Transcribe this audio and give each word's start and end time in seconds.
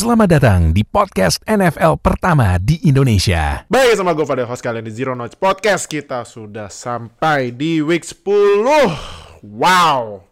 Selamat 0.00 0.32
datang 0.32 0.72
di 0.72 0.80
podcast 0.80 1.44
NFL 1.44 2.00
pertama 2.00 2.56
di 2.56 2.80
Indonesia. 2.88 3.68
Baik, 3.68 4.00
sama 4.00 4.16
gue 4.16 4.24
Fadil 4.24 4.48
host 4.48 4.64
kalian 4.64 4.80
di 4.80 4.96
Zero 4.96 5.12
Notes 5.12 5.36
Podcast. 5.36 5.84
Kita 5.84 6.24
sudah 6.24 6.72
sampai 6.72 7.52
di 7.52 7.84
week 7.84 8.08
10. 8.08 9.44
Wow. 9.44 10.24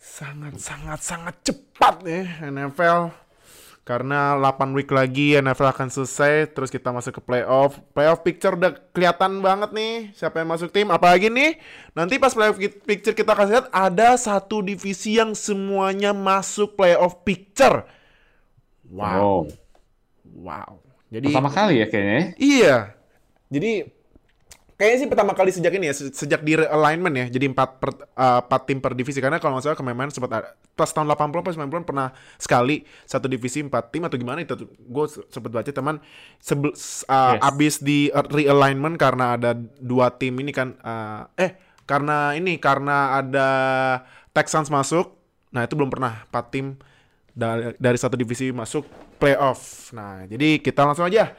Sangat, 0.00 0.56
sangat, 0.56 1.00
sangat 1.04 1.36
cepat 1.44 2.00
nih 2.00 2.24
NFL. 2.48 3.12
Karena 3.84 4.32
8 4.40 4.72
week 4.72 4.88
lagi 4.88 5.36
NFL 5.36 5.76
akan 5.76 5.92
selesai. 5.92 6.48
Terus 6.56 6.72
kita 6.72 6.96
masuk 6.96 7.20
ke 7.20 7.22
playoff. 7.28 7.76
Playoff 7.92 8.24
picture 8.24 8.56
udah 8.56 8.72
kelihatan 8.96 9.44
banget 9.44 9.68
nih. 9.76 10.16
Siapa 10.16 10.40
yang 10.40 10.48
masuk 10.48 10.72
tim. 10.72 10.88
Apalagi 10.88 11.28
nih. 11.28 11.60
Nanti 11.92 12.16
pas 12.16 12.32
playoff 12.32 12.56
picture 12.88 13.12
kita 13.12 13.36
akan 13.36 13.46
lihat. 13.52 13.66
Ada 13.68 14.16
satu 14.16 14.64
divisi 14.64 15.20
yang 15.20 15.36
semuanya 15.36 16.16
masuk 16.16 16.80
playoff 16.80 17.20
picture. 17.20 17.99
Wow. 18.90 19.46
Wow. 20.36 20.82
Jadi 21.10 21.30
Pertama 21.30 21.50
kali 21.50 21.82
ya 21.82 21.86
kayaknya. 21.86 22.20
Iya. 22.36 22.76
Jadi 23.50 23.72
kayaknya 24.74 24.98
sih 25.04 25.08
pertama 25.10 25.32
kali 25.36 25.50
sejak 25.52 25.74
ini 25.76 25.90
ya, 25.90 25.94
se- 25.94 26.14
sejak 26.14 26.40
di 26.40 26.54
realignment 26.54 27.12
ya. 27.12 27.26
Jadi 27.28 27.50
empat 27.50 27.82
per, 27.82 27.90
uh, 28.14 28.40
empat 28.42 28.62
tim 28.64 28.78
per 28.78 28.94
divisi 28.94 29.18
karena 29.18 29.36
kalau 29.36 29.58
nggak 29.58 29.64
salah 29.66 29.78
kemarin 29.78 30.08
sempat 30.08 30.30
ada 30.30 30.48
pas 30.74 30.88
tahun 30.88 31.10
80 31.12 31.44
pas 31.44 31.54
90 31.58 31.84
pernah 31.84 32.08
sekali 32.40 32.86
satu 33.04 33.28
divisi 33.28 33.60
empat 33.60 33.92
tim 33.92 34.06
atau 34.06 34.16
gimana 34.16 34.40
itu 34.40 34.56
gue 34.64 35.04
sempat 35.28 35.50
baca 35.52 35.68
teman 35.68 36.00
sebel, 36.40 36.72
uh, 36.72 36.78
Yes. 37.36 37.40
abis 37.42 37.74
di 37.82 38.08
realignment 38.32 38.96
karena 38.96 39.36
ada 39.36 39.52
dua 39.76 40.08
tim 40.14 40.32
ini 40.40 40.54
kan 40.54 40.78
uh, 40.80 41.28
eh 41.36 41.58
karena 41.84 42.32
ini 42.32 42.56
karena 42.56 43.18
ada 43.18 43.48
Texans 44.30 44.70
masuk. 44.70 45.18
Nah, 45.50 45.66
itu 45.66 45.74
belum 45.74 45.90
pernah 45.90 46.22
empat 46.30 46.54
tim 46.54 46.78
dari, 47.32 47.74
dari 47.78 47.98
satu 47.98 48.14
divisi 48.18 48.50
masuk 48.50 48.86
playoff. 49.18 49.90
Nah, 49.94 50.26
jadi 50.26 50.60
kita 50.60 50.84
langsung 50.86 51.06
aja 51.06 51.34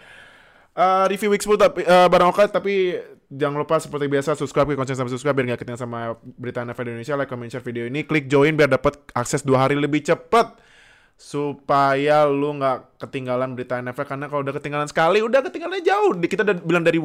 Uh, 0.72 1.04
review 1.12 1.28
week 1.28 1.44
10 1.44 1.60
tapi 1.60 1.84
uh, 1.84 2.08
barang 2.08 2.32
oke 2.32 2.48
tapi 2.48 2.96
jangan 3.28 3.60
lupa 3.60 3.76
seperti 3.76 4.08
biasa 4.08 4.40
subscribe 4.40 4.72
ke 4.72 4.80
konten 4.80 4.96
sama 4.96 5.12
subscribe 5.12 5.36
biar 5.36 5.52
nggak 5.52 5.68
ketinggalan 5.68 5.84
sama 5.84 6.00
berita 6.40 6.64
NFL 6.64 6.96
Indonesia 6.96 7.20
like 7.20 7.28
comment 7.28 7.52
share 7.52 7.60
video 7.60 7.92
ini 7.92 8.08
klik 8.08 8.32
join 8.32 8.56
biar 8.56 8.72
dapat 8.72 8.96
akses 9.12 9.44
dua 9.44 9.68
hari 9.68 9.76
lebih 9.76 10.00
cepet 10.00 10.48
supaya 11.22 12.26
lu 12.26 12.58
nggak 12.58 12.98
ketinggalan 12.98 13.54
berita 13.54 13.78
NFL 13.78 14.10
karena 14.10 14.26
kalau 14.26 14.42
udah 14.42 14.58
ketinggalan 14.58 14.90
sekali 14.90 15.22
udah 15.22 15.46
ketinggalan 15.46 15.78
jauh. 15.86 16.18
Kita 16.18 16.42
udah 16.42 16.58
bilang 16.66 16.82
dari 16.82 16.98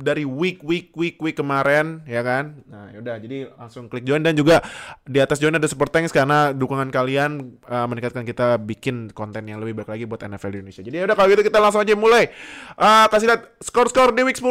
dari 0.00 0.24
week 0.24 0.64
week 0.64 0.96
week 0.96 1.20
week 1.20 1.36
kemarin 1.36 2.00
ya 2.08 2.24
kan? 2.24 2.64
Nah 2.64 2.88
yaudah 2.96 3.20
jadi 3.20 3.52
langsung 3.52 3.92
klik 3.92 4.08
join. 4.08 4.24
Dan 4.24 4.32
juga 4.32 4.64
di 5.04 5.20
atas 5.20 5.36
join 5.44 5.52
ada 5.52 5.68
support 5.68 5.92
thanks 5.92 6.08
karena 6.08 6.56
dukungan 6.56 6.88
kalian 6.88 7.60
uh, 7.68 7.84
meningkatkan 7.84 8.24
kita 8.24 8.56
bikin 8.64 9.12
konten 9.12 9.44
yang 9.44 9.60
lebih 9.60 9.84
baik 9.84 9.92
lagi 9.92 10.04
buat 10.08 10.24
NFL 10.24 10.48
di 10.48 10.58
Indonesia. 10.64 10.80
Jadi 10.80 10.96
yaudah 11.04 11.12
kalau 11.12 11.28
gitu 11.28 11.44
kita 11.44 11.60
langsung 11.60 11.84
aja 11.84 11.92
mulai. 11.92 12.32
Uh, 12.80 13.04
kasih 13.12 13.28
lihat 13.28 13.60
skor-skor 13.60 14.16
di 14.16 14.24
week 14.24 14.40
10 14.40 14.48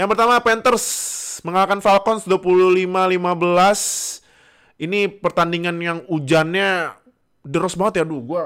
yang 0.00 0.08
pertama 0.08 0.40
Panthers 0.40 0.86
mengalahkan 1.44 1.84
Falcons 1.84 2.24
25-15 2.24 3.20
ini 4.80 5.12
pertandingan 5.12 5.76
yang 5.76 5.98
hujannya 6.08 6.96
deros 7.42 7.74
banget 7.74 8.00
ya 8.00 8.02
aduh 8.04 8.20
gua 8.20 8.42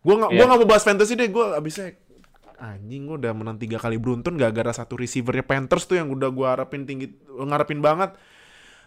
gua 0.00 0.14
nggak 0.24 0.30
gua 0.30 0.38
Iya. 0.38 0.46
nggak 0.46 0.58
mau 0.60 0.68
bahas 0.68 0.84
fantasy 0.84 1.14
deh 1.14 1.28
gua 1.28 1.56
abisnya 1.56 1.94
anjing 2.56 3.04
gua 3.04 3.16
udah 3.18 3.32
menang 3.32 3.56
tiga 3.56 3.76
kali 3.76 3.96
beruntun 3.96 4.34
gak 4.34 4.52
gara 4.52 4.72
satu 4.72 4.96
receivernya 4.96 5.44
Panthers 5.44 5.84
tuh 5.84 6.00
yang 6.00 6.08
udah 6.08 6.30
gua 6.30 6.56
harapin 6.56 6.84
tinggi 6.84 7.12
ngarepin 7.28 7.84
banget 7.84 8.16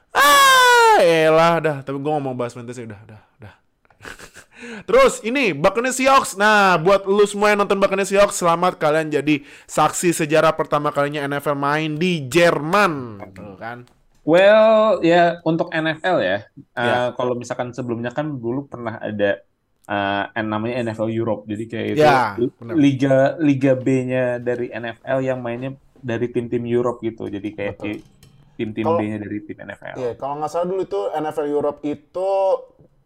ah 0.09 0.97
elah 0.99 1.55
dah 1.59 1.77
tapi 1.81 1.97
gua 1.97 2.17
nggak 2.17 2.25
mau 2.25 2.33
bahas 2.33 2.57
fantasy 2.57 2.83
udah 2.83 2.99
udah 3.05 3.21
udah 3.41 3.53
Terus 4.59 5.23
ini 5.23 5.55
Buccaneers 5.55 5.95
Seahawks. 5.95 6.35
Nah, 6.35 6.75
buat 6.75 7.07
lu 7.07 7.23
semua 7.23 7.47
yang 7.47 7.63
nonton 7.63 7.79
Buccaneers 7.79 8.11
Seahawks, 8.11 8.43
selamat 8.43 8.75
kalian 8.75 9.07
jadi 9.07 9.39
saksi 9.63 10.11
sejarah 10.11 10.51
pertama 10.51 10.91
kalinya 10.91 11.23
NFL 11.23 11.55
main 11.55 11.95
di 11.95 12.27
Jerman. 12.27 13.23
Tuh 13.31 13.55
kan. 13.55 13.87
Well, 14.27 14.99
ya 15.01 15.39
untuk 15.47 15.71
NFL 15.71 16.17
ya. 16.21 16.37
uh. 16.75 17.15
Kalau 17.15 17.33
misalkan 17.39 17.71
sebelumnya 17.71 18.11
kan 18.11 18.37
dulu 18.37 18.67
pernah 18.67 18.99
ada 18.99 19.41
uh, 19.89 20.25
namanya 20.43 20.79
NFL 20.85 21.09
Europe. 21.09 21.41
Jadi 21.49 21.63
kayak 21.65 21.87
itu 21.97 22.03
Ya, 22.05 22.37
benar. 22.37 22.73
liga 22.77 23.17
liga 23.41 23.73
B-nya 23.73 24.37
dari 24.37 24.69
NFL 24.69 25.19
yang 25.25 25.39
mainnya 25.41 25.73
dari 25.99 26.29
tim-tim 26.29 26.63
Europe 26.63 27.01
gitu. 27.01 27.27
Jadi 27.27 27.49
kayak 27.51 27.75
tim-tim 28.59 28.85
B-nya 28.85 29.17
dari 29.23 29.39
tim 29.43 29.57
NFL. 29.57 29.95
Iya, 29.97 30.11
kalau 30.19 30.39
nggak 30.39 30.51
salah 30.51 30.67
dulu 30.67 30.81
itu 30.83 31.01
NFL 31.15 31.47
Europe 31.47 31.79
itu 31.87 32.29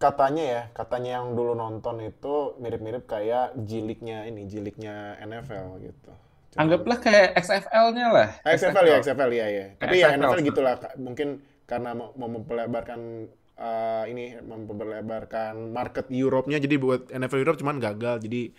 katanya 0.02 0.44
ya, 0.44 0.62
katanya 0.76 1.22
yang 1.22 1.32
dulu 1.32 1.56
nonton 1.56 2.04
itu 2.04 2.60
mirip-mirip 2.60 3.08
kayak 3.08 3.56
jiliknya 3.64 4.28
ini, 4.28 4.50
jiliknya 4.52 5.16
NFL 5.24 5.80
gitu. 5.80 6.12
Cuma- 6.54 6.70
Anggaplah 6.70 6.98
kayak 7.02 7.28
XFL-nya 7.42 8.08
lah. 8.14 8.30
XFL 8.46 8.86
ya, 8.86 8.96
XFL 9.02 9.32
ya 9.34 9.48
ya. 9.50 9.66
Tapi 9.82 9.96
ya. 9.98 10.14
NFL 10.14 10.40
gitulah, 10.46 10.78
mungkin 11.02 11.42
karena 11.66 11.98
mau, 11.98 12.14
mempelebarkan 12.14 13.26
uh, 13.58 14.04
ini 14.06 14.38
mempelebarkan 14.38 15.74
market 15.74 16.14
Europe-nya 16.14 16.62
jadi 16.62 16.76
buat 16.78 17.10
NFL 17.10 17.42
Europe 17.42 17.60
cuman 17.60 17.82
gagal 17.82 18.22
jadi 18.22 18.54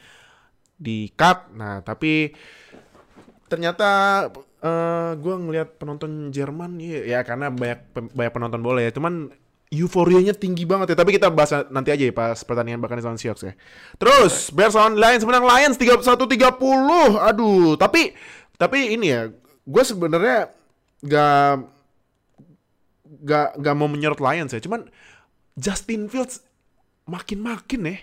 di 0.75 0.99
cut. 1.15 1.55
Nah, 1.55 1.87
tapi 1.87 2.34
ternyata 3.47 3.91
eh 4.65 5.12
gue 5.21 5.34
ngelihat 5.37 5.78
penonton 5.78 6.32
Jerman 6.34 6.81
ya, 6.81 7.05
ya 7.05 7.21
karena 7.22 7.53
banyak 7.53 7.94
banyak 7.94 8.32
penonton 8.34 8.62
bola 8.65 8.82
ya. 8.82 8.91
Cuman 8.91 9.31
euforianya 9.72 10.34
tinggi 10.36 10.69
banget 10.69 10.92
ya. 10.92 10.97
Tapi 10.98 11.16
kita 11.16 11.28
bahas 11.32 11.64
nanti 11.70 11.94
aja 11.94 12.04
ya 12.04 12.14
pas 12.14 12.36
pertandingan 12.42 12.80
bahkan 12.82 13.00
lawan 13.00 13.20
Seahawks 13.20 13.44
ya. 13.47 13.52
Terus 13.97 14.50
Bears 14.52 14.76
lawan 14.76 14.98
Lions 14.98 15.25
menang 15.25 15.47
Lions 15.47 15.76
31-30. 15.80 17.20
Aduh, 17.20 17.78
tapi 17.80 18.12
tapi 18.54 18.94
ini 18.94 19.06
ya, 19.10 19.32
gue 19.66 19.82
sebenarnya 19.84 20.52
gak 21.02 21.66
gak 23.25 23.48
gak 23.58 23.76
mau 23.76 23.88
menyorot 23.91 24.20
Lions 24.20 24.52
ya. 24.54 24.60
Cuman 24.62 24.86
Justin 25.54 26.10
Fields 26.10 26.42
makin-makin 27.06 27.82
ya. 27.84 27.96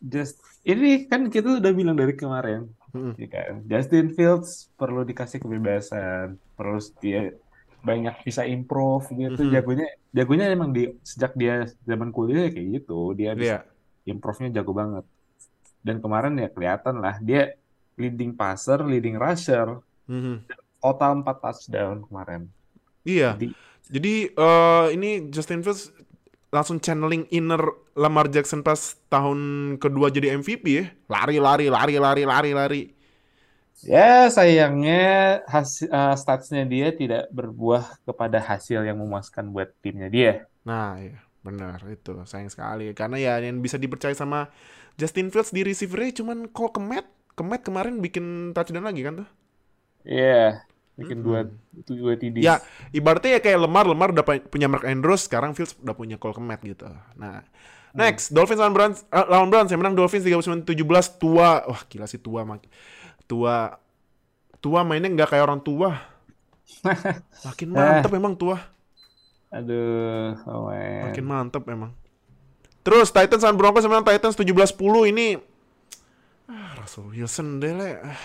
Just 0.00 0.40
ini 0.64 1.08
kan 1.08 1.28
kita 1.28 1.60
udah 1.60 1.72
bilang 1.72 1.96
dari 1.96 2.12
kemarin, 2.16 2.68
ya 3.16 3.28
kan? 3.28 3.64
Justin 3.64 4.12
Fields 4.12 4.68
perlu 4.76 5.04
dikasih 5.04 5.40
kebebasan, 5.40 6.36
perlu 6.56 6.80
dia 7.00 7.32
banyak 7.80 8.14
bisa 8.22 8.44
improve 8.44 9.08
gitu. 9.12 9.40
Mhm. 9.40 9.52
Jagonya, 9.52 9.88
jagonya 10.12 10.44
emang 10.48 10.70
di 10.70 10.92
sejak 11.00 11.32
dia 11.34 11.64
zaman 11.84 12.12
kuliah 12.12 12.48
ya 12.48 12.50
kayak 12.52 12.68
gitu, 12.80 13.12
dia 13.16 13.32
bisa 13.32 13.64
Iya. 13.64 14.12
improve-nya 14.12 14.60
jago 14.60 14.72
banget. 14.72 15.04
Dan 15.80 15.96
kemarin 15.98 16.36
ya 16.36 16.48
kelihatan 16.52 17.00
lah 17.00 17.16
dia 17.20 17.56
leading 17.96 18.36
passer, 18.36 18.80
leading 18.84 19.16
rusher, 19.16 19.80
Mhm. 20.04 20.44
total 20.80 21.20
4 21.20 21.36
touchdown 21.40 22.04
kemarin. 22.04 22.48
Iya. 23.04 23.36
Jadi 23.36 23.48
Jadi 23.90 24.30
eh, 24.30 24.86
ini 24.94 25.26
Justin 25.34 25.66
Fields 25.66 25.90
langsung 26.54 26.78
channeling 26.78 27.26
inner 27.34 27.58
Lamar 27.98 28.30
Jackson 28.30 28.62
pas 28.62 28.94
tahun 29.10 29.38
kedua 29.82 30.14
jadi 30.14 30.38
MVP 30.38 30.64
ya. 30.70 30.86
Lari, 31.10 31.42
lari, 31.42 31.66
lari, 31.66 31.98
lari, 31.98 32.22
lari, 32.22 32.50
lari. 32.54 32.82
Ya 33.84 34.28
sayangnya 34.36 34.94
hasil 35.52 35.88
uh, 35.88 36.14
statsnya 36.16 36.62
dia 36.72 36.86
tidak 37.00 37.22
berbuah 37.32 37.84
kepada 38.06 38.38
hasil 38.40 38.80
yang 38.88 38.98
memuaskan 39.02 39.44
buat 39.54 39.68
timnya 39.82 40.08
dia. 40.12 40.32
Nah, 40.68 41.00
iya, 41.00 41.16
benar 41.40 41.80
itu 41.88 42.12
sayang 42.28 42.52
sekali 42.52 42.92
karena 42.92 43.16
ya 43.16 43.32
yang 43.40 43.64
bisa 43.64 43.80
dipercaya 43.80 44.12
sama 44.12 44.52
Justin 45.00 45.32
Fields 45.32 45.52
di 45.56 45.64
receivernya 45.64 46.20
cuman 46.20 46.38
call 46.52 46.72
kemet. 46.76 47.06
Kemet 47.38 47.62
kemarin 47.64 48.04
bikin 48.04 48.52
touchdown 48.52 48.84
lagi 48.84 49.00
kan 49.00 49.24
tuh. 49.24 49.28
Iya, 50.04 50.64
bikin 50.98 51.18
dua 51.24 51.38
dua 51.88 52.12
TD. 52.20 52.36
Ya, 52.40 52.54
ibaratnya 52.96 53.36
ya 53.36 53.40
kayak 53.44 53.58
Lemar, 53.68 53.84
Lemar 53.84 54.08
udah 54.16 54.24
pu- 54.24 54.48
punya 54.48 54.64
Mark 54.68 54.84
Andrews, 54.88 55.28
sekarang 55.28 55.52
Fields 55.52 55.76
udah 55.80 55.92
punya 55.92 56.16
Cole 56.16 56.32
Kmet 56.36 56.60
gitu. 56.64 56.88
Nah, 57.20 57.44
next, 57.92 58.32
Dolphins 58.32 58.60
lawan 58.60 58.72
Browns, 58.72 59.04
eh, 59.12 59.26
lawan 59.28 59.48
Browns 59.52 59.68
yang 59.72 59.80
menang 59.84 59.96
Dolphins 59.96 60.24
39-17 60.24 61.20
tua. 61.20 61.64
Wah, 61.68 61.82
gila 61.88 62.08
sih 62.08 62.20
tua 62.20 62.48
mak 62.48 62.64
tua 63.30 63.78
tua 64.58 64.82
mainnya 64.82 65.06
nggak 65.06 65.30
kayak 65.30 65.46
orang 65.46 65.62
tua. 65.62 65.94
Makin 67.46 67.68
mantep 67.70 68.10
emang 68.10 68.34
tua. 68.34 68.58
Aduh, 69.54 70.34
oh 70.46 70.70
man. 70.70 71.10
Makin 71.10 71.24
mantep 71.26 71.62
emang. 71.70 71.94
Terus 72.82 73.14
Titans 73.14 73.46
lawan 73.46 73.58
Broncos 73.58 73.86
menang 73.86 74.06
Titans 74.06 74.34
17-10 74.34 75.12
ini 75.14 75.28
ah, 76.50 76.74
Russell 76.80 77.06
Wilson 77.12 77.62
deh 77.62 77.70
le. 77.70 77.90
Ah, 78.02 78.18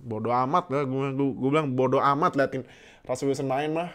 bodoh 0.00 0.32
amat 0.32 0.72
lah 0.72 0.82
gue 0.88 1.08
gue 1.14 1.50
bilang 1.50 1.68
bodoh 1.76 2.00
amat 2.00 2.34
liatin 2.34 2.64
Russell 3.04 3.28
Wilson 3.28 3.48
main 3.48 3.70
mah. 3.74 3.90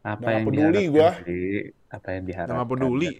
Apa 0.00 0.16
Nggak 0.16 0.32
yang 0.32 0.46
peduli 0.48 0.84
sih? 0.88 1.76
Apa 1.92 2.08
yang 2.16 2.24
diharapkan? 2.24 2.56
Nggak 2.56 2.68
peduli. 2.72 3.10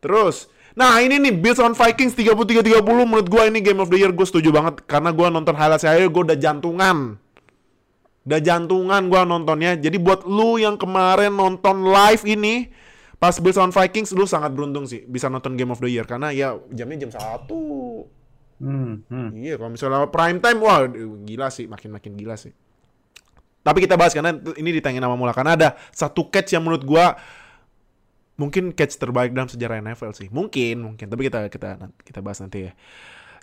Terus, 0.00 0.48
nah 0.74 0.98
ini 0.98 1.22
nih 1.22 1.32
Bills 1.38 1.62
on 1.62 1.74
Vikings 1.74 2.18
33-30 2.18 2.82
menurut 2.82 3.28
gua 3.30 3.46
ini 3.46 3.62
Game 3.62 3.78
of 3.78 3.90
the 3.90 3.98
Year 3.98 4.10
gue 4.10 4.26
setuju 4.26 4.50
banget 4.50 4.82
karena 4.84 5.14
gua 5.14 5.30
nonton 5.30 5.54
highlight 5.54 5.82
saya 5.82 6.02
gue 6.02 6.22
udah 6.26 6.38
jantungan. 6.38 7.18
Udah 8.24 8.40
jantungan 8.40 9.06
gua 9.06 9.22
nontonnya. 9.22 9.78
Jadi 9.78 10.00
buat 10.02 10.26
lu 10.26 10.58
yang 10.58 10.74
kemarin 10.74 11.30
nonton 11.30 11.86
live 11.86 12.24
ini 12.26 12.72
Pas 13.24 13.40
Bills 13.40 13.56
lawan 13.56 13.72
Vikings 13.72 14.12
lu 14.12 14.28
sangat 14.28 14.52
beruntung 14.52 14.84
sih 14.84 15.00
bisa 15.08 15.32
nonton 15.32 15.56
Game 15.56 15.72
of 15.72 15.80
the 15.80 15.88
Year 15.88 16.04
karena 16.04 16.28
ya 16.28 16.60
jamnya 16.68 17.08
jam 17.08 17.16
satu. 17.16 18.04
Hmm, 18.60 19.00
hmm. 19.08 19.28
Iya, 19.40 19.56
kalau 19.56 19.72
misalnya 19.72 20.12
prime 20.12 20.44
time 20.44 20.58
wah 20.60 20.84
gila 21.24 21.48
sih, 21.48 21.64
makin-makin 21.64 22.20
gila 22.20 22.36
sih. 22.36 22.52
Tapi 23.64 23.80
kita 23.80 23.96
bahas 23.96 24.12
karena 24.12 24.36
ini 24.60 24.76
ditanya 24.76 25.08
nama 25.08 25.16
mula 25.16 25.32
karena 25.32 25.56
ada 25.56 25.68
satu 25.88 26.28
catch 26.28 26.52
yang 26.52 26.68
menurut 26.68 26.84
gua 26.84 27.16
mungkin 28.34 28.74
catch 28.74 28.98
terbaik 28.98 29.30
dalam 29.30 29.46
sejarah 29.46 29.78
NFL 29.80 30.12
sih. 30.12 30.28
Mungkin, 30.30 30.82
mungkin. 30.82 31.06
Tapi 31.06 31.22
kita 31.26 31.46
kita 31.48 31.90
kita 32.02 32.18
bahas 32.20 32.38
nanti 32.42 32.70
ya. 32.70 32.72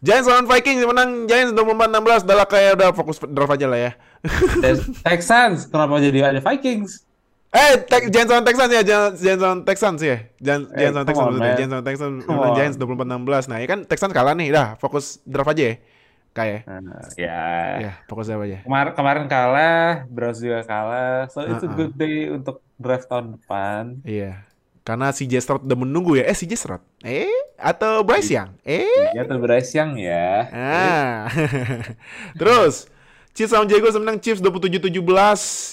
Giants 0.01 0.25
lawan 0.25 0.49
Vikings 0.49 0.81
menang 0.81 1.29
Giants 1.29 1.53
24-16 1.53 2.25
Udah 2.25 2.49
kayak 2.49 2.71
udah 2.73 2.89
fokus 2.89 3.21
draft 3.21 3.53
aja 3.53 3.69
lah 3.69 3.77
ya 3.77 3.91
Texans, 5.05 5.69
kenapa 5.69 6.01
jadi 6.01 6.33
ada 6.33 6.41
Vikings? 6.41 7.05
Eh, 7.51 7.83
te 7.83 8.07
Giants 8.09 8.31
lawan 8.31 8.41
Texans 8.47 8.71
ya, 8.71 8.81
Giants 8.81 9.41
lawan 9.43 9.61
Texans 9.67 9.99
ya. 9.99 10.17
Giants 10.39 10.71
Eh, 10.71 10.87
lawan 10.89 11.03
Texans, 11.05 11.35
man. 11.35 11.53
Giants 11.53 11.71
lawan 11.75 11.85
Texans 11.85 12.15
menang. 12.23 12.53
Giants 12.55 12.77
24-16. 12.79 13.45
Nah, 13.51 13.57
ya 13.59 13.67
kan 13.67 13.79
Texans 13.85 14.13
kalah 14.15 14.33
nih, 14.33 14.49
dah 14.49 14.67
fokus 14.79 15.19
draft 15.27 15.51
aja 15.51 15.63
ya. 15.69 15.75
Kayak 16.31 16.59
Nah, 16.63 17.03
ya. 17.19 17.43
ya, 17.77 17.91
fokus 18.07 18.31
draft 18.31 18.47
aja. 18.47 18.63
Kemar 18.63 18.87
kemarin 18.95 19.25
kalah, 19.27 20.07
Browns 20.07 20.39
juga 20.39 20.63
kalah. 20.63 21.27
So 21.27 21.43
it's 21.43 21.61
a 21.61 21.69
good 21.69 21.91
day 21.93 22.31
untuk 22.31 22.63
draft 22.79 23.05
tahun 23.05 23.35
depan. 23.35 23.99
Iya. 24.01 24.47
Karena 24.81 25.13
si 25.13 25.29
Stroud 25.29 25.69
udah 25.69 25.77
menunggu 25.77 26.17
ya. 26.17 26.25
Eh, 26.25 26.33
si 26.33 26.49
Stroud. 26.49 26.81
Eh, 27.05 27.29
atau 27.57 28.01
Bryce 28.01 28.33
Young. 28.33 28.49
Eh. 28.65 29.13
Ya 29.13 29.23
Bryce 29.25 29.77
Young 29.77 29.93
ya. 30.01 30.49
Ah. 30.49 31.29
Terus 32.39 32.89
Chiefs 33.31 33.53
lawan 33.55 33.69
Jaguars 33.69 33.95
menang 33.95 34.17
Chiefs 34.19 34.41
27-17. 34.43 34.91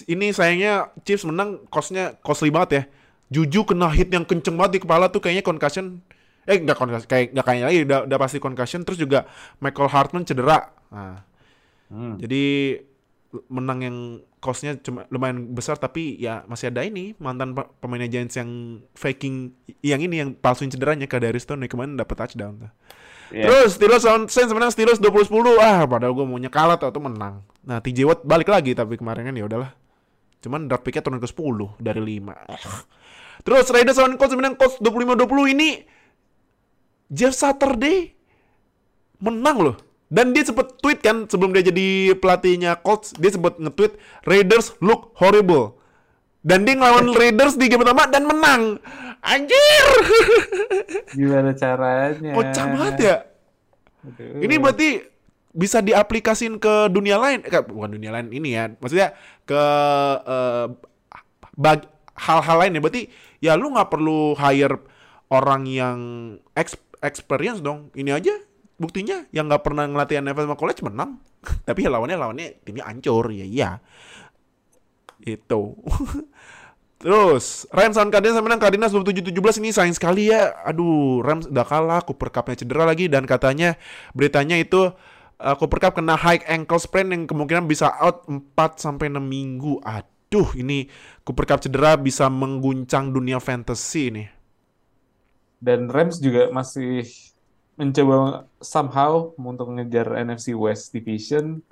Ini 0.06 0.26
sayangnya 0.30 0.92
Chiefs 1.02 1.24
menang 1.26 1.64
costnya 1.72 2.14
costly 2.20 2.52
banget 2.52 2.70
ya. 2.70 2.82
Juju 3.28 3.64
kena 3.64 3.88
hit 3.92 4.12
yang 4.12 4.24
kenceng 4.24 4.56
banget 4.56 4.78
di 4.78 4.80
kepala 4.84 5.08
tuh 5.10 5.20
kayaknya 5.24 5.44
concussion. 5.44 6.00
Eh 6.48 6.56
enggak 6.56 6.80
concussion, 6.80 7.08
kayak 7.08 7.36
enggak 7.36 7.44
kayaknya 7.44 7.66
lagi 7.68 7.80
udah, 7.84 7.98
udah 8.08 8.18
pasti 8.20 8.38
concussion 8.40 8.80
terus 8.86 8.96
juga 8.96 9.28
Michael 9.60 9.90
Hartman 9.92 10.24
cedera. 10.24 10.72
Nah, 10.88 11.28
Hmm. 11.88 12.20
jadi 12.20 12.44
menang 13.48 13.80
yang 13.80 13.96
costnya 14.38 14.78
cuma 14.78 15.04
lumayan 15.10 15.50
besar 15.50 15.74
tapi 15.78 16.14
ya 16.18 16.46
masih 16.46 16.70
ada 16.70 16.86
ini 16.86 17.14
mantan 17.18 17.54
pe- 17.58 17.68
pemainnya 17.82 18.06
Giants 18.06 18.38
yang 18.38 18.82
faking 18.94 19.52
yang 19.82 19.98
ini 19.98 20.22
yang 20.22 20.30
palsuin 20.34 20.70
cederanya 20.70 21.10
ke 21.10 21.18
Darius 21.18 21.42
Stone 21.46 21.66
kemarin 21.66 21.98
dapat 21.98 22.14
touchdown 22.14 22.66
tuh. 22.66 22.72
Iya. 23.28 23.44
Terus 23.44 23.76
Steelers 23.76 24.04
lawan 24.08 24.24
Saints 24.32 24.52
menang 24.56 24.72
Steelers 24.72 25.00
20-10. 25.04 25.60
Ah, 25.60 25.84
padahal 25.84 26.16
gue 26.16 26.24
maunya 26.24 26.48
kalah 26.48 26.80
atau 26.80 26.96
menang. 26.96 27.44
Nah, 27.60 27.76
TJ 27.84 28.08
Watt 28.08 28.20
balik 28.24 28.48
lagi 28.48 28.72
tapi 28.72 28.96
kemarin 28.96 29.28
kan 29.28 29.36
ya 29.36 29.44
udahlah. 29.44 29.76
Cuman 30.40 30.64
draft 30.70 30.86
picknya 30.86 31.04
turun 31.04 31.20
ke 31.20 31.28
10 31.28 31.76
dari 31.82 32.00
5. 32.00 32.24
Terus 33.44 33.66
Raiders 33.70 33.98
lawan 34.00 34.16
Colts 34.16 34.34
menang 34.34 34.54
Colts 34.56 34.80
25-20 34.80 35.54
ini 35.54 35.68
Jeff 37.12 37.36
Saturday 37.36 38.12
menang 39.20 39.56
loh. 39.60 39.76
Dan 40.08 40.32
dia 40.32 40.40
sempet 40.40 40.80
tweet 40.80 41.04
kan 41.04 41.28
sebelum 41.28 41.52
dia 41.52 41.60
jadi 41.60 42.16
pelatihnya 42.16 42.80
Colts, 42.80 43.12
dia 43.12 43.28
sempet 43.28 43.60
nge-tweet 43.60 44.00
Raiders 44.24 44.72
look 44.80 45.12
horrible. 45.20 45.76
Dan 46.40 46.64
dia 46.64 46.80
ngelawan 46.80 47.12
Raiders 47.20 47.60
di 47.60 47.68
game 47.68 47.84
pertama 47.84 48.08
dan 48.08 48.24
menang. 48.24 48.80
Anjir. 49.20 49.86
Gimana 51.18 51.52
caranya? 51.52 52.32
Kocak 52.32 52.66
banget 52.72 52.94
ya. 53.04 53.16
Aduh. 54.08 54.40
Ini 54.40 54.54
berarti 54.56 54.88
bisa 55.52 55.84
diaplikasin 55.84 56.56
ke 56.56 56.88
dunia 56.88 57.20
lain, 57.20 57.44
eh, 57.44 57.60
bukan 57.60 58.00
dunia 58.00 58.08
lain 58.14 58.32
ini 58.32 58.56
ya. 58.56 58.72
Maksudnya 58.80 59.12
ke 59.44 59.62
eh, 60.24 60.66
bag- 61.52 61.92
hal-hal 62.16 62.56
lain 62.64 62.78
ya. 62.78 62.80
Berarti 62.80 63.02
ya 63.44 63.52
lu 63.60 63.76
nggak 63.76 63.92
perlu 63.92 64.32
hire 64.40 64.80
orang 65.28 65.68
yang 65.68 65.98
ex- 66.56 66.80
experience 67.04 67.60
dong. 67.60 67.92
Ini 67.92 68.16
aja 68.16 68.34
buktinya 68.78 69.26
yang 69.34 69.50
nggak 69.50 69.66
pernah 69.66 69.84
ngelatih 69.84 70.22
NFL 70.22 70.48
sama 70.48 70.56
college 70.56 70.82
menang. 70.86 71.18
Tapi 71.68 71.84
ya 71.84 71.90
lawannya 71.90 72.16
lawannya 72.16 72.46
timnya 72.62 72.86
ancur 72.86 73.28
ya 73.34 73.44
iya. 73.44 73.70
Itu. 75.20 75.76
Terus 76.98 77.62
Rams 77.70 77.94
lawan 77.94 78.10
Cardinals 78.10 78.42
menang 78.42 78.58
Cardinals 78.58 78.90
27-17 78.90 79.62
ini 79.62 79.70
sayang 79.70 79.94
sekali 79.94 80.34
ya. 80.34 80.50
Aduh, 80.66 81.22
Rams 81.22 81.46
udah 81.46 81.62
kalah, 81.62 82.02
Cooper 82.02 82.34
Cup-nya 82.34 82.58
cedera 82.58 82.82
lagi 82.82 83.06
dan 83.06 83.22
katanya 83.22 83.78
beritanya 84.18 84.58
itu 84.58 84.90
uh, 85.38 85.54
Cooper 85.54 85.78
Cup 85.78 85.94
kena 85.94 86.18
high 86.18 86.42
ankle 86.50 86.82
sprain 86.82 87.14
yang 87.14 87.30
kemungkinan 87.30 87.70
bisa 87.70 87.94
out 88.02 88.26
4 88.26 88.42
sampai 88.82 89.14
6 89.14 89.22
minggu. 89.22 89.78
Aduh, 89.86 90.50
ini 90.58 90.90
Cooper 91.22 91.46
Cup 91.46 91.62
cedera 91.62 91.94
bisa 91.94 92.26
mengguncang 92.26 93.14
dunia 93.14 93.38
fantasy 93.38 94.10
ini. 94.10 94.24
Dan 95.62 95.90
Rams 95.90 96.18
juga 96.18 96.50
masih 96.50 97.06
mencoba 97.78 98.44
somehow 98.58 99.30
untuk 99.38 99.70
ngejar 99.78 100.18
NFC 100.18 100.52
West 100.52 100.90
Division. 100.90 101.62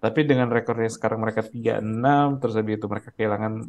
Tapi 0.00 0.24
dengan 0.24 0.48
rekornya 0.48 0.88
sekarang 0.88 1.20
mereka 1.20 1.44
3-6, 1.44 2.40
terus 2.40 2.54
habis 2.56 2.76
itu 2.80 2.86
mereka 2.88 3.08
kehilangan 3.12 3.68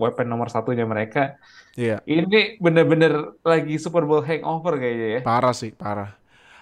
weapon 0.00 0.26
nomor 0.26 0.48
satunya 0.48 0.88
mereka. 0.88 1.36
Iya, 1.76 2.00
Ini 2.02 2.56
bener-bener 2.58 3.36
lagi 3.44 3.76
Super 3.76 4.08
Bowl 4.08 4.24
hangover 4.24 4.80
kayaknya 4.80 5.08
ya. 5.08 5.20
parah 5.20 5.52
sih, 5.52 5.70
parah. 5.70 6.16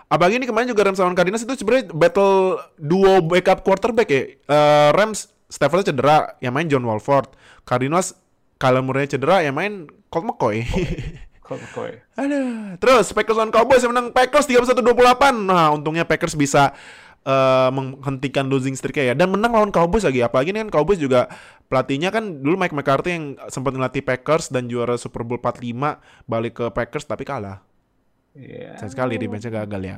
Apalagi 0.09 0.41
ini 0.41 0.49
kemarin 0.49 0.73
juga 0.73 0.89
Rams 0.89 0.99
lawan 0.99 1.13
Cardinals 1.13 1.45
itu 1.45 1.53
sebenarnya 1.53 1.93
battle 1.93 2.59
duo 2.81 3.21
backup 3.21 3.61
quarterback 3.61 4.09
ya. 4.09 4.23
Eh, 4.35 4.91
Rams 4.97 5.29
Stafford 5.49 5.85
cedera, 5.85 6.37
yang 6.41 6.57
main 6.57 6.69
John 6.69 6.85
Walford. 6.85 7.33
Cardinals 7.69 8.17
Kyler 8.57 8.81
Murray 8.85 9.05
cedera, 9.09 9.45
yang 9.45 9.55
main 9.57 9.85
Colt 10.09 10.25
McCoy. 10.25 10.65
Colt 10.65 10.89
McCoy. 11.57 12.05
Aduh. 12.21 12.77
Terus 12.77 13.17
Packers 13.17 13.39
lawan 13.41 13.49
Cowboys 13.49 13.81
yang 13.81 13.97
menang 13.97 14.13
Packers 14.13 14.45
31-28. 14.45 15.49
Nah, 15.49 15.73
untungnya 15.73 16.05
Packers 16.05 16.37
bisa 16.37 16.77
eh, 17.25 17.71
menghentikan 17.73 18.45
losing 18.53 18.77
streak 18.77 19.01
ya 19.01 19.17
dan 19.17 19.33
menang 19.33 19.57
lawan 19.57 19.73
Cowboys 19.73 20.05
lagi. 20.05 20.21
Apalagi 20.21 20.53
ini 20.53 20.69
kan 20.69 20.71
Cowboys 20.77 21.01
juga 21.01 21.33
pelatihnya 21.73 22.13
kan 22.13 22.45
dulu 22.45 22.61
Mike 22.61 22.77
McCarthy 22.77 23.11
yang 23.17 23.25
sempat 23.49 23.73
ngelatih 23.73 24.05
Packers 24.05 24.53
dan 24.53 24.69
juara 24.69 25.01
Super 25.01 25.25
Bowl 25.25 25.41
45 25.41 26.29
balik 26.29 26.53
ke 26.61 26.67
Packers 26.69 27.09
tapi 27.09 27.25
kalah. 27.25 27.65
Iya. 28.37 28.77
Sayang 28.77 28.93
sekali 28.93 29.17
revenge 29.17 29.49
gagal 29.49 29.83
ya. 29.83 29.97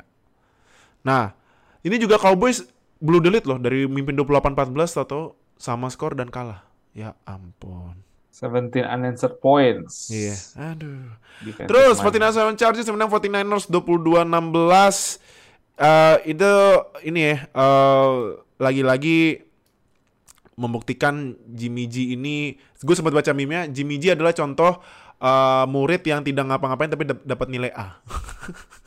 Nah, 1.03 1.35
ini 1.81 1.97
juga 1.97 2.15
Cowboys 2.21 2.63
blue 3.01 3.19
delete 3.19 3.49
loh 3.49 3.57
dari 3.57 3.89
mimpin 3.89 4.13
28-14 4.13 5.03
atau 5.03 5.33
sama 5.57 5.89
skor 5.89 6.13
dan 6.13 6.29
kalah. 6.29 6.65
Ya 6.93 7.17
ampun. 7.25 8.10
17 8.41 8.81
unanswered 8.81 9.37
points. 9.37 10.09
Iya. 10.09 10.35
Aduh. 10.73 11.13
Defensive 11.41 11.69
Terus 11.69 11.97
line. 12.01 12.05
49ers 12.09 12.35
lawan 12.35 12.57
Chargers 12.57 12.89
menang 12.89 13.09
49ers 13.09 13.65
22-16. 13.69 15.21
Eh 15.77 16.17
itu 16.27 16.51
ini 17.03 17.19
ya 17.23 17.35
eh, 17.45 18.13
lagi-lagi 18.57 19.45
membuktikan 20.53 21.33
Jimmy 21.47 21.85
G 21.85 22.13
ini 22.13 22.53
gue 22.77 22.93
sempat 22.93 23.09
baca 23.09 23.31
meme-nya 23.31 23.65
Jimmy 23.65 23.97
G 23.97 24.13
adalah 24.13 24.29
contoh 24.31 24.77
eh, 25.17 25.65
murid 25.65 26.01
yang 26.01 26.21
tidak 26.21 26.45
ngapa-ngapain 26.45 26.89
tapi 26.89 27.05
dap- 27.05 27.25
dapat 27.25 27.47
nilai 27.49 27.71
A. 27.73 27.97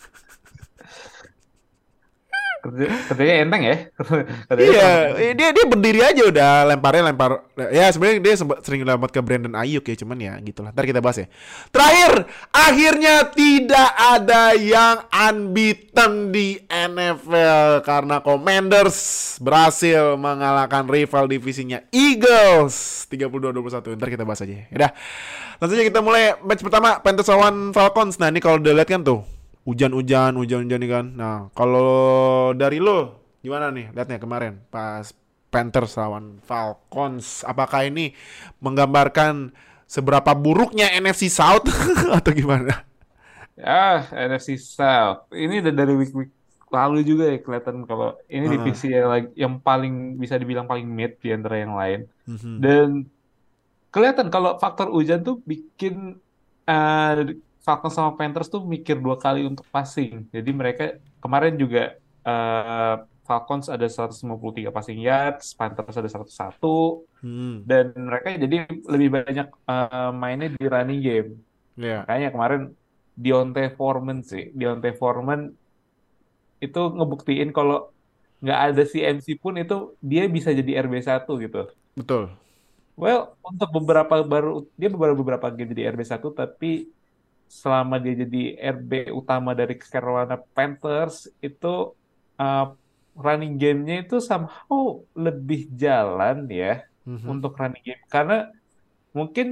Kerja, 2.65 2.87
kerjanya 3.13 3.35
enteng 3.45 3.63
ya. 3.69 3.77
Kerjanya 4.49 4.73
Iya, 4.73 4.91
dia 5.37 5.49
dia 5.53 5.65
berdiri 5.69 6.01
aja 6.01 6.23
udah 6.25 6.51
lemparnya 6.73 7.13
lempar. 7.13 7.45
Ya 7.69 7.93
sebenarnya 7.93 8.25
dia 8.25 8.35
sempat 8.41 8.65
sering 8.65 8.89
lempar 8.89 9.13
ke 9.13 9.21
Brandon 9.21 9.53
Ayuk 9.53 9.85
ya, 9.85 9.93
cuman 10.01 10.17
ya 10.17 10.33
gitulah. 10.41 10.73
Ntar 10.73 10.89
kita 10.89 11.05
bahas 11.05 11.21
ya. 11.21 11.27
Terakhir, 11.69 12.25
akhirnya 12.49 13.29
tidak 13.37 13.91
ada 14.01 14.57
yang 14.57 15.05
unbeaten 15.13 16.33
di 16.33 16.57
NFL 16.73 17.85
karena 17.85 18.25
Commanders 18.25 18.97
berhasil 19.45 20.17
mengalahkan 20.17 20.89
rival 20.89 21.29
divisinya 21.29 21.85
Eagles 21.93 23.05
32-21. 23.13 24.01
Ntar 24.01 24.09
kita 24.09 24.25
bahas 24.25 24.41
aja. 24.41 24.57
Ya 24.57 24.77
udah. 24.89 24.93
Langsung 25.61 25.77
aja 25.77 25.85
kita 25.85 26.01
mulai 26.01 26.33
match 26.41 26.65
pertama 26.65 26.97
Panthers 27.05 27.29
lawan 27.29 27.77
Falcons. 27.77 28.17
Nah, 28.17 28.33
ini 28.33 28.41
kalau 28.41 28.57
udah 28.57 28.73
lihat 28.73 28.89
kan 28.89 29.05
tuh 29.05 29.34
hujan-hujan, 29.65 30.37
hujan-hujan 30.37 30.81
nih 30.81 30.91
kan. 30.93 31.07
Nah, 31.17 31.37
kalau 31.57 32.53
dari 32.53 32.79
lo 32.81 33.21
gimana 33.45 33.69
nih 33.69 33.93
lihatnya 33.93 34.17
kemarin 34.17 34.61
pas 34.73 35.13
Panthers 35.53 35.95
lawan 36.01 36.41
Falcons, 36.45 37.45
apakah 37.45 37.87
ini 37.87 38.17
menggambarkan 38.59 39.55
seberapa 39.85 40.35
buruknya 40.35 40.91
NFC 40.99 41.31
South 41.31 41.69
atau 42.19 42.33
gimana? 42.35 42.83
Ah, 43.61 44.03
NFC 44.11 44.59
South. 44.59 45.31
Ini 45.31 45.63
udah 45.63 45.75
dari 45.75 45.95
week-week 45.95 46.33
lalu 46.75 47.07
juga 47.07 47.31
ya 47.31 47.39
kelihatan 47.39 47.87
kalau 47.87 48.19
ini 48.27 48.51
divisi 48.51 48.91
yang 48.91 49.07
lagi 49.07 49.31
yang 49.39 49.63
paling 49.63 50.19
bisa 50.19 50.35
dibilang 50.35 50.67
paling 50.67 50.91
mid 50.91 51.23
di 51.23 51.31
antara 51.31 51.63
yang 51.63 51.79
lain. 51.79 52.01
Mhm. 52.27 52.55
Dan 52.59 52.89
kelihatan 53.95 54.27
kalau 54.27 54.59
faktor 54.59 54.91
hujan 54.91 55.23
tuh 55.23 55.39
bikin 55.47 56.19
eh, 56.67 57.39
Falcons 57.65 57.97
sama 57.97 58.13
Panthers 58.19 58.53
tuh 58.53 58.61
mikir 58.63 59.01
dua 59.01 59.17
kali 59.17 59.41
untuk 59.49 59.65
passing. 59.73 60.29
Jadi 60.29 60.51
mereka 60.53 60.85
kemarin 61.25 61.57
juga 61.57 61.97
eh, 62.29 62.95
Falcons 63.25 63.73
ada 63.73 63.89
153 63.89 64.69
passing 64.69 65.01
yards, 65.01 65.57
Panthers 65.57 65.97
ada 65.97 66.09
101 66.13 67.09
Hmm. 67.25 67.65
dan 67.65 67.97
mereka 67.97 68.37
jadi 68.37 68.69
lebih 68.85 69.09
banyak 69.17 69.49
eh, 69.49 70.11
mainnya 70.13 70.49
di 70.53 70.65
running 70.69 71.01
game. 71.01 71.31
Iya. 71.81 72.05
Makanya 72.05 72.29
kemarin 72.37 72.63
Deontay 73.17 73.73
Foreman 73.73 74.21
sih, 74.21 74.53
Deontay 74.53 74.93
Foreman 75.01 75.41
itu 76.61 76.81
ngebuktiin 76.97 77.49
kalau 77.57 77.93
nggak 78.45 78.61
ada 78.61 78.83
CMC 78.85 79.41
pun 79.41 79.57
itu 79.57 79.97
dia 80.05 80.29
bisa 80.29 80.53
jadi 80.53 80.85
RB1 80.85 81.25
gitu. 81.25 81.73
Betul. 81.97 82.29
Well, 82.95 83.35
untuk 83.41 83.69
beberapa 83.73 84.21
baru 84.23 84.69
dia 84.77 84.93
beberapa 84.93 85.17
beberapa 85.17 85.47
game 85.51 85.73
jadi 85.73 85.97
RB1 85.97 86.21
tapi 86.37 86.93
selama 87.61 87.95
dia 88.05 88.15
jadi 88.23 88.39
RB 88.77 88.91
utama 89.21 89.51
dari 89.61 89.75
Carolina 89.93 90.37
Panthers 90.55 91.17
itu 91.47 91.67
uh, 92.43 92.65
running 93.25 93.55
game-nya 93.63 93.95
itu 94.05 94.17
somehow 94.31 94.83
lebih 95.27 95.61
jalan 95.83 96.37
ya 96.63 96.83
Mhm. 97.11 97.27
untuk 97.33 97.53
running 97.61 97.85
game 97.89 98.05
karena 98.15 98.35
mungkin 99.19 99.47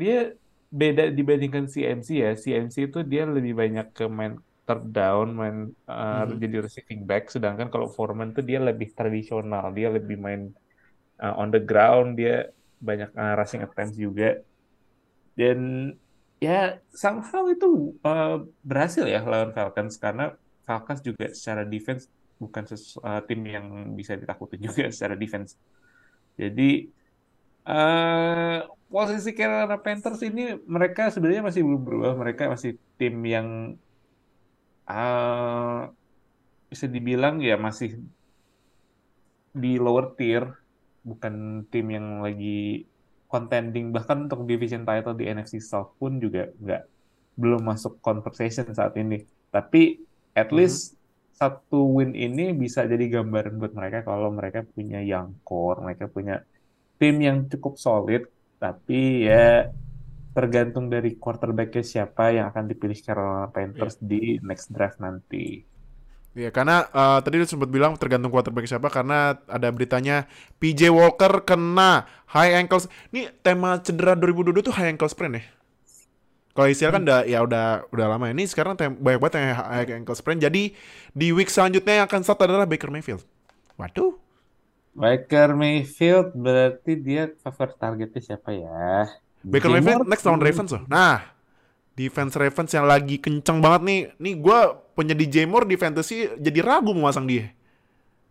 dia 0.00 0.34
beda 0.80 1.02
dibandingkan 1.18 1.64
CMC 1.74 2.08
ya. 2.24 2.30
CMC 2.42 2.76
itu 2.90 2.98
dia 3.12 3.22
lebih 3.36 3.52
banyak 3.62 3.86
ke 3.96 4.04
main 4.18 4.34
third 4.66 4.84
down, 4.98 5.26
main 5.40 5.56
uh, 5.86 6.24
Mhm. 6.26 6.42
jadi 6.42 6.56
receiving 6.66 7.02
back 7.10 7.24
sedangkan 7.34 7.68
kalau 7.74 7.88
Foreman 7.96 8.34
tuh 8.36 8.42
dia 8.50 8.58
lebih 8.68 8.88
tradisional, 8.98 9.64
dia 9.76 9.88
lebih 9.96 10.16
main 10.26 10.42
uh, 11.22 11.34
on 11.40 11.48
the 11.54 11.62
ground, 11.70 12.08
dia 12.20 12.32
banyak 12.88 13.10
uh, 13.22 13.34
rushing 13.38 13.62
attempts 13.66 13.96
juga. 14.06 14.24
Dan 15.38 15.58
ya 16.44 16.78
somehow 16.92 17.48
itu 17.48 17.96
uh, 18.04 18.44
berhasil 18.60 19.04
ya 19.08 19.20
lawan 19.24 19.50
Falcons 19.56 19.96
karena 19.96 20.36
Falcons 20.66 21.00
juga 21.00 21.32
secara 21.32 21.62
defense 21.64 22.12
bukan 22.42 22.64
sesu- 22.68 23.00
uh, 23.00 23.20
tim 23.24 23.40
yang 23.48 23.66
bisa 23.98 24.12
ditakutin 24.20 24.60
juga 24.68 24.82
secara 24.92 25.14
defense. 25.16 25.56
Jadi 26.36 26.90
eh 27.66 28.56
posisi 28.92 29.30
Carolina 29.38 29.76
Panthers 29.84 30.20
ini 30.28 30.42
mereka 30.74 31.02
sebenarnya 31.12 31.42
masih 31.48 31.62
belum 31.66 31.82
berubah. 31.86 32.12
Mereka 32.22 32.42
masih 32.54 32.70
tim 32.98 33.14
yang 33.34 33.48
eh 34.88 35.78
bisa 36.70 36.86
dibilang 36.94 37.34
ya 37.48 37.54
masih 37.66 37.88
di 39.62 39.70
lower 39.84 40.06
tier, 40.18 40.44
bukan 41.08 41.34
tim 41.72 41.86
yang 41.96 42.06
lagi 42.24 42.84
contending 43.36 43.84
bahkan 43.96 44.18
untuk 44.26 44.40
division 44.50 44.82
title 44.88 45.14
di 45.20 45.24
NFC 45.34 45.54
South 45.70 45.90
pun 46.00 46.12
juga 46.24 46.40
nggak 46.62 46.82
belum 47.40 47.62
masuk 47.70 47.92
conversation 48.06 48.66
saat 48.78 48.94
ini. 49.02 49.16
Tapi 49.54 49.78
at 50.40 50.48
Mhm. 50.50 50.56
least 50.56 50.78
satu 51.40 51.76
win 51.96 52.12
ini 52.24 52.42
bisa 52.62 52.80
jadi 52.92 53.04
gambaran 53.14 53.54
buat 53.60 53.72
mereka 53.80 53.98
kalau 54.08 54.28
mereka 54.38 54.60
punya 54.74 54.98
young 55.10 55.30
core, 55.46 55.78
mereka 55.86 56.06
punya 56.16 56.34
tim 57.00 57.14
yang 57.28 57.38
cukup 57.52 57.74
solid, 57.86 58.22
tapi 58.62 58.94
ya 59.28 59.36
tergantung 60.36 60.86
dari 60.94 61.08
quarterbacknya 61.22 61.82
siapa 61.92 62.22
yang 62.36 62.46
akan 62.50 62.64
dipilih 62.70 62.98
Carolina 63.06 63.46
Panthers 63.54 63.96
di 64.10 64.16
next 64.48 64.66
draft 64.74 64.98
nanti. 65.06 65.36
Iya, 66.36 66.52
karena 66.52 66.84
eh, 66.84 67.18
tadi 67.24 67.40
lu 67.40 67.48
sempat 67.48 67.72
bilang 67.72 67.96
tergantung 67.96 68.28
quarterback 68.28 68.68
siapa 68.68 68.92
karena 68.92 69.40
ada 69.48 69.72
beritanya 69.72 70.28
PJ 70.60 70.92
Walker 70.92 71.40
kena 71.48 72.04
high 72.28 72.60
ankle. 72.60 72.84
Ini 73.08 73.32
tema 73.40 73.80
cedera 73.80 74.12
2022 74.12 74.68
tuh 74.68 74.74
high 74.76 74.92
ankle 74.92 75.08
sprain 75.08 75.40
ya. 75.40 75.44
Kalau 76.52 76.68
istilah 76.68 76.92
kan 76.92 77.02
udah 77.08 77.20
ya 77.24 77.40
udah 77.40 77.88
udah 77.88 78.06
lama. 78.12 78.28
Ini 78.36 78.44
sekarang 78.52 78.76
tem- 78.76 78.96
banyak 79.00 79.16
banget 79.16 79.34
yang 79.40 79.56
high 79.56 79.96
ankle 79.96 80.12
sprain. 80.12 80.36
Jadi 80.36 80.76
di 81.16 81.28
week 81.32 81.48
selanjutnya 81.48 82.04
yang 82.04 82.06
akan 82.08 82.20
start 82.20 82.44
adalah 82.44 82.68
Baker 82.68 82.92
Mayfield. 82.92 83.24
Waduh. 83.80 84.20
Baker 84.92 85.56
Mayfield 85.56 86.36
berarti 86.36 87.00
dia 87.00 87.32
favorit 87.40 87.76
targetnya 87.80 88.20
siapa 88.20 88.52
ya? 88.52 89.08
Baker 89.40 89.72
Mayfield 89.72 90.04
next 90.04 90.24
lawan 90.24 90.40
Ravens 90.40 90.72
loh. 90.72 90.84
Nah, 90.88 91.20
defense 91.96 92.36
Ravens 92.36 92.72
yang 92.72 92.84
lagi 92.88 93.20
kenceng 93.20 93.60
banget 93.60 93.80
nih. 93.84 94.00
Nih 94.16 94.34
gue 94.40 94.60
punya 94.96 95.12
DJ 95.12 95.44
Moore 95.44 95.68
di 95.68 95.76
fantasy 95.76 96.24
jadi 96.40 96.64
ragu 96.64 96.96
mau 96.96 97.12
masang 97.12 97.28
dia. 97.28 97.52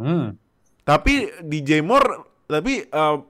Hmm. 0.01 0.33
Tapi 0.81 1.29
DJ 1.45 1.85
Moore, 1.85 2.25
tapi 2.45 2.89
uh, 2.89 3.21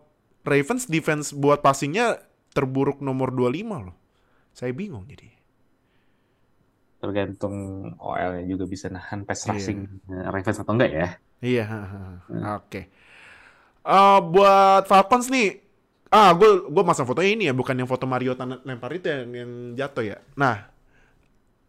Ravens 0.42 0.88
defense 0.88 1.36
buat 1.36 1.60
passingnya 1.60 2.24
terburuk 2.56 3.04
nomor 3.04 3.36
25 3.36 3.86
loh. 3.92 3.96
Saya 4.56 4.72
bingung 4.72 5.04
jadi. 5.04 5.27
Tergantung 7.00 7.56
OL-nya 8.00 8.44
juga 8.48 8.65
bisa 8.65 8.88
nahan 8.89 9.27
pass 9.27 9.46
Iya. 9.46 9.51
rushing 9.51 9.80
eh, 10.10 10.25
Ravens 10.32 10.58
atau 10.58 10.74
enggak 10.74 10.92
ya? 10.96 11.08
Iya, 11.44 11.65
oke. 12.63 12.82
Eh, 13.86 14.20
buat 14.25 14.84
Falcons 14.89 15.30
nih, 15.30 15.62
ah 16.10 16.34
gue 16.34 16.65
gue 16.65 16.84
masang 16.88 17.06
fotonya 17.06 17.32
ini 17.36 17.44
ya, 17.51 17.54
bukan 17.54 17.77
yang 17.77 17.86
foto 17.86 18.10
Mario 18.10 18.34
lempar 18.65 18.89
itu 18.96 19.06
yang, 19.12 19.30
yang 19.36 19.51
jatuh 19.77 20.15
ya. 20.15 20.18
Nah, 20.34 20.65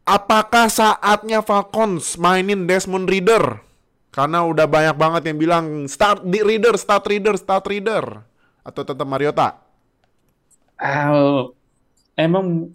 apakah 0.06 0.70
saatnya 0.70 1.42
Falcons 1.42 2.14
mainin 2.16 2.64
Desmond 2.64 3.10
Reader? 3.10 3.60
Karena 4.14 4.46
udah 4.48 4.64
banyak 4.64 4.96
banget 4.96 5.22
yang 5.28 5.36
bilang 5.36 5.64
start 5.92 6.24
di 6.24 6.40
Reader, 6.40 6.80
start 6.80 7.04
Reader, 7.04 7.36
start 7.36 7.68
Reader, 7.68 8.24
atau 8.64 8.82
tetap 8.86 9.04
Mariota? 9.04 9.60
Ah, 10.80 11.44
emang 12.16 12.72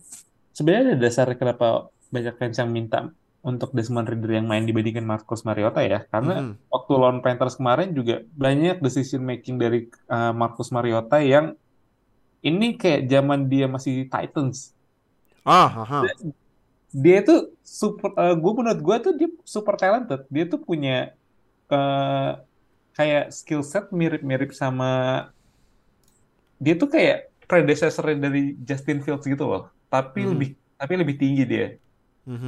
sebenarnya 0.53 0.93
ada 0.93 0.97
dasar 1.01 1.33
kenapa 1.33 1.89
banyak 2.13 2.37
fans 2.37 2.61
yang 2.61 2.69
minta 2.69 3.09
untuk 3.41 3.73
Desmond 3.73 4.05
Ridder 4.05 4.37
yang 4.37 4.45
main 4.45 4.69
dibandingkan 4.69 5.01
Marcus 5.01 5.41
Mariota 5.41 5.81
ya. 5.81 6.05
Karena 6.13 6.45
Mhm. 6.45 6.69
waktu 6.69 6.91
lawan 6.93 7.25
Panthers 7.25 7.57
kemarin 7.57 7.89
juga 7.97 8.21
banyak 8.37 8.77
decision 8.85 9.25
making 9.25 9.57
dari 9.57 9.89
uh, 10.13 10.29
Marcus 10.29 10.69
Mariota 10.69 11.17
yang 11.25 11.57
ini 12.45 12.77
kayak 12.77 13.09
zaman 13.09 13.49
dia 13.49 13.65
masih 13.65 14.05
Titans. 14.05 14.77
Ah, 15.41 15.73
aha. 15.73 16.05
Dia 16.91 17.23
itu 17.23 17.55
super, 17.63 18.11
uh, 18.19 18.35
gue 18.35 18.51
menurut 18.51 18.81
gue 18.83 18.95
tuh 18.99 19.13
dia 19.15 19.29
super 19.47 19.75
talented. 19.79 20.27
Dia 20.27 20.43
tuh 20.47 20.59
punya 20.59 21.15
uh, 21.71 22.35
kayak 22.93 23.31
skill 23.31 23.63
set 23.63 23.87
mirip-mirip 23.95 24.51
sama 24.51 25.25
dia 26.61 26.75
tuh 26.77 26.91
kayak 26.91 27.31
predecessor 27.47 28.05
dari 28.15 28.53
Justin 28.61 29.01
Fields 29.01 29.25
gitu 29.25 29.43
loh. 29.47 29.71
Tapi 29.87 30.23
Mhm. 30.23 30.29
lebih 30.35 30.49
tapi 30.77 30.93
lebih 30.97 31.15
tinggi 31.17 31.43
dia. 31.47 31.67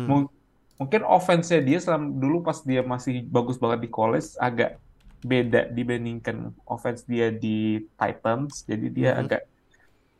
Mung- 0.10 0.32
mungkin 0.78 1.02
offense-nya 1.06 1.62
dia 1.64 1.78
selama 1.80 2.12
dulu 2.18 2.44
pas 2.44 2.60
dia 2.66 2.82
masih 2.84 3.24
bagus 3.30 3.58
banget 3.62 3.86
di 3.86 3.90
college 3.90 4.36
agak 4.42 4.82
beda 5.24 5.72
dibandingkan 5.72 6.52
offense 6.68 7.08
dia 7.08 7.32
di 7.32 7.80
Titans. 7.96 8.68
Jadi 8.68 8.92
dia 8.92 9.16
Mhm. 9.16 9.22
agak 9.24 9.42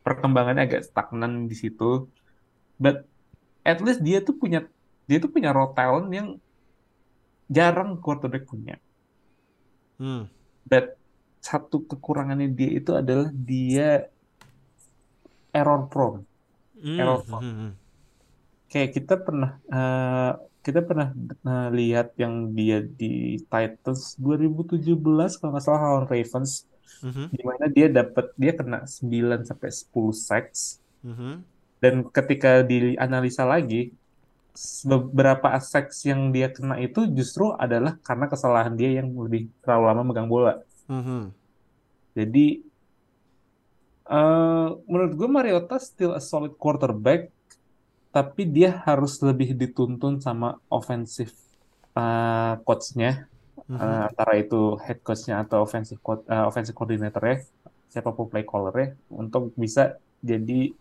perkembangannya 0.00 0.62
agak 0.64 0.82
stagnan 0.88 1.44
di 1.50 1.56
situ. 1.56 2.08
But 2.80 3.04
at 3.64 3.80
least 3.80 4.04
dia 4.04 4.20
tuh 4.20 4.36
punya 4.36 4.68
dia 5.04 5.18
tuh 5.18 5.28
punya 5.28 5.50
raw 5.50 5.72
talent 5.72 6.08
yang 6.12 6.28
jarang 7.48 7.96
quarterback 7.98 8.44
punya. 8.44 8.76
Hmm. 9.96 10.28
But 10.64 10.96
satu 11.44 11.84
kekurangannya 11.84 12.48
dia 12.48 12.70
itu 12.72 12.96
adalah 12.96 13.28
dia 13.32 14.08
error 15.50 15.86
prone. 15.88 16.24
Hmm. 16.80 16.98
Error. 17.00 17.20
Hmm. 17.24 17.72
kayak 18.66 18.90
kita 18.90 19.14
pernah 19.16 19.54
eh, 19.64 20.32
kita 20.60 20.80
pernah 20.82 21.14
eh, 21.46 21.68
lihat 21.70 22.18
yang 22.18 22.50
dia 22.50 22.82
di 22.82 23.38
Titans 23.46 24.18
2017 24.18 24.98
kalau 25.38 25.50
nggak 25.54 25.64
salah 25.64 25.80
lawan 25.80 26.06
Ravens 26.10 26.66
Mhm. 27.04 27.24
di 27.30 27.42
mana 27.44 27.64
dia 27.68 27.86
dapat 27.86 28.32
dia 28.34 28.52
kena 28.56 28.88
9 28.88 29.44
sampai 29.44 29.68
10 29.70 30.10
sacks 30.16 30.80
Mhm. 31.04 31.44
Dan 31.84 31.94
ketika 32.16 32.64
dianalisa 32.64 33.44
lagi 33.44 33.92
beberapa 34.86 35.50
sacks 35.58 36.06
yang 36.06 36.30
dia 36.34 36.48
kena 36.56 36.78
itu 36.78 37.10
justru 37.10 37.50
adalah 37.64 37.98
karena 38.06 38.26
kesalahan 38.32 38.74
dia 38.80 39.02
yang 39.02 39.10
lebih 39.12 39.50
terlalu 39.60 39.84
lama 39.90 40.02
megang 40.08 40.30
bola. 40.30 40.54
Mhm. 40.88 41.34
Jadi 42.14 42.46
eh, 44.06 44.68
menurut 44.86 45.12
gue 45.18 45.28
Mariota 45.28 45.76
still 45.82 46.12
a 46.14 46.22
solid 46.22 46.54
quarterback, 46.54 47.34
tapi 48.14 48.46
dia 48.46 48.70
harus 48.86 49.18
lebih 49.28 49.58
dituntun 49.58 50.22
sama 50.22 50.48
offensive 50.70 51.34
eh, 51.98 52.54
coach-nya, 52.66 53.26
Mhm. 53.70 53.78
eh, 53.82 54.02
antara 54.10 54.32
itu 54.38 54.78
head 54.86 54.98
coach-nya 55.06 55.42
atau 55.42 55.66
offensive 55.66 55.98
co- 55.98 56.26
eh, 56.26 56.44
offensive 56.46 56.76
coordinator-nya, 56.78 57.42
siapa 57.90 58.10
pun 58.14 58.26
play 58.30 58.46
caller-nya, 58.46 58.94
untuk 59.10 59.50
bisa 59.58 59.98
jadi 60.22 60.74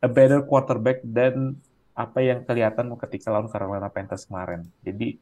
a 0.00 0.08
better 0.08 0.40
quarterback 0.42 1.00
dan 1.04 1.56
apa 1.92 2.20
yang 2.20 2.40
kelihatan 2.42 2.88
ketika 2.98 3.28
lawan 3.28 3.46
Carolina 3.46 3.88
Panthers 3.88 4.24
kemarin. 4.24 4.64
Jadi 4.80 5.20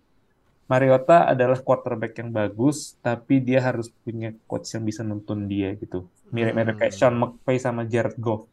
Mariota 0.64 1.24
adalah 1.26 1.56
quarterback 1.58 2.12
yang 2.16 2.28
bagus, 2.28 2.92
tapi 3.00 3.40
dia 3.40 3.58
harus 3.58 3.88
punya 4.04 4.36
coach 4.44 4.68
yang 4.70 4.84
bisa 4.84 5.00
nuntun 5.00 5.48
dia 5.48 5.72
gitu. 5.74 6.04
Mirip-mirip 6.28 6.76
kayak 6.76 6.92
Hmm. 6.92 7.00
Sean 7.00 7.16
McVay 7.16 7.56
sama 7.56 7.82
Jared 7.82 8.20
Goff 8.20 8.44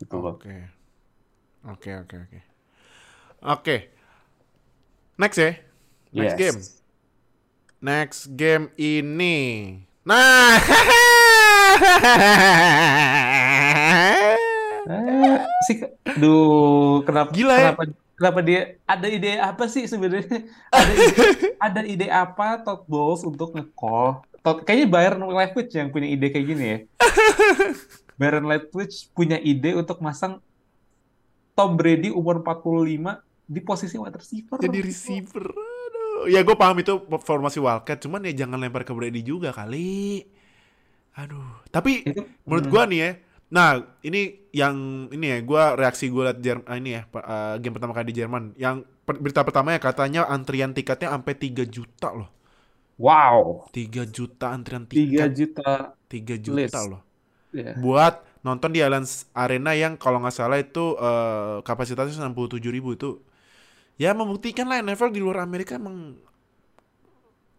gitu 0.00 0.16
loh. 0.16 0.40
Oke. 0.40 0.56
Oke, 1.68 1.90
oke, 1.94 2.16
oke. 2.24 2.38
Oke. 3.44 3.76
Next 5.14 5.36
ya. 5.36 5.52
Next 6.08 6.32
Yes. 6.32 6.40
game. 6.40 6.58
Next 7.78 8.20
game 8.32 8.72
ini. 8.74 9.36
Nah. 10.02 10.56
Eh, 14.88 15.38
sih, 15.68 15.76
duh, 16.16 17.04
kenapa, 17.04 17.28
Gila 17.36 17.52
ya. 17.52 17.60
kenapa, 17.76 17.82
kenapa 18.16 18.40
dia 18.40 18.60
ada 18.88 19.04
ide 19.04 19.36
apa 19.36 19.68
sih 19.68 19.84
sebenarnya? 19.84 20.48
Ada 20.72 20.92
ide, 20.96 21.24
ada 21.60 21.80
ide 21.84 22.06
apa 22.08 22.64
Todd 22.64 22.88
Bowles 22.88 23.20
untuk 23.20 23.52
nge-call? 23.52 24.24
Todd, 24.40 24.64
kayaknya 24.64 24.88
Byron 24.88 25.28
Leftwich 25.28 25.76
yang 25.76 25.92
punya 25.92 26.08
ide 26.08 26.32
kayak 26.32 26.46
gini 26.48 26.64
ya. 26.64 26.78
Byron 28.20 28.48
Leftwich 28.48 29.12
punya 29.12 29.36
ide 29.36 29.76
untuk 29.76 30.00
masang 30.00 30.40
Tom 31.52 31.76
Brady 31.76 32.08
umur 32.08 32.40
45 32.40 33.20
di 33.44 33.60
posisi 33.60 33.96
wide 34.00 34.16
receiver. 34.16 34.56
Jadi 34.56 34.78
receiver. 34.80 35.44
Aduh. 35.52 36.32
Ya 36.32 36.40
gue 36.40 36.56
paham 36.56 36.80
itu 36.80 36.96
formasi 37.22 37.60
Wildcat, 37.60 38.00
cuman 38.08 38.24
ya 38.24 38.46
jangan 38.46 38.56
lempar 38.56 38.88
ke 38.88 38.92
Brady 38.96 39.20
juga 39.20 39.52
kali. 39.52 40.24
Aduh. 41.18 41.60
Tapi 41.68 42.06
Itu, 42.06 42.24
menurut 42.46 42.66
hmm. 42.68 42.72
gua 42.72 42.82
nih 42.86 43.00
ya. 43.02 43.10
Nah, 43.48 43.80
ini 44.04 44.20
yang 44.52 45.08
ini 45.08 45.26
ya, 45.32 45.38
gua 45.40 45.72
reaksi 45.72 46.12
gua 46.12 46.32
liat 46.32 46.38
Jerman 46.44 46.68
ini 46.84 46.90
ya, 47.00 47.02
eh, 47.08 47.54
game 47.62 47.74
pertama 47.76 47.92
kali 47.96 48.12
di 48.12 48.16
Jerman. 48.20 48.52
Yang 48.60 48.76
per- 49.08 49.20
berita 49.24 49.40
pertama 49.48 49.72
ya 49.72 49.80
katanya 49.80 50.28
antrian 50.28 50.76
tiketnya 50.76 51.08
sampai 51.16 51.34
3 51.36 51.64
juta 51.64 52.08
loh. 52.12 52.28
Wow, 52.98 53.70
3 53.72 54.02
juta 54.16 54.46
antrian 54.56 54.84
3 54.92 55.26
tiket. 55.26 55.30
juta. 55.36 55.96
3 56.08 56.36
juta 56.40 56.78
list. 56.78 56.78
loh. 56.84 57.00
Ya. 57.52 57.74
Buat 57.74 58.24
nonton 58.46 58.70
di 58.74 58.80
Allianz 58.84 59.28
Arena 59.34 59.72
yang 59.76 59.94
kalau 60.00 60.18
nggak 60.22 60.34
salah 60.36 60.58
itu 60.60 60.96
eh, 60.98 61.56
kapasitasnya 61.64 62.24
67 62.24 62.70
ribu 62.72 62.94
itu. 62.98 63.20
Ya 63.98 64.14
membuktikan 64.14 64.66
lah 64.70 64.80
NFL 64.82 65.10
di 65.14 65.20
luar 65.24 65.42
Amerika 65.44 65.76
emang 65.78 66.18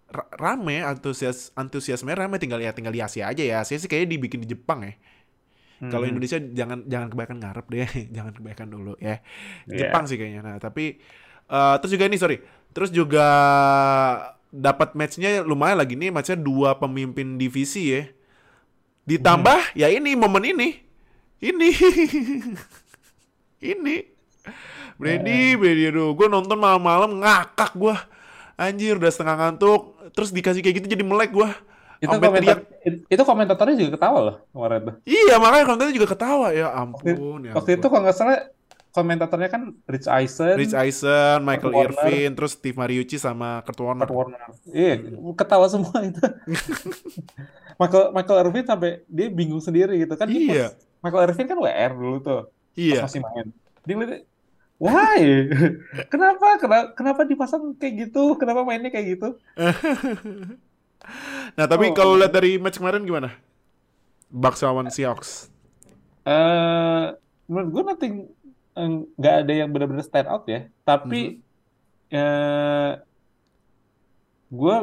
ra- 0.10 0.30
rame 0.38 0.82
antusias 0.82 1.52
antusiasme 1.56 2.12
rame 2.14 2.38
tinggal 2.42 2.60
ya 2.62 2.72
tinggal 2.74 2.94
di 2.94 3.02
Asia 3.04 3.30
aja 3.30 3.44
ya 3.46 3.62
Asia 3.64 3.78
sih 3.82 3.90
kayaknya 3.90 4.10
dibikin 4.18 4.40
di 4.44 4.48
Jepang 4.54 4.80
ya 4.86 4.94
kalau 5.88 6.04
Hmm. 6.04 6.12
Indonesia 6.12 6.36
jangan 6.36 6.84
jangan 6.92 7.08
kebanyakan 7.08 7.38
ngarep 7.40 7.66
deh 7.72 7.92
jangan 8.16 8.32
kebanyakan 8.36 8.68
dulu 8.68 8.94
ya. 9.00 9.24
Iya. 9.64 9.88
Jepang 9.88 10.04
sih 10.04 10.20
kayaknya. 10.20 10.44
Nah 10.44 10.56
tapi 10.60 11.00
eh, 11.48 11.76
terus 11.80 11.92
juga 11.96 12.04
ini 12.12 12.20
sorry. 12.20 12.38
Terus 12.76 12.92
juga 12.92 13.26
dapat 14.52 14.98
matchnya 14.98 15.46
lumayan 15.46 15.80
lagi 15.80 15.96
nih 15.96 16.12
matchnya 16.12 16.36
dua 16.36 16.76
pemimpin 16.76 17.40
divisi 17.40 17.96
ya. 17.96 18.04
Ditambah 19.08 19.74
ya 19.74 19.88
ini 19.88 20.14
momen 20.20 20.44
ini. 20.44 20.70
Ini. 21.40 21.70
Ini. 23.60 23.98
Brady 24.96 25.56
Brady 25.56 25.92
aduh 25.92 26.16
gue 26.16 26.28
nonton 26.28 26.56
malam-malam 26.56 27.24
ngakak 27.24 27.76
gue 27.76 27.96
anjir 28.56 28.96
udah 28.96 29.12
setengah 29.12 29.36
ngantuk. 29.36 29.96
Terus 30.16 30.32
dikasih 30.32 30.64
kayak 30.64 30.84
gitu 30.84 30.88
jadi 30.96 31.04
melek 31.04 31.32
gue 31.32 31.50
Itu 32.00 32.16
komentar, 32.16 32.58
itu 32.88 33.22
komentatornya 33.22 33.76
juga 33.76 33.92
ketawa 34.00 34.20
loh 34.24 34.36
kemarin 34.50 34.80
tuh. 34.82 34.96
Iya 35.04 35.36
makanya 35.36 35.66
kontennya 35.66 35.94
juga 35.94 36.08
ketawa 36.10 36.48
ya 36.52 36.68
ampun 36.72 37.44
ya 37.44 37.52
Waktu 37.52 37.72
ampun. 37.72 37.80
itu 37.80 37.88
kalau 37.88 38.02
nggak 38.08 38.16
salah 38.16 38.40
komentatornya 38.90 39.50
kan 39.50 39.62
Rich 39.86 40.08
Eisen, 40.08 40.56
Rich 40.56 40.74
Eisen, 40.74 41.44
Michael 41.44 41.70
Warner. 41.72 41.94
Irvin, 41.94 42.30
terus 42.34 42.56
Steve 42.56 42.74
Mariucci 42.74 43.16
sama 43.16 43.62
Kurt 43.62 43.78
Warner. 43.78 44.08
Kurt 44.08 44.18
Warner. 44.32 44.50
Iya, 44.66 44.96
ketawa 45.36 45.68
semua 45.68 45.94
itu. 46.02 46.18
Michael 47.80 48.06
Michael 48.12 48.40
Irvin 48.44 48.66
sampai 48.66 48.90
dia 49.06 49.28
bingung 49.30 49.60
sendiri 49.60 49.96
gitu 49.98 50.16
kan. 50.16 50.26
Dia 50.26 50.40
Iya. 50.40 50.66
pas- 50.68 50.76
Michael 51.00 51.24
Irvin 51.28 51.48
kan 51.48 51.58
WR 51.58 51.92
dulu 51.94 52.18
tuh 52.20 52.42
pas 52.48 52.76
Iya. 52.76 53.00
masih 53.04 53.22
main. 53.22 53.48
Dia 53.84 53.94
ngeliat, 53.94 54.24
why? 54.78 55.20
Kenapa? 56.12 56.48
Kenapa? 56.58 56.86
Kenapa 56.92 57.22
dipasang 57.24 57.76
kayak 57.76 58.08
gitu? 58.08 58.36
Kenapa 58.36 58.64
mainnya 58.64 58.88
kayak 58.88 59.16
gitu? 59.16 59.28
Nah 61.58 61.66
tapi 61.66 61.90
Oh. 61.90 61.96
kalau 61.96 62.14
lihat 62.16 62.32
dari 62.32 62.58
match 62.58 62.78
kemarin 62.80 63.04
gimana? 63.04 63.30
Bucks 64.30 64.62
lawan 64.62 64.90
Seahawks. 64.90 65.50
eh 66.26 67.06
menurut 67.50 67.70
gue 67.74 67.84
nothing 67.90 68.14
eh, 68.76 68.90
nggak 69.18 69.36
ada 69.42 69.54
yang 69.56 69.70
benar-benar 69.74 70.06
stand 70.06 70.30
out 70.30 70.46
ya. 70.46 70.60
Tapi 70.86 71.42
eh 72.10 72.92
gue 74.50 74.76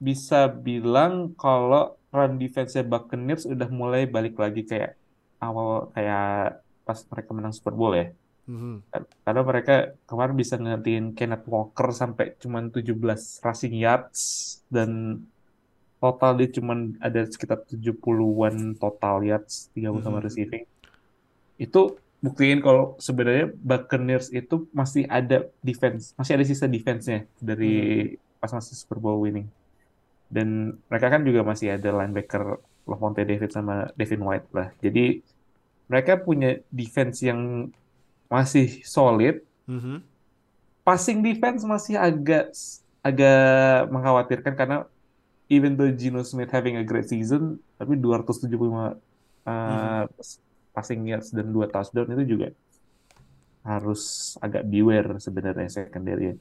bisa 0.00 0.48
bilang 0.48 1.12
kalau 1.36 1.82
run 2.10 2.40
defense-nya 2.40 2.82
Buccaneers 2.82 3.44
udah 3.44 3.68
mulai 3.70 4.08
balik 4.08 4.34
lagi 4.40 4.64
kayak 4.64 4.96
awal 5.38 5.92
kayak 5.94 6.58
pas 6.86 6.98
mereka 7.12 7.30
menang 7.36 7.54
Super 7.56 7.74
Bowl 7.76 7.92
ya. 7.94 8.06
Mhm. 8.50 8.74
Karena 9.22 9.42
mereka 9.46 9.94
kemarin 10.10 10.34
bisa 10.34 10.58
ngantiin 10.58 11.14
Kenneth 11.14 11.46
Walker 11.46 11.94
sampai 11.94 12.34
cuman 12.34 12.74
17 12.74 13.38
rushing 13.46 13.78
yards 13.78 14.20
dan 14.66 15.22
total 16.02 16.34
dia 16.34 16.50
cuman 16.50 16.98
ada 16.98 17.22
sekitar 17.30 17.62
70-an 17.62 18.74
total 18.74 19.22
yards 19.22 19.70
30 19.70 20.02
sama 20.02 20.18
Mhm. 20.18 20.26
receiving. 20.26 20.64
Itu 21.60 22.00
buktiin 22.18 22.58
kalau 22.58 22.98
sebenarnya 22.98 23.54
Buccaneers 23.54 24.34
itu 24.34 24.66
masih 24.74 25.06
ada 25.06 25.46
defense, 25.62 26.10
masih 26.18 26.34
ada 26.34 26.44
sisa 26.44 26.66
defense-nya 26.66 27.30
dari 27.38 28.16
pas 28.42 28.50
masih 28.50 28.74
Super 28.74 28.98
Bowl 28.98 29.22
winning. 29.22 29.46
Dan 30.26 30.78
mereka 30.90 31.06
kan 31.12 31.22
juga 31.22 31.46
masih 31.46 31.76
ada 31.78 31.90
linebacker 32.02 32.58
Lavonte 32.88 33.22
David 33.22 33.50
sama 33.52 33.92
Devin 33.94 34.24
White 34.24 34.48
lah. 34.56 34.72
Jadi 34.82 35.20
mereka 35.86 36.16
punya 36.18 36.58
defense 36.72 37.20
yang 37.22 37.70
masih 38.30 38.80
solid. 38.86 39.42
Mhm. 39.66 40.00
Passing 40.86 41.20
defense 41.20 41.66
masih 41.66 41.98
agak 41.98 42.54
agak 43.02 43.90
mengkhawatirkan 43.90 44.54
karena 44.54 44.76
even 45.50 45.74
though 45.74 45.90
Geno 45.90 46.22
Smith 46.22 46.48
having 46.54 46.78
a 46.78 46.86
great 46.86 47.10
season, 47.10 47.58
tapi 47.76 47.98
275 47.98 48.96
uh, 49.44 50.06
passing 50.70 51.02
yards 51.10 51.34
dan 51.34 51.50
dua 51.50 51.66
touchdown 51.66 52.06
itu 52.14 52.38
juga 52.38 52.48
harus 53.66 54.34
agak 54.40 54.64
beware 54.64 55.18
sebenarnya 55.20 55.68
secondary. 55.68 56.38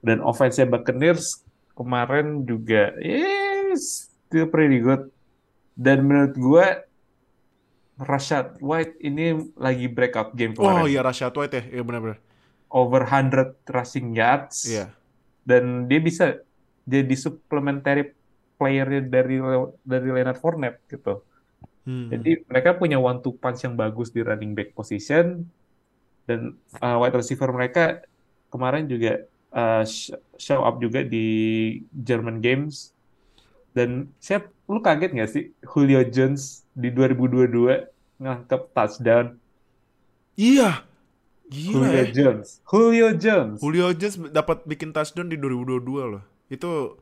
Dan 0.00 0.24
offense 0.24 0.56
Buccaneers 0.64 1.44
kemarin 1.76 2.48
juga 2.48 2.96
yes, 3.02 4.08
still 4.30 4.48
pretty 4.48 4.80
good. 4.80 5.10
Dan 5.76 6.08
menurut 6.08 6.34
gue 6.38 6.66
Rashad 8.00 8.56
White 8.58 8.96
ini 8.98 9.52
lagi 9.54 9.86
breakout 9.86 10.32
game 10.32 10.56
Oh 10.56 10.64
kemarin. 10.64 10.88
iya 10.88 11.00
Rashad 11.00 11.36
White 11.36 11.54
ya, 11.54 11.62
iya 11.68 11.82
benar-benar. 11.84 12.18
Over 12.70 13.02
100 13.04 13.60
rushing 13.68 14.14
yards. 14.14 14.64
Iya. 14.64 14.88
Dan 15.44 15.84
dia 15.84 16.00
bisa 16.00 16.40
jadi 16.84 17.12
supplementary 17.12 18.16
player 18.56 19.04
dari 19.04 19.36
dari 19.82 20.08
Leonard 20.08 20.38
Fournette 20.38 20.80
gitu. 20.88 21.20
Hmm. 21.84 22.08
Jadi 22.08 22.44
mereka 22.44 22.76
punya 22.76 22.96
one 22.96 23.20
two 23.20 23.32
punch 23.34 23.64
yang 23.64 23.74
bagus 23.74 24.12
di 24.12 24.20
running 24.20 24.52
back 24.52 24.72
position 24.72 25.48
dan 26.24 26.54
uh, 26.78 26.96
wide 27.00 27.16
receiver 27.16 27.48
mereka 27.50 28.04
kemarin 28.48 28.84
juga 28.84 29.24
uh, 29.50 29.82
sh- 29.82 30.12
show 30.36 30.60
up 30.60 30.76
juga 30.78 31.00
di 31.00 31.26
German 31.90 32.38
Games 32.38 32.92
dan 33.72 34.10
saya 34.18 34.42
lu 34.66 34.78
kaget 34.78 35.10
nggak 35.12 35.30
sih 35.30 35.44
Julio 35.62 36.02
Jones 36.04 36.62
di 36.72 36.90
2022 36.90 37.86
ngangkep 38.18 38.62
touchdown 38.70 39.26
Iya. 40.34 40.86
Gila 41.50 41.74
Julio 41.74 41.90
ya. 41.92 42.04
Jones 42.08 42.48
Julio 42.62 43.08
Jones 43.12 43.58
Julio 43.58 43.86
Jones 43.90 44.16
dapat 44.30 44.62
bikin 44.64 44.94
touchdown 44.94 45.26
di 45.26 45.36
2022 45.36 45.82
loh. 46.06 46.22
Itu 46.46 46.96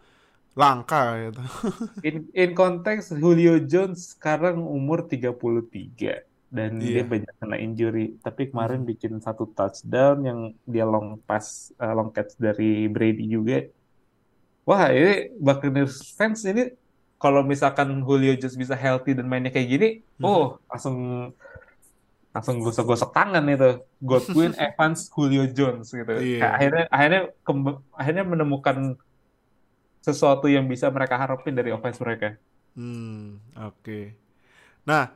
langka 0.55 1.21
gitu. 1.23 1.43
in 2.09 2.17
in 2.33 2.51
konteks 2.53 3.13
Julio 3.15 3.61
Jones 3.61 4.17
sekarang 4.17 4.59
umur 4.59 5.05
33 5.05 6.25
dan 6.49 6.81
dia 6.81 7.05
Iya. 7.05 7.07
banyak 7.07 7.35
kena 7.37 7.57
injury 7.61 8.17
tapi 8.19 8.49
kemarin 8.49 8.83
Mhm. 8.83 8.89
bikin 8.89 9.13
satu 9.21 9.53
touchdown 9.53 10.25
yang 10.25 10.41
dia 10.65 10.83
long 10.83 11.21
pass 11.23 11.71
uh, 11.77 11.93
long 11.93 12.09
catch 12.09 12.35
dari 12.41 12.89
Brady 12.89 13.29
juga 13.29 13.69
wah 14.69 14.93
ini 14.93 15.33
Buccaneers 15.41 16.13
fans 16.13 16.45
ini 16.45 16.77
kalau 17.17 17.41
misalkan 17.43 17.89
Julio 18.05 18.37
Jones 18.37 18.55
bisa 18.55 18.77
healthy 18.77 19.17
dan 19.17 19.25
mainnya 19.25 19.49
kayak 19.49 19.69
gini 19.73 19.89
Mhm. 20.21 20.25
oh 20.29 20.45
langsung 20.69 20.97
langsung 22.29 22.61
gosok-gosok 22.61 23.11
tangan 23.11 23.43
itu 23.49 23.71
Godwin 23.99 24.53
Evans 24.69 25.09
Julio 25.11 25.49
Jones 25.49 25.89
gitu. 25.91 26.13
Kayak 26.13 26.53
akhirnya 26.55 26.85
akhirnya 26.93 27.21
akhirnya 27.97 28.25
menemukan 28.29 28.77
sesuatu 30.05 30.47
yang 30.47 30.69
bisa 30.71 30.87
mereka 30.89 31.19
harapin 31.19 31.57
dari 31.57 31.73
offense 31.75 31.99
mereka 31.99 32.37
Hmm, 32.79 33.43
oke. 33.59 34.15
Nah, 34.87 35.11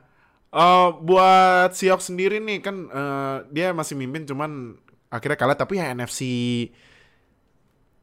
eh, 0.51 0.89
buat 0.99 1.71
Seahawks 1.71 2.11
sendiri 2.11 2.43
nih 2.43 2.59
kan 2.59 2.75
eh, 2.91 3.37
dia 3.55 3.71
masih 3.71 3.95
mimpin 3.95 4.27
cuman 4.27 4.75
akhirnya 5.07 5.39
kalah 5.39 5.55
tapi 5.55 5.79
ya 5.79 5.95
NFC 5.95 6.19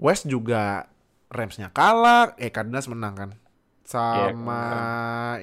West 0.00 0.24
juga 0.24 0.88
Rams-nya 1.30 1.70
kalah, 1.70 2.34
eh 2.36 2.50
Cardinals 2.50 2.90
menang 2.90 3.14
kan. 3.14 3.30
Sama 3.86 4.60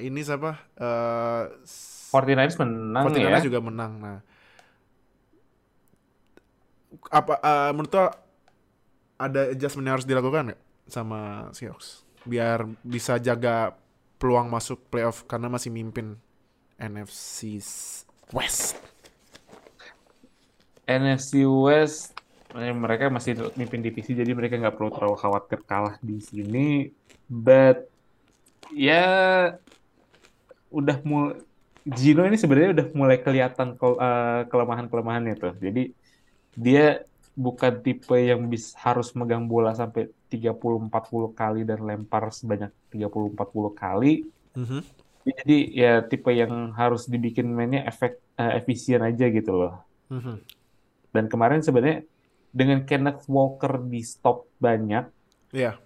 ini 0.04 0.20
siapa? 0.20 0.60
Eh 0.76 1.42
49ers 2.08 2.56
menang 2.60 3.04
49ers 3.08 3.40
ya. 3.40 3.46
juga 3.48 3.60
menang. 3.60 3.92
Nah, 4.00 4.18
apa 7.12 7.34
eh, 7.40 7.70
menurut 7.72 7.92
lo 7.92 8.06
ada 9.18 9.40
adjustment 9.52 9.84
yang 9.88 9.96
harus 9.98 10.08
dilakukan 10.08 10.52
nggak 10.52 10.60
sama 10.88 11.50
Seahawks 11.52 12.06
biar 12.24 12.68
bisa 12.84 13.16
jaga 13.20 13.76
peluang 14.18 14.50
masuk 14.50 14.90
playoff 14.90 15.24
karena 15.24 15.46
masih 15.48 15.70
mimpin 15.70 16.18
NFC 16.78 17.58
West. 18.34 18.76
NFC 20.88 21.44
West 21.44 22.17
mereka 22.54 23.12
masih 23.12 23.52
mimpin 23.54 23.84
divisi 23.84 24.16
jadi 24.16 24.32
mereka 24.32 24.56
nggak 24.56 24.76
perlu 24.76 24.88
terlalu 24.88 25.16
khawatir 25.20 25.60
kalah 25.62 26.00
di 26.00 26.16
sini 26.18 26.88
but 27.28 27.84
ya 28.72 29.04
udah 30.68 30.98
mulai 31.04 31.40
Gino 31.88 32.20
ini 32.20 32.36
sebenarnya 32.36 32.70
udah 32.76 32.86
mulai 32.92 33.16
kelihatan 33.16 33.72
ke- 33.72 33.96
eh, 33.96 34.42
kelemahan-kelemahannya 34.52 35.34
tuh 35.40 35.56
jadi 35.56 35.88
dia 36.52 37.00
bukan 37.32 37.80
tipe 37.80 38.12
yang 38.12 38.44
bis, 38.44 38.76
harus 38.76 39.14
megang 39.16 39.48
bola 39.48 39.72
sampai 39.72 40.10
30-40 40.28 40.90
kali 41.32 41.64
dan 41.64 41.80
lempar 41.80 42.28
sebanyak 42.28 42.68
30-40 42.92 43.72
kali 43.72 44.28
Mhm. 44.52 44.80
jadi 45.24 45.56
ya 45.72 45.92
tipe 46.04 46.28
yang 46.28 46.76
harus 46.76 47.08
dibikin 47.08 47.48
mainnya 47.48 47.88
efek 47.88 48.20
eh, 48.36 48.52
efisien 48.60 49.00
aja 49.00 49.24
gitu 49.28 49.52
loh 49.56 49.80
Mhm. 50.12 50.44
dan 51.12 51.24
kemarin 51.28 51.64
sebenarnya 51.64 52.04
dengan 52.50 52.82
Kenneth 52.84 53.28
Walker 53.28 53.80
di 53.84 54.00
stop 54.02 54.48
banyak, 54.58 55.08
Iya. 55.52 55.76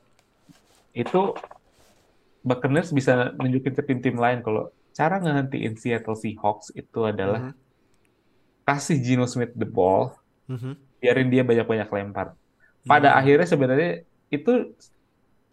itu 0.92 1.34
Buccaneers 2.42 2.90
bisa 2.90 3.30
nunjukin 3.38 3.70
ke 3.70 3.82
tim-tim 3.86 4.18
lain 4.18 4.42
kalau 4.42 4.70
cara 4.90 5.22
ngehentiin 5.22 5.78
Seattle 5.78 6.18
Seahawks 6.18 6.74
itu 6.74 7.06
adalah 7.06 7.50
Mhm. 7.50 7.54
kasih 8.66 8.98
Geno 8.98 9.26
Smith 9.30 9.54
the 9.54 9.66
ball, 9.66 10.18
Mhm. 10.50 10.74
biarin 10.98 11.30
dia 11.30 11.42
banyak-banyak 11.42 11.88
lempar. 11.88 12.34
Pada 12.82 13.14
Hmm. 13.14 13.18
akhirnya 13.22 13.46
sebenarnya 13.46 13.90
itu 14.26 14.74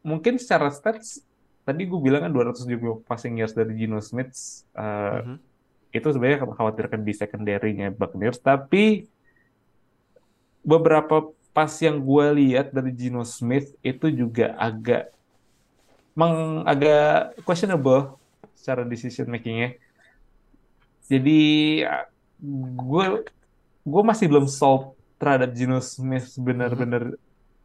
mungkin 0.01 0.41
secara 0.41 0.73
stats 0.73 1.21
tadi 1.61 1.85
gue 1.85 1.99
bilang 2.01 2.25
kan 2.25 2.33
270 2.33 3.05
passing 3.05 3.37
yards 3.37 3.53
dari 3.53 3.77
Geno 3.77 4.01
Smith 4.01 4.33
eh, 4.73 5.19
Mhm. 5.21 5.35
itu 5.93 6.07
sebenarnya 6.09 6.45
mengkhawatirkan 6.45 7.01
di 7.05 7.13
secondary-nya 7.13 7.93
Buccaneers 7.93 8.41
tapi 8.41 9.05
beberapa 10.61 11.31
pas 11.49 11.71
yang 11.81 11.97
gue 11.97 12.25
lihat 12.39 12.71
dari 12.71 12.93
Geno 12.93 13.25
Smith 13.25 13.73
itu 13.81 14.07
juga 14.13 14.53
agak 14.55 15.09
meng 16.13 16.63
agak 16.67 17.37
questionable 17.43 18.19
secara 18.55 18.83
decision 18.83 19.27
makingnya 19.27 19.79
jadi 21.09 21.41
gue 22.75 23.05
gue 23.83 24.03
masih 24.05 24.29
belum 24.29 24.45
sold 24.45 24.93
terhadap 25.17 25.51
Geno 25.51 25.79
Smith 25.81 26.31
benar-benar 26.37 27.15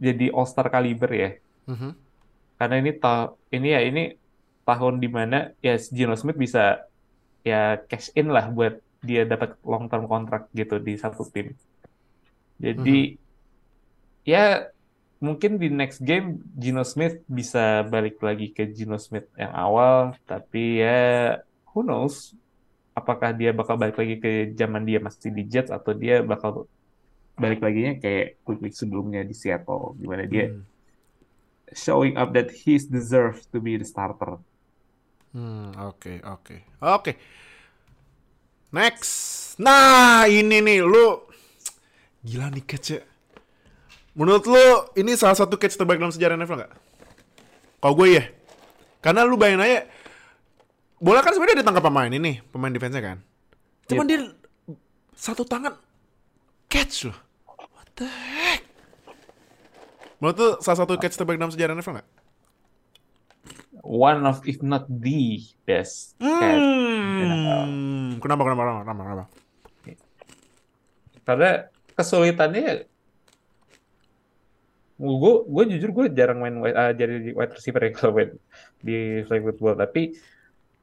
jadi 0.01 0.33
All 0.35 0.47
Star 0.49 0.69
caliber 0.69 1.11
ya 1.11 1.31
Mhm. 1.65 1.97
karena 2.61 2.75
ini 2.77 2.91
ta 2.93 3.33
ini 3.49 3.69
ya 3.73 3.81
ini 3.81 4.03
tahun 4.65 5.01
di 5.01 5.09
mana 5.09 5.53
ya 5.61 5.77
Geno 5.81 6.13
Smith 6.13 6.37
bisa 6.37 6.85
ya 7.41 7.81
cash 7.89 8.13
in 8.13 8.29
lah 8.29 8.49
buat 8.49 8.81
dia 9.01 9.25
dapat 9.25 9.57
long 9.61 9.89
term 9.89 10.05
kontrak 10.05 10.49
gitu 10.53 10.81
di 10.81 10.97
satu 10.97 11.25
tim. 11.29 11.53
Jadi 12.61 13.19
ya 14.25 14.71
mungkin 15.21 15.57
di 15.57 15.69
next 15.73 16.01
game 16.05 16.41
Geno 16.55 16.85
Smith 16.85 17.21
bisa 17.29 17.83
balik 17.85 18.21
lagi 18.21 18.53
ke 18.53 18.69
Geno 18.71 18.97
Smith 19.01 19.29
yang 19.37 19.53
awal, 19.53 20.17
tapi 20.29 20.81
ya 20.81 21.39
who 21.73 21.83
knows 21.83 22.37
apakah 22.95 23.35
dia 23.35 23.51
bakal 23.51 23.75
balik 23.75 23.99
lagi 23.99 24.23
ke 24.23 24.55
zaman 24.55 24.87
dia 24.87 25.03
masih 25.03 25.35
di 25.35 25.43
Jets 25.51 25.75
atau 25.75 25.91
dia 25.93 26.23
bakal 26.23 26.71
balik 27.35 27.59
laginya 27.59 27.99
kayak 27.99 28.39
quick 28.47 28.63
week 28.63 28.77
sebelumnya 28.79 29.27
di 29.27 29.35
Seattle 29.35 29.99
di 29.99 30.07
mana 30.07 30.23
dia 30.23 30.55
Hmm. 30.55 30.63
showing 31.75 32.15
up 32.15 32.31
that 32.31 32.55
he's 32.55 32.87
deserved 32.87 33.51
to 33.51 33.59
be 33.59 33.75
the 33.75 33.83
starter. 33.83 34.39
Hmm, 35.35 35.75
oke, 35.75 36.23
oke. 36.23 36.63
Oke. 36.79 37.19
Next. 38.71 39.13
Nah, 39.59 40.31
ini 40.31 40.63
nih 40.63 40.87
lu 40.87 41.19
gila 42.25 42.49
nih 42.49 42.65
catch 42.65 42.89
ya. 42.97 43.01
Menurut 44.17 44.45
lu 44.49 44.65
ini 44.97 45.13
salah 45.15 45.37
satu 45.37 45.61
catch 45.61 45.77
terbaik 45.77 46.01
dalam 46.01 46.15
sejarah 46.15 46.41
NFL 46.41 46.65
nggak? 46.65 46.73
Kalau 47.85 47.95
gue 48.01 48.09
ya. 48.17 48.25
Karena 49.05 49.29
lu 49.29 49.37
bayangin 49.37 49.61
aja 49.61 49.81
bola 50.97 51.21
kan 51.21 51.37
sebenarnya 51.37 51.61
ditangkap 51.61 51.85
pemain 51.85 52.09
ini, 52.09 52.41
pemain 52.49 52.73
defense 52.73 52.97
kan. 52.97 53.21
Cuman 53.85 54.09
dia 54.09 54.33
satu 55.13 55.45
tangan 55.45 55.77
catch 56.73 57.13
loh. 57.13 57.19
What 57.77 57.93
the 57.93 58.09
heck? 58.09 58.65
Menurut 60.23 60.37
lu 60.41 60.49
salah 60.65 60.79
satu 60.81 60.97
catch 60.97 61.21
terbaik 61.21 61.37
dalam 61.37 61.53
sejarah 61.53 61.77
NFL 61.77 62.01
nggak? 62.01 62.09
One 63.85 64.25
of, 64.25 64.41
if 64.49 64.65
not 64.65 64.89
the 64.89 65.45
best 65.69 66.17
catch. 66.17 66.65
Hmm. 66.65 68.17
Kenapa, 68.17 68.41
kenapa, 68.49 68.61
kenapa, 68.65 68.81
kenapa, 68.81 69.03
kenapa? 69.05 69.25
Karena 71.25 71.51
kesulitannya, 71.95 72.87
gue 74.95 75.35
gue 75.51 75.65
jujur 75.75 75.91
gue 75.91 76.05
jarang 76.15 76.39
main 76.39 76.55
ah, 76.71 76.95
jadi 76.95 77.35
wide 77.35 77.55
receiver 77.59 77.83
ya 77.83 77.91
kalau 77.99 78.13
main 78.15 78.31
di 78.79 79.23
flag 79.27 79.43
football. 79.43 79.75
Tapi 79.75 80.15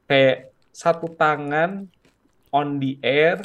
kayak 0.04 0.52
satu 0.72 1.08
tangan 1.12 1.88
on 2.52 2.76
the 2.80 3.00
air 3.00 3.40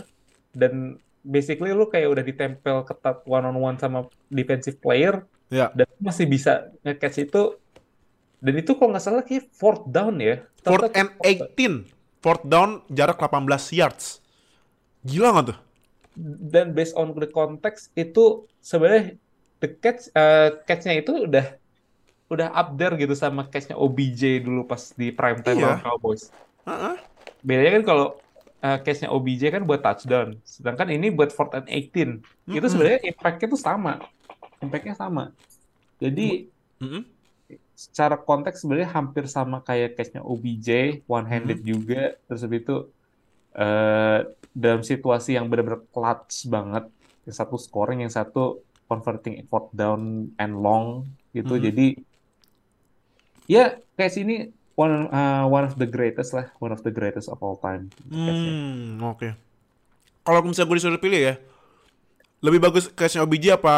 dan 0.52 1.00
basically 1.24 1.72
lu 1.72 1.88
kayak 1.88 2.08
udah 2.12 2.24
ditempel 2.24 2.84
ketat 2.84 3.24
one 3.24 3.46
on 3.48 3.58
one 3.60 3.78
sama 3.80 4.08
defensive 4.28 4.80
player 4.80 5.24
Ya. 5.48 5.72
dan 5.72 5.88
masih 6.04 6.28
bisa 6.28 6.76
nge-catch 6.84 7.24
itu 7.24 7.56
dan 8.44 8.54
itu 8.60 8.76
kalau 8.76 8.92
nggak 8.92 9.00
salah 9.00 9.24
kayak 9.24 9.48
fourth 9.56 9.88
down 9.88 10.20
ya. 10.20 10.44
Fourth 10.60 10.92
and 10.92 11.16
18. 11.24 11.88
Fourth 12.20 12.44
down 12.44 12.84
jarak 12.92 13.16
18 13.16 13.48
yards. 13.72 14.20
Gila 15.08 15.32
nggak 15.34 15.46
tuh? 15.56 15.58
Dan 16.52 16.74
based 16.74 16.98
on 16.98 17.14
the 17.14 17.30
context 17.30 17.94
itu 17.94 18.50
sebenarnya 18.60 19.22
the 19.62 19.70
catch 19.78 20.10
eh, 20.12 20.50
catch-nya 20.66 20.98
itu 20.98 21.30
udah 21.30 21.46
udah 22.28 22.48
up 22.52 22.76
there 22.76 22.98
gitu 22.98 23.14
sama 23.14 23.48
catch-nya 23.48 23.78
OBJ 23.78 24.44
dulu 24.44 24.66
pas 24.66 24.82
di 24.98 25.14
prime 25.14 25.40
time 25.46 25.62
Iya. 25.64 25.80
Cowboys. 25.80 26.34
Heeh. 26.66 26.96
Bedanya 27.46 27.72
kan 27.80 27.84
kalau 27.86 28.08
eh, 28.60 28.78
catch-nya 28.82 29.10
OBJ 29.14 29.44
kan 29.54 29.64
buat 29.64 29.80
touchdown, 29.80 30.42
sedangkan 30.44 30.90
ini 30.92 31.08
buat 31.14 31.30
fourth 31.32 31.54
and 31.56 31.70
18. 31.70 32.20
Itu 32.50 32.58
Mm-mm. 32.58 32.68
sebenarnya 32.68 33.00
impact-nya 33.14 33.48
tuh 33.48 33.62
sama. 33.62 33.94
Impact-nya 34.60 34.96
sama. 34.98 35.32
Jadi 36.02 36.50
Mm-mm. 36.82 37.06
secara 37.78 38.18
konteks 38.18 38.66
sebenarnya 38.66 38.90
hampir 38.92 39.30
sama 39.30 39.62
kayak 39.62 39.96
catch-nya 39.96 40.26
OBJ, 40.26 40.68
one-handed 41.08 41.62
juga, 41.64 42.18
terus 42.26 42.42
habis 42.44 42.66
itu 42.66 42.76
eh, 43.58 44.20
dalam 44.54 44.82
situasi 44.86 45.38
yang 45.38 45.50
benar-benar 45.50 45.86
clutch 45.90 46.46
banget, 46.50 46.86
yang 47.26 47.36
satu 47.36 47.58
scoring, 47.58 48.06
yang 48.06 48.14
satu 48.14 48.62
converting 48.88 49.44
fourth 49.52 49.70
down 49.76 50.32
and 50.40 50.54
long 50.58 51.06
gitu. 51.36 51.60
Mhm. 51.60 51.64
Jadi 51.70 51.88
ya 53.52 53.78
kayak 54.00 54.14
sini 54.16 54.36
one 54.78 55.10
uh, 55.10 55.44
one 55.50 55.66
of 55.66 55.76
the 55.76 55.90
greatest 55.90 56.32
lah, 56.38 56.48
one 56.62 56.72
of 56.72 56.82
the 56.86 56.94
greatest 56.94 57.28
of 57.28 57.42
all 57.42 57.58
time. 57.60 57.90
Hmm, 58.08 59.02
oke. 59.04 59.28
Kalau 60.24 60.40
misalnya 60.46 60.68
gue 60.70 60.78
disuruh 60.78 61.02
pilih 61.02 61.22
ya, 61.34 61.34
lebih 62.46 62.60
bagus 62.62 62.92
catch-nya 62.94 63.24
OBJ 63.26 63.58
apa 63.58 63.76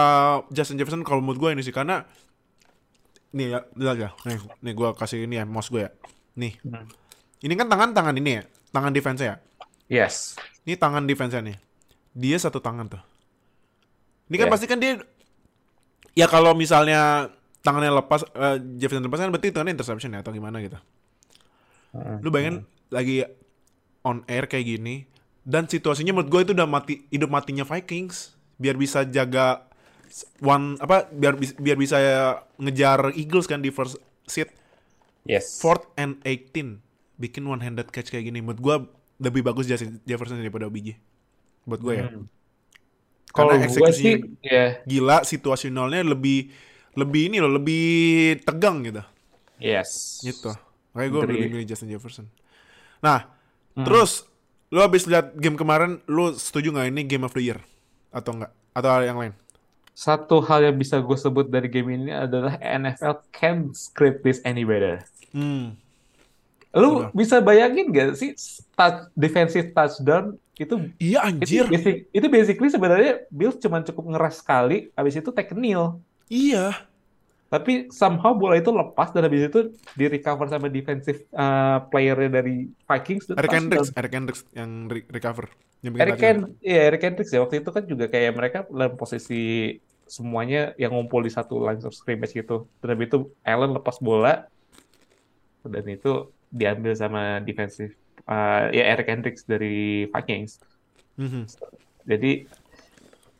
Justin 0.52 0.82
Jefferson 0.82 1.06
kalau 1.06 1.24
menurut 1.24 1.40
gue 1.40 1.50
ini 1.56 1.62
sih 1.64 1.72
karena 1.72 2.04
nih 3.30 3.54
ya, 3.54 3.60
lihat 3.78 3.98
ya, 4.02 4.10
nih, 4.26 4.38
nih 4.66 4.74
gue 4.74 4.90
kasih 4.98 5.30
ini 5.30 5.38
ya, 5.38 5.46
mouse 5.46 5.70
gue 5.70 5.86
ya, 5.86 5.92
nih. 6.34 6.58
Hmm. 6.66 6.90
Ini 7.46 7.54
kan 7.54 7.70
tangan 7.70 7.90
tangan 7.94 8.16
ini 8.18 8.42
ya, 8.42 8.44
tangan 8.74 8.92
defense 8.92 9.22
ya. 9.22 9.38
Yes. 9.90 10.38
Ini 10.64 10.78
tangan 10.78 11.04
defense 11.04 11.34
nih. 11.36 11.58
Dia 12.14 12.38
satu 12.38 12.62
tangan 12.62 12.88
tuh. 12.88 13.02
Ini 14.30 14.38
kan 14.38 14.48
Ya. 14.48 14.54
pasti 14.54 14.66
kan 14.70 14.78
dia 14.78 15.02
ya 16.14 16.30
kalau 16.30 16.54
misalnya 16.54 17.34
tangannya 17.60 17.90
lepas 17.92 18.22
eh, 18.30 18.58
Jefferson 18.78 19.04
lepas 19.04 19.20
kan 19.20 19.34
berarti 19.34 19.50
tangannya 19.50 19.74
interception 19.76 20.14
ya 20.14 20.22
atau 20.22 20.30
gimana 20.30 20.62
gitu. 20.62 20.78
Heeh. 21.98 22.18
Lu 22.22 22.30
bayangin 22.30 22.64
lagi 22.94 23.26
on 24.06 24.22
air 24.26 24.46
kayak 24.46 24.70
gini 24.70 25.10
dan 25.42 25.66
situasinya 25.66 26.14
menurut 26.14 26.30
gue 26.30 26.42
itu 26.46 26.52
udah 26.54 26.70
mati 26.70 27.10
hidup 27.10 27.30
matinya 27.30 27.66
Vikings 27.66 28.38
biar 28.56 28.78
bisa 28.78 29.02
jaga 29.04 29.66
one 30.40 30.78
apa 30.78 31.10
biar 31.10 31.34
biar 31.38 31.78
bisa 31.78 31.98
ngejar 32.58 33.14
Eagles 33.14 33.46
kan 33.46 33.60
di 33.60 33.74
first 33.74 33.98
seat 34.26 34.54
Yes. 35.26 35.58
fourth 35.62 35.86
and 35.94 36.18
18 36.24 36.82
bikin 37.18 37.44
one 37.44 37.60
handed 37.60 37.90
catch 37.90 38.10
kayak 38.10 38.26
gini 38.26 38.40
menurut 38.40 38.62
gue 38.62 38.76
lebih 39.20 39.44
bagus 39.44 39.68
Justin 39.68 40.00
Jefferson 40.04 40.40
daripada 40.40 40.66
OBJ 40.66 40.96
buat 41.64 41.80
gue 41.80 41.94
ya. 41.96 42.08
Hmm. 42.08 42.26
Karena 43.30 43.52
Kalau 43.52 43.52
gue 43.54 43.68
eksekusinya 43.68 43.94
sih 43.94 44.16
ya. 44.42 44.66
gila 44.84 45.18
situasionalnya 45.22 46.02
lebih 46.02 46.50
lebih 46.98 47.30
ini 47.30 47.38
loh 47.38 47.52
lebih 47.54 47.84
tegang 48.42 48.82
gitu. 48.82 49.04
Yes. 49.60 50.24
gitu. 50.24 50.50
Makanya 50.96 51.10
gue 51.12 51.22
lebih 51.28 51.38
milih 51.54 51.68
Justin 51.68 51.92
Jefferson. 51.92 52.26
Nah 53.00 53.38
Hmm. 53.78 53.86
terus 53.86 54.26
lu 54.74 54.82
habis 54.82 55.06
lihat 55.06 55.38
game 55.38 55.56
kemarin 55.56 56.02
lu 56.10 56.34
setuju 56.34 56.74
nggak 56.74 56.90
ini 56.90 57.02
game 57.06 57.24
of 57.24 57.32
the 57.32 57.44
year? 57.44 57.62
Atau 58.10 58.34
enggak 58.36 58.52
atau 58.74 58.90
ada 58.90 59.06
yang 59.06 59.16
lain? 59.16 59.34
Satu 59.94 60.42
hal 60.42 60.64
yang 60.64 60.76
bisa 60.76 60.98
gue 60.98 61.16
sebut 61.16 61.48
dari 61.48 61.68
game 61.68 61.92
ini 61.92 62.10
adalah 62.10 62.58
NFL 62.58 63.20
can't 63.30 63.72
script 63.72 64.24
this 64.24 64.42
any 64.42 64.66
better. 64.66 65.00
hmm 65.30 65.78
Lu 66.70 67.02
Udah. 67.02 67.10
bisa 67.12 67.42
bayangin 67.42 67.90
gak 67.90 68.14
sih 68.14 68.38
touch, 68.74 69.10
defensive 69.18 69.74
touchdown 69.74 70.38
itu 70.54 70.76
Iya 71.00 71.34
itu 71.40 71.64
anjir. 71.64 71.66
basic 71.66 71.96
itu 72.12 72.28
basically 72.28 72.70
sebenarnya 72.70 73.26
Bills 73.32 73.58
cuma 73.58 73.82
cukup 73.82 74.14
ngeras 74.14 74.44
sekali 74.44 74.92
habis 74.94 75.16
itu 75.16 75.30
take 75.32 75.56
kneel 75.56 75.98
Iya. 76.28 76.86
tapi 77.50 77.90
somehow 77.90 78.38
bola 78.38 78.62
itu 78.62 78.70
lepas 78.70 79.10
dan 79.10 79.26
habis 79.26 79.50
itu 79.50 79.74
di 79.98 80.06
recover 80.06 80.46
sama 80.46 80.70
defensive 80.70 81.26
uh, 81.34 81.82
player 81.90 82.30
dari 82.30 82.70
Vikings 82.86 83.34
Eric. 83.34 83.50
Hendricks, 83.50 83.90
Eric 83.98 84.14
Hendricks 84.14 84.42
yang 84.54 84.86
re- 84.86 85.10
recover. 85.10 85.50
Yang 85.82 85.94
Eric 85.98 86.20
iya 86.62 86.82
Eric 86.86 87.02
Hendricks 87.02 87.32
ya 87.34 87.42
waktu 87.42 87.66
itu 87.66 87.70
kan 87.74 87.82
juga 87.90 88.06
kayak 88.06 88.32
mereka 88.38 88.58
dalam 88.70 88.94
posisi 88.94 89.74
semuanya 90.06 90.78
yang 90.78 90.94
ngumpul 90.94 91.26
di 91.26 91.34
satu 91.34 91.58
line 91.66 91.82
of 91.82 91.98
scrimmage 91.98 92.38
gitu 92.38 92.70
dan 92.86 92.94
habis 92.94 93.10
itu 93.10 93.34
Allen 93.42 93.74
lepas 93.74 93.98
bola 93.98 94.46
dan 95.66 95.86
itu 95.90 96.30
diambil 96.50 96.94
sama 96.94 97.38
defensive 97.40 97.94
uh, 98.26 98.68
ya 98.70 98.94
Eric 98.94 99.08
Hendricks 99.08 99.44
dari 99.44 100.06
Vikings 100.10 100.60
Mhm. 101.20 101.52
Jadi 102.08 102.48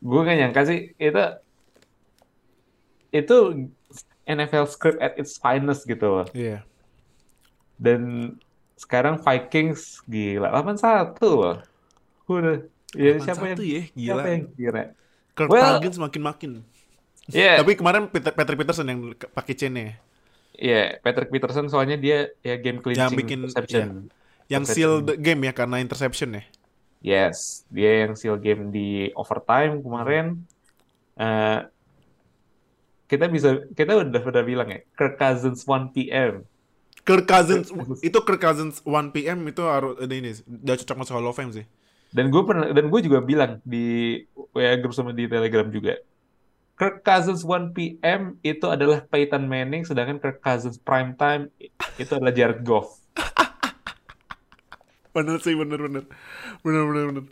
gue 0.00 0.20
gak 0.20 0.36
nyangka 0.36 0.68
sih 0.68 0.92
itu 0.94 1.22
itu 3.10 3.36
NFL 4.28 4.68
script 4.68 5.00
at 5.00 5.16
its 5.16 5.40
finest 5.40 5.88
gitu 5.88 6.06
loh. 6.06 6.26
Iya. 6.30 6.62
Dan 7.80 8.36
sekarang 8.76 9.18
Vikings 9.18 10.04
gila 10.04 10.52
8-1 10.52 11.16
loh. 11.24 11.56
Udah. 12.28 12.62
Ya, 12.92 13.16
siapa 13.18 13.48
yang 13.48 13.58
8-1 13.58 13.64
ya, 13.64 13.82
gila. 13.90 14.04
siapa 14.04 14.28
yang 14.28 14.44
kira? 14.52 14.82
Kirk 15.34 15.48
Well- 15.48 15.80
Cousins 15.80 15.98
makin-makin. 15.98 16.50
Iya, 17.30 17.62
Tapi 17.62 17.78
kemarin 17.78 18.10
Peter, 18.10 18.34
Patrick 18.34 18.58
Peterson 18.58 18.86
yang 18.90 19.00
pakai 19.30 19.54
chain-nya. 19.54 19.96
Iya 20.60 21.00
Patrick 21.00 21.32
Peterson 21.32 21.66
soalnya 21.66 21.96
dia 21.96 22.28
ya 22.40 22.54
game 22.54 22.78
clinching 22.78 23.16
bikin- 23.16 23.48
interception. 23.48 24.12
Yang 24.46 24.64
Interception. 24.68 24.76
seal 24.76 24.92
the 25.00 25.14
game 25.16 25.40
ya 25.42 25.52
karena 25.54 25.76
interception 25.78 26.28
ya. 26.36 26.42
Yes, 27.00 27.64
dia 27.72 28.04
yang 28.04 28.12
seal 28.12 28.36
game 28.36 28.68
di 28.68 29.08
overtime 29.16 29.80
kemarin. 29.80 30.44
Eh, 31.16 31.58
kita 33.06 33.26
bisa 33.26 33.62
kita 33.72 33.96
udah 33.96 34.20
udah 34.20 34.44
bilang 34.44 34.68
ya, 34.68 34.84
Kirk 34.94 35.16
Cousins 35.16 35.64
1 35.64 35.90
PM. 35.90 36.44
Kirk 37.00 37.24
Cousins 37.24 37.72
itu 38.04 38.18
Kirk 38.20 38.38
Cousins 38.38 38.84
1 38.84 39.10
PM 39.10 39.40
itu 39.48 39.62
harus 39.64 39.96
ini 40.04 40.36
udah 40.44 40.76
cocok 40.76 40.96
masuk 41.00 41.14
Hall 41.16 41.26
of 41.26 41.34
Fame 41.34 41.50
sih. 41.50 41.66
Dan 42.10 42.28
gue 42.28 42.42
pernah 42.42 42.68
dan 42.70 42.90
gue 42.90 43.00
juga 43.00 43.22
bilang 43.22 43.62
di 43.62 44.18
WA 44.50 44.74
grup 44.76 44.92
sama 44.92 45.14
di 45.14 45.24
Telegram 45.24 45.66
juga. 45.66 45.94
Kirk 46.80 47.04
Cousins 47.04 47.44
1 47.44 47.76
PM 47.76 48.40
itu 48.40 48.64
adalah 48.64 49.04
Peyton 49.04 49.44
Manning, 49.44 49.84
sedangkan 49.84 50.16
Kirk 50.16 50.40
Cousins 50.40 50.80
prime 50.80 51.12
time 51.12 51.52
itu 51.94 52.08
adalah 52.08 52.32
Jared 52.32 52.64
Goff. 52.64 52.96
Bener 55.12 55.36
sih, 55.42 55.52
bener 55.52 55.76
bener. 55.76 56.04
Bener 56.62 56.82
bener 56.86 57.02
bener. 57.10 57.24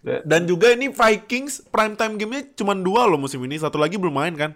Da- 0.00 0.22
Dan 0.22 0.44
juga 0.44 0.70
ini 0.70 0.86
Vikings 0.86 1.66
prime 1.66 1.96
time 1.96 2.14
game-nya 2.14 2.46
cuma 2.54 2.72
dua 2.72 3.04
loh 3.04 3.16
musim 3.16 3.40
ini, 3.42 3.56
satu 3.56 3.74
lagi 3.74 3.96
belum 3.96 4.12
main 4.12 4.32
kan. 4.36 4.52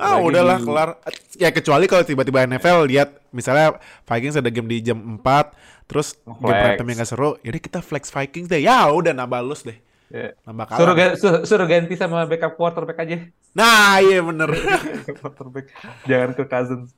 Ah 0.00 0.16
lagi 0.16 0.32
udahlah 0.32 0.56
di- 0.56 0.64
kelar. 0.64 0.88
Ya 1.36 1.48
kecuali 1.52 1.84
kalau 1.84 2.00
tiba-tiba 2.06 2.46
NFL 2.46 2.88
lihat 2.88 3.08
misalnya 3.28 3.76
Vikings 4.06 4.38
ada 4.38 4.48
game 4.48 4.64
di 4.64 4.80
jam 4.80 4.96
4 5.20 5.52
terus 5.84 6.16
game 6.22 6.38
Flex. 6.40 6.56
prime 6.56 6.76
time 6.78 6.88
yang 6.88 6.98
gak 7.02 7.10
seru, 7.10 7.30
jadi 7.42 7.58
kita 7.60 7.78
flex 7.84 8.08
Vikings 8.08 8.48
deh. 8.48 8.62
Ya 8.62 8.88
udah 8.88 9.12
nambah 9.12 9.44
lus 9.44 9.60
deh. 9.60 9.76
Ya. 10.12 10.36
Nambah 10.44 10.68
kalah. 10.68 11.16
Suruh, 11.16 11.40
suruh 11.48 11.64
ganti 11.64 11.96
sama 11.96 12.28
backup 12.28 12.60
quarterback 12.60 13.00
aja. 13.00 13.16
Nah, 13.56 13.96
iya 14.04 14.20
bener. 14.20 14.52
Quarterback. 15.24 15.72
Jangan 16.04 16.36
Kirk 16.36 16.52
Cousins. 16.52 16.92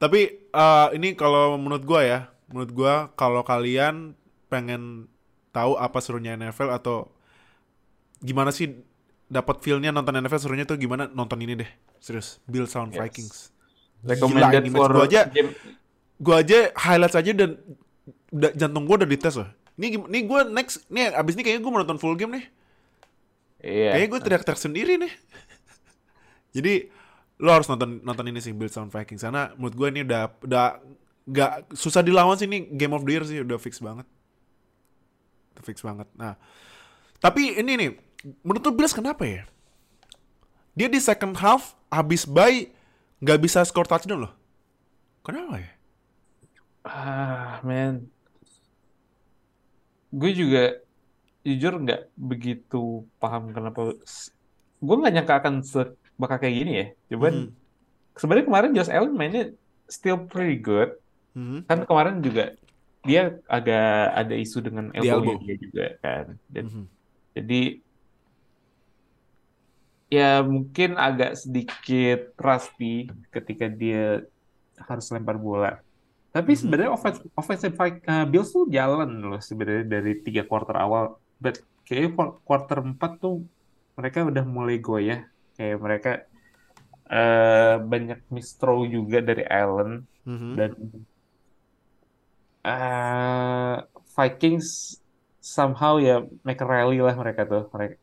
Tapi 0.00 0.40
eh, 0.40 0.88
ini 0.96 1.12
kalau 1.12 1.60
menurut 1.60 1.84
gua 1.84 2.00
ya, 2.00 2.18
menurut 2.48 2.72
gua 2.72 2.94
kalau 3.12 3.44
kalian 3.44 4.16
pengen 4.48 5.12
tahu 5.52 5.76
apa 5.76 6.00
serunya 6.00 6.32
NFL 6.36 6.72
atau 6.72 7.12
gimana 8.24 8.48
sih 8.52 8.72
dapat 9.28 9.60
feel-nya 9.60 9.92
nonton 9.92 10.16
NFL 10.16 10.40
serunya 10.40 10.64
tuh 10.64 10.80
gimana 10.80 11.12
nonton 11.12 11.36
ini 11.44 11.60
deh. 11.60 11.70
Serius, 12.00 12.40
Bill 12.48 12.64
Sound 12.64 12.96
Yes. 12.96 13.00
Vikings. 13.04 13.36
Recommended 14.00 14.64
match 14.72 14.80
for 14.80 14.90
gua 14.96 15.04
aja 15.04 15.20
game. 15.28 15.52
gua 16.20 16.40
aja 16.40 16.72
highlights 16.72 17.16
aja 17.20 17.32
dan 17.36 17.50
jantung 18.56 18.88
gua 18.88 19.04
udah 19.04 19.08
dites 19.08 19.36
loh. 19.36 19.48
Ini 19.76 19.86
gim- 19.92 20.08
nih 20.08 20.22
gua 20.24 20.48
next 20.48 20.88
nih 20.88 21.12
abis 21.12 21.36
ini 21.36 21.42
kayaknya 21.44 21.62
gua 21.62 21.72
mau 21.72 21.80
nonton 21.84 22.00
full 22.00 22.16
game 22.16 22.40
nih. 22.40 22.46
Iya. 23.66 23.90
Kayaknya 23.96 24.08
gue 24.12 24.20
teriak-teriak 24.22 24.60
sendiri 24.60 24.94
nih. 25.00 25.12
Jadi 26.56 26.74
lo 27.42 27.50
harus 27.52 27.68
nonton 27.68 28.00
nonton 28.00 28.26
ini 28.32 28.40
sih 28.40 28.56
Bill 28.56 28.72
Sound 28.72 28.88
Vikings 28.88 29.20
karena 29.20 29.52
menurut 29.60 29.76
gue 29.76 29.88
ini 29.92 30.00
udah 30.08 30.22
udah 30.40 30.66
nggak 31.26 31.74
susah 31.76 32.00
dilawan 32.00 32.38
sih 32.38 32.48
ini 32.48 32.64
game 32.72 32.94
of 32.96 33.04
the 33.04 33.12
year 33.12 33.24
sih 33.26 33.42
udah 33.42 33.58
fix 33.60 33.82
banget. 33.82 34.06
Udah 35.56 35.64
fix 35.66 35.82
banget. 35.84 36.08
Nah, 36.16 36.38
tapi 37.20 37.58
ini 37.58 37.72
nih 37.76 37.90
menurut 38.40 38.62
lo 38.64 38.72
Bills 38.72 38.96
kenapa 38.96 39.26
ya? 39.26 39.44
Dia 40.76 40.88
di 40.88 41.00
second 41.00 41.36
half 41.40 41.76
habis 41.92 42.24
bye 42.28 42.68
nggak 43.20 43.40
bisa 43.40 43.64
score 43.64 43.88
touchdown 43.88 44.28
loh. 44.28 44.32
Kenapa 45.26 45.58
ya? 45.58 45.70
Ah, 46.86 47.58
man. 47.66 48.06
Gue 50.16 50.30
juga 50.32 50.80
jujur 51.44 51.72
nggak 51.78 52.02
begitu 52.16 53.04
paham 53.20 53.52
kenapa. 53.52 53.92
Gue 54.80 54.94
nggak 54.96 55.12
nyangka 55.12 55.34
akan 55.44 55.54
se- 55.60 55.94
bakal 56.16 56.40
kayak 56.40 56.56
gini 56.56 56.72
ya. 56.72 56.86
Cuman 57.12 57.34
Mhm. 57.36 57.48
sebenarnya 58.16 58.46
kemarin 58.48 58.72
Josh 58.72 58.88
Allen 58.88 59.12
mainnya 59.12 59.52
still 59.86 60.24
pretty 60.24 60.56
good. 60.56 60.96
Mhm. 61.36 61.68
Kan 61.68 61.84
kemarin 61.84 62.24
juga 62.24 62.56
dia 63.06 63.38
agak 63.46 63.88
ada 64.16 64.34
isu 64.34 64.58
dengan 64.64 64.90
elbow 64.96 65.36
dia 65.38 65.56
juga 65.60 65.86
kan. 66.02 66.24
Dan 66.50 66.64
Mhm. 66.66 66.84
jadi 67.36 67.62
ya 70.06 70.40
mungkin 70.42 70.94
agak 70.96 71.34
sedikit 71.38 72.32
rusty 72.38 73.10
ketika 73.30 73.66
dia 73.66 74.22
harus 74.80 75.06
lempar 75.12 75.36
bola. 75.36 75.78
Tapi 76.36 76.52
Mhm. 76.52 76.58
sebenarnya 76.60 76.90
offense, 76.96 77.18
offensive 77.40 77.74
fight, 77.80 77.96
uh, 78.12 78.24
Bills 78.30 78.50
tuh 78.56 78.64
jalan 78.76 79.08
loh 79.30 79.40
sebenarnya 79.48 79.84
dari 79.94 80.12
tiga 80.26 80.42
quarter 80.50 80.76
awal. 80.84 81.04
But 81.42 81.54
kayaknya 81.86 82.10
qu- 82.16 82.36
quarter 82.46 82.78
4 82.90 83.10
tuh 83.22 83.34
mereka 83.98 84.18
udah 84.30 84.44
mulai 84.56 84.76
goyah. 84.86 85.20
Kayak 85.56 85.78
mereka 85.86 86.10
uh, 87.18 87.74
banyak 87.92 88.18
misthrow 88.34 88.78
juga 88.96 89.18
dari 89.28 89.44
Allen 89.58 89.90
Mhm. 90.26 90.48
dan 90.58 90.70
uh, 92.66 93.74
Vikings 94.16 94.68
somehow 95.56 95.94
ya 96.02 96.14
make 96.46 96.60
a 96.64 96.66
rally 96.66 96.98
lah 97.06 97.14
mereka 97.22 97.42
tuh 97.46 97.62
mereka 97.74 97.96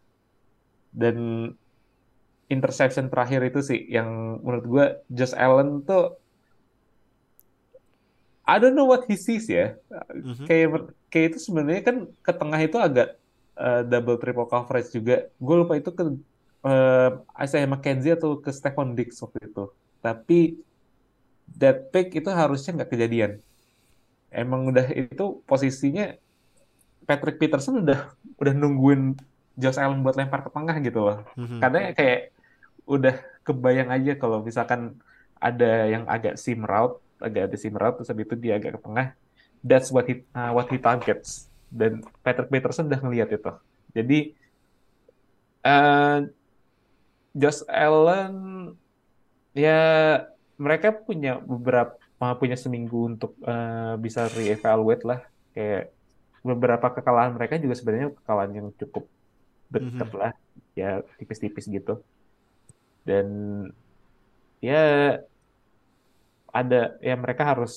dan 1.02 1.17
interception 2.54 3.06
terakhir 3.12 3.41
itu 3.50 3.60
sih 3.69 3.80
yang 3.96 4.39
menurut 4.46 4.65
gua 4.74 4.86
Josh 5.10 5.36
Allen 5.43 5.69
tuh 5.89 6.22
I 8.43 8.60
don't 8.60 8.75
know 8.75 8.88
what 8.88 9.08
he 9.08 9.15
sees 9.15 9.47
ya. 9.47 9.79
Mhm. 10.12 10.45
kayak 10.47 10.67
kayak 11.08 11.25
itu 11.34 11.39
sebenarnya 11.39 11.84
kan 11.84 11.97
ke 12.19 12.32
tengah 12.36 12.60
itu 12.60 12.75
agak 12.75 13.15
uh, 13.56 13.82
double 13.88 14.19
triple 14.19 14.47
coverage 14.47 14.91
juga. 14.91 15.32
Gue 15.39 15.56
lupa 15.63 15.79
itu 15.79 15.89
ke 15.95 16.03
uh, 16.67 17.10
Isaiah 17.39 17.69
McKenzie 17.69 18.19
atau 18.19 18.39
ke 18.39 18.51
Stephon 18.51 18.95
Diggs 18.97 19.19
waktu 19.23 19.47
itu. 19.47 19.71
Tapi 20.03 20.60
that 21.56 21.91
pick 21.95 22.12
itu 22.12 22.27
harusnya 22.27 22.84
nggak 22.84 22.91
kejadian. 22.91 23.32
Emang 24.34 24.67
udah 24.67 24.91
itu 24.91 25.39
posisinya 25.47 26.17
Patrick 27.08 27.39
Peterson 27.39 27.84
udah 27.84 28.12
udah 28.39 28.53
nungguin 28.56 29.15
Josh 29.53 29.77
Allen 29.77 30.01
buat 30.01 30.17
lempar 30.17 30.41
ke 30.41 30.49
tengah 30.49 30.75
gitu 30.82 30.99
loh. 30.99 31.19
Mhm. 31.38 31.60
karena 31.62 31.79
kayak 31.93 32.34
udah 32.84 33.15
kebayang 33.47 33.91
aja 33.91 34.19
kalau 34.19 34.43
misalkan 34.43 34.99
ada 35.39 35.91
yang 35.91 36.08
agak 36.08 36.39
seam 36.39 36.63
route, 36.63 36.99
agak 37.19 37.52
ada 37.52 37.58
seam 37.60 37.76
route 37.76 38.02
terus 38.02 38.10
habis 38.10 38.26
itu 38.26 38.36
dia 38.39 38.58
agak 38.58 38.78
ke 38.78 38.80
tengah, 38.82 39.08
that's 39.62 39.89
what 39.93 40.06
he 40.10 40.26
uh, 40.34 40.52
what 40.54 40.69
he 40.71 40.78
targets. 40.78 41.49
Dan 41.73 42.06
Patrick 42.21 42.49
Peterson 42.54 42.86
udah 42.86 43.02
ngelihat 43.02 43.30
itu. 43.34 43.52
Jadi 43.93 44.19
uh, 45.65 46.26
Josh 47.34 47.65
Allen 47.65 48.36
ya 49.58 49.82
mereka 50.58 50.93
punya 50.93 51.41
beberapa 51.41 51.97
punya 52.38 52.56
seminggu 52.56 53.10
untuk 53.10 53.36
uh, 53.43 53.97
bisa 53.99 54.30
reevaluate 54.32 55.04
lah 55.04 55.19
kayak 55.52 55.91
beberapa 56.39 56.88
kekalahan 56.93 57.36
mereka 57.36 57.60
juga 57.60 57.76
sebenarnya 57.76 58.15
kekalahan 58.15 58.52
yang 58.54 58.67
cukup 58.80 59.10
dekat 59.67 60.10
Mhm. 60.13 60.19
lah 60.21 60.34
ya 60.78 61.02
tipis-tipis 61.17 61.65
gitu 61.67 61.99
dan 63.04 63.28
ya 64.63 65.17
ada 66.59 66.75
ya 67.07 67.15
mereka 67.23 67.43
harus 67.51 67.73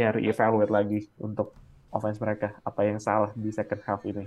ya 0.00 0.08
reevaluate 0.16 0.72
lagi 0.76 0.98
untuk 1.26 1.48
offense 1.96 2.18
mereka 2.24 2.46
apa 2.68 2.80
yang 2.88 2.98
salah 3.02 3.30
di 3.34 3.50
second 3.58 3.82
half 3.86 4.00
ini 4.10 4.24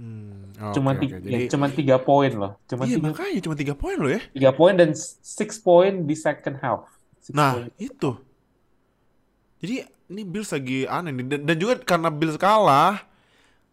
Hmm, 0.00 0.52
oke, 0.60 0.72
cuma 0.74 0.90
tiga 1.00 1.16
Jadi 1.26 1.36
ya, 1.36 1.40
cuma 1.50 1.66
tiga 1.78 1.96
poin 2.00 2.32
loh 2.40 2.52
cuma 2.70 2.84
iya 2.84 2.94
tiga, 2.94 3.08
makanya 3.08 3.40
cuma 3.44 3.56
tiga 3.60 3.74
poin 3.78 3.96
loh 4.02 4.10
ya. 4.16 4.20
tiga 4.34 4.50
poin 4.58 4.74
dan 4.80 4.90
six 5.38 5.60
poin 5.60 6.04
di 6.08 6.14
second 6.16 6.56
half 6.64 6.88
Six 7.22 7.38
Nah, 7.38 7.50
point. 7.50 7.72
itu. 7.78 8.10
Jadi 9.62 9.74
ini 10.12 10.22
Bills 10.26 10.50
lagi 10.52 10.84
aneh 10.84 11.12
nih 11.14 11.24
dan, 11.30 11.40
dan 11.48 11.56
juga 11.56 11.74
karena 11.80 12.10
Bills 12.10 12.36
kalah, 12.36 13.06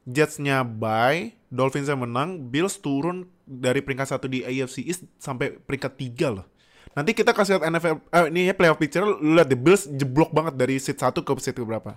Jets-nya 0.08 0.64
bye, 0.66 1.34
Dolphins-nya 1.52 1.98
menang, 2.00 2.50
Bills 2.52 2.78
turun 2.82 3.28
dari 3.46 3.82
peringkat 3.86 4.08
satu 4.18 4.28
di 4.32 4.44
AFC 4.46 4.84
East 4.86 5.06
sampai 5.22 5.58
peringkat 5.58 5.94
tiga 6.00 6.28
loh. 6.42 6.46
Nanti 6.98 7.14
kita 7.14 7.32
kasih 7.32 7.58
lihat 7.58 7.70
NFL, 7.70 7.96
eh, 8.10 8.26
ini 8.34 8.50
ya 8.50 8.54
playoff 8.58 8.82
picture, 8.82 9.06
lu 9.06 9.38
lihat 9.38 9.48
the 9.48 9.56
Bills 9.56 9.86
jeblok 9.88 10.34
banget 10.34 10.58
dari 10.58 10.76
seat 10.82 10.98
1 10.98 11.22
ke 11.22 11.32
seat 11.38 11.56
berapa. 11.62 11.96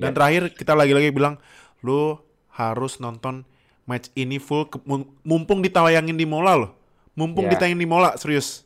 Dan 0.00 0.10
Ya. 0.10 0.16
terakhir 0.16 0.42
kita 0.56 0.72
lagi-lagi 0.72 1.12
bilang, 1.12 1.36
lu 1.84 2.16
harus 2.56 2.96
nonton 2.98 3.44
match 3.84 4.08
ini 4.16 4.40
full, 4.40 4.66
ke- 4.66 4.80
mum- 4.88 5.12
mumpung 5.22 5.60
ditayangin 5.60 6.16
di 6.16 6.24
Mola 6.24 6.56
loh. 6.56 6.72
Mumpung 7.12 7.46
Ya. 7.46 7.54
ditayangin 7.54 7.78
di 7.78 7.88
Mola, 7.88 8.16
serius. 8.16 8.64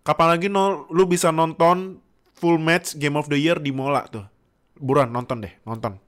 Kapan 0.00 0.36
lagi 0.38 0.48
no, 0.48 0.88
lu 0.88 1.04
bisa 1.04 1.28
nonton 1.28 2.00
full 2.32 2.56
match 2.56 2.96
Game 2.96 3.20
of 3.20 3.28
the 3.28 3.36
Year 3.36 3.60
di 3.60 3.68
Mola 3.68 4.08
tuh. 4.08 4.24
Buruan 4.80 5.12
nonton 5.12 5.44
deh, 5.44 5.52
nonton. 5.62 6.00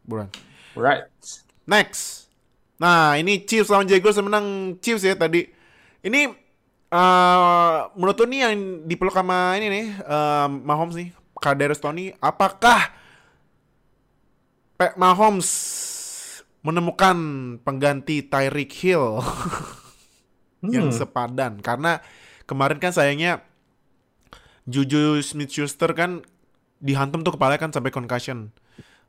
Buruan. 0.00 0.32
Right. 0.72 1.04
Next. 1.68 2.32
Nah, 2.80 3.14
ini 3.14 3.44
Chiefs 3.44 3.68
lawan 3.68 3.86
Jaguars 3.86 4.16
menang 4.18 4.76
Chiefs 4.80 5.04
ya 5.04 5.12
tadi. 5.14 5.44
Ini 6.00 6.32
eh 6.94 7.78
menurut 7.98 8.16
lu 8.16 8.26
nih 8.30 8.40
yang 8.46 8.54
dipeluk 8.86 9.10
sama 9.12 9.58
ini 9.58 9.66
nih, 9.66 9.86
eh, 9.98 10.46
Mahomes 10.62 10.94
nih, 10.94 11.10
Kadarius 11.34 11.82
Tony, 11.82 12.14
apakah 12.22 12.94
Pak 14.74 14.94
Mahomes 14.94 15.50
menemukan 16.62 17.16
pengganti 17.60 18.22
Tyreek 18.22 18.70
Hill 18.72 19.18
yang 20.74 20.88
Hmm. 20.88 20.94
sepadan? 20.94 21.58
Karena 21.60 21.98
kemarin 22.46 22.78
kan 22.78 22.94
sayangnya 22.94 23.42
Juju 24.64 25.20
Smith-Schuster 25.20 25.92
kan 25.92 26.24
dihantam 26.80 27.20
tuh 27.20 27.36
kepalanya 27.36 27.60
kan 27.60 27.72
sampai 27.74 27.92
concussion. 27.92 28.48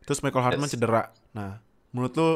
Terus 0.04 0.22
Michael 0.22 0.44
Hartman 0.44 0.68
Yes. 0.68 0.74
cedera. 0.74 1.04
Nah, 1.32 1.64
menurut 1.90 2.14
lu 2.14 2.30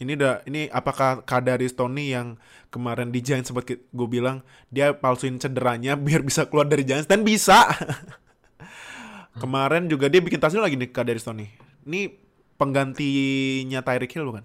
ini 0.00 0.16
udah 0.16 0.40
ini 0.48 0.66
apakah 0.72 1.20
Kadarius 1.28 1.76
Tony 1.76 2.16
yang 2.16 2.40
kemarin 2.72 3.12
di 3.12 3.20
Giants 3.20 3.52
sempat 3.52 3.68
gue 3.68 4.08
bilang 4.08 4.40
dia 4.72 4.96
palsuin 4.96 5.36
cederanya 5.36 5.94
biar 6.06 6.24
bisa 6.24 6.48
keluar 6.48 6.64
dari 6.66 6.82
Giants 6.88 7.06
dan 7.06 7.20
bisa. 7.22 7.68
kemarin 9.42 9.88
juga 9.88 10.08
dia 10.08 10.20
bikin 10.24 10.40
tasnya 10.40 10.64
lagi 10.64 10.80
nih 10.80 10.90
Kadarius 10.90 11.28
Tony. 11.28 11.52
Ini 11.84 12.12
penggantinya 12.56 13.80
Tyreek 13.84 14.12
Hill 14.16 14.28
bukan? 14.28 14.44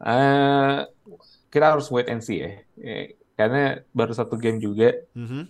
Eh, 0.00 0.78
kita 1.52 1.66
harus 1.76 1.86
wait 1.92 2.08
and 2.08 2.22
see 2.24 2.40
ya. 2.42 2.50
Eh, 2.80 3.16
Karena 3.38 3.80
baru 3.96 4.12
satu 4.12 4.36
game 4.36 4.60
juga. 4.60 4.92
Mhm. 5.16 5.48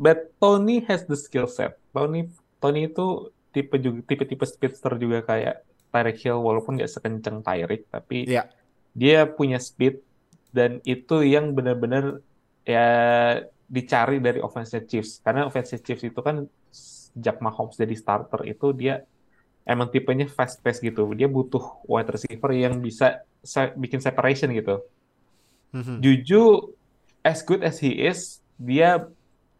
But 0.00 0.36
Tony 0.40 0.84
has 0.88 1.04
the 1.08 1.16
skill 1.16 1.48
set. 1.48 1.76
Tony 1.92 2.32
Tony 2.60 2.88
itu 2.88 3.32
tipe 3.52 3.76
juga 3.80 4.00
tipe-tipe 4.04 4.44
speedster 4.44 4.92
juga 5.00 5.24
kayak 5.24 5.64
Tyreek 5.96 6.20
Hill 6.20 6.36
walaupun 6.36 6.76
nggak 6.76 6.92
sekencang 6.92 7.40
Tyreek 7.40 7.88
tapi 7.88 8.28
Iya. 8.28 8.44
dia 8.92 9.24
punya 9.24 9.56
speed 9.56 10.04
dan 10.52 10.84
itu 10.84 11.24
yang 11.24 11.56
benar-benar 11.56 12.20
ya 12.62 12.86
dicari 13.66 14.20
dari 14.20 14.38
offense 14.38 14.76
Chiefs 14.84 15.24
karena 15.24 15.48
offense 15.48 15.74
Chiefs 15.80 16.04
itu 16.04 16.20
kan 16.20 16.44
sejak 16.70 17.40
Mahomes 17.40 17.74
jadi 17.74 17.96
starter 17.96 18.44
itu 18.44 18.70
dia 18.70 19.02
emang 19.64 19.90
tipenya 19.90 20.28
fast 20.28 20.62
pace 20.62 20.78
gitu 20.78 21.08
dia 21.12 21.26
butuh 21.26 21.82
wide 21.84 22.12
receiver 22.12 22.52
yang 22.52 22.78
bisa 22.78 23.24
se- 23.40 23.74
bikin 23.74 23.98
separation 23.98 24.52
gitu 24.52 24.84
Mhm. 25.74 25.98
Juju 25.98 26.72
as 27.20 27.42
good 27.42 27.60
as 27.60 27.82
he 27.82 27.90
is 27.98 28.38
dia 28.54 29.02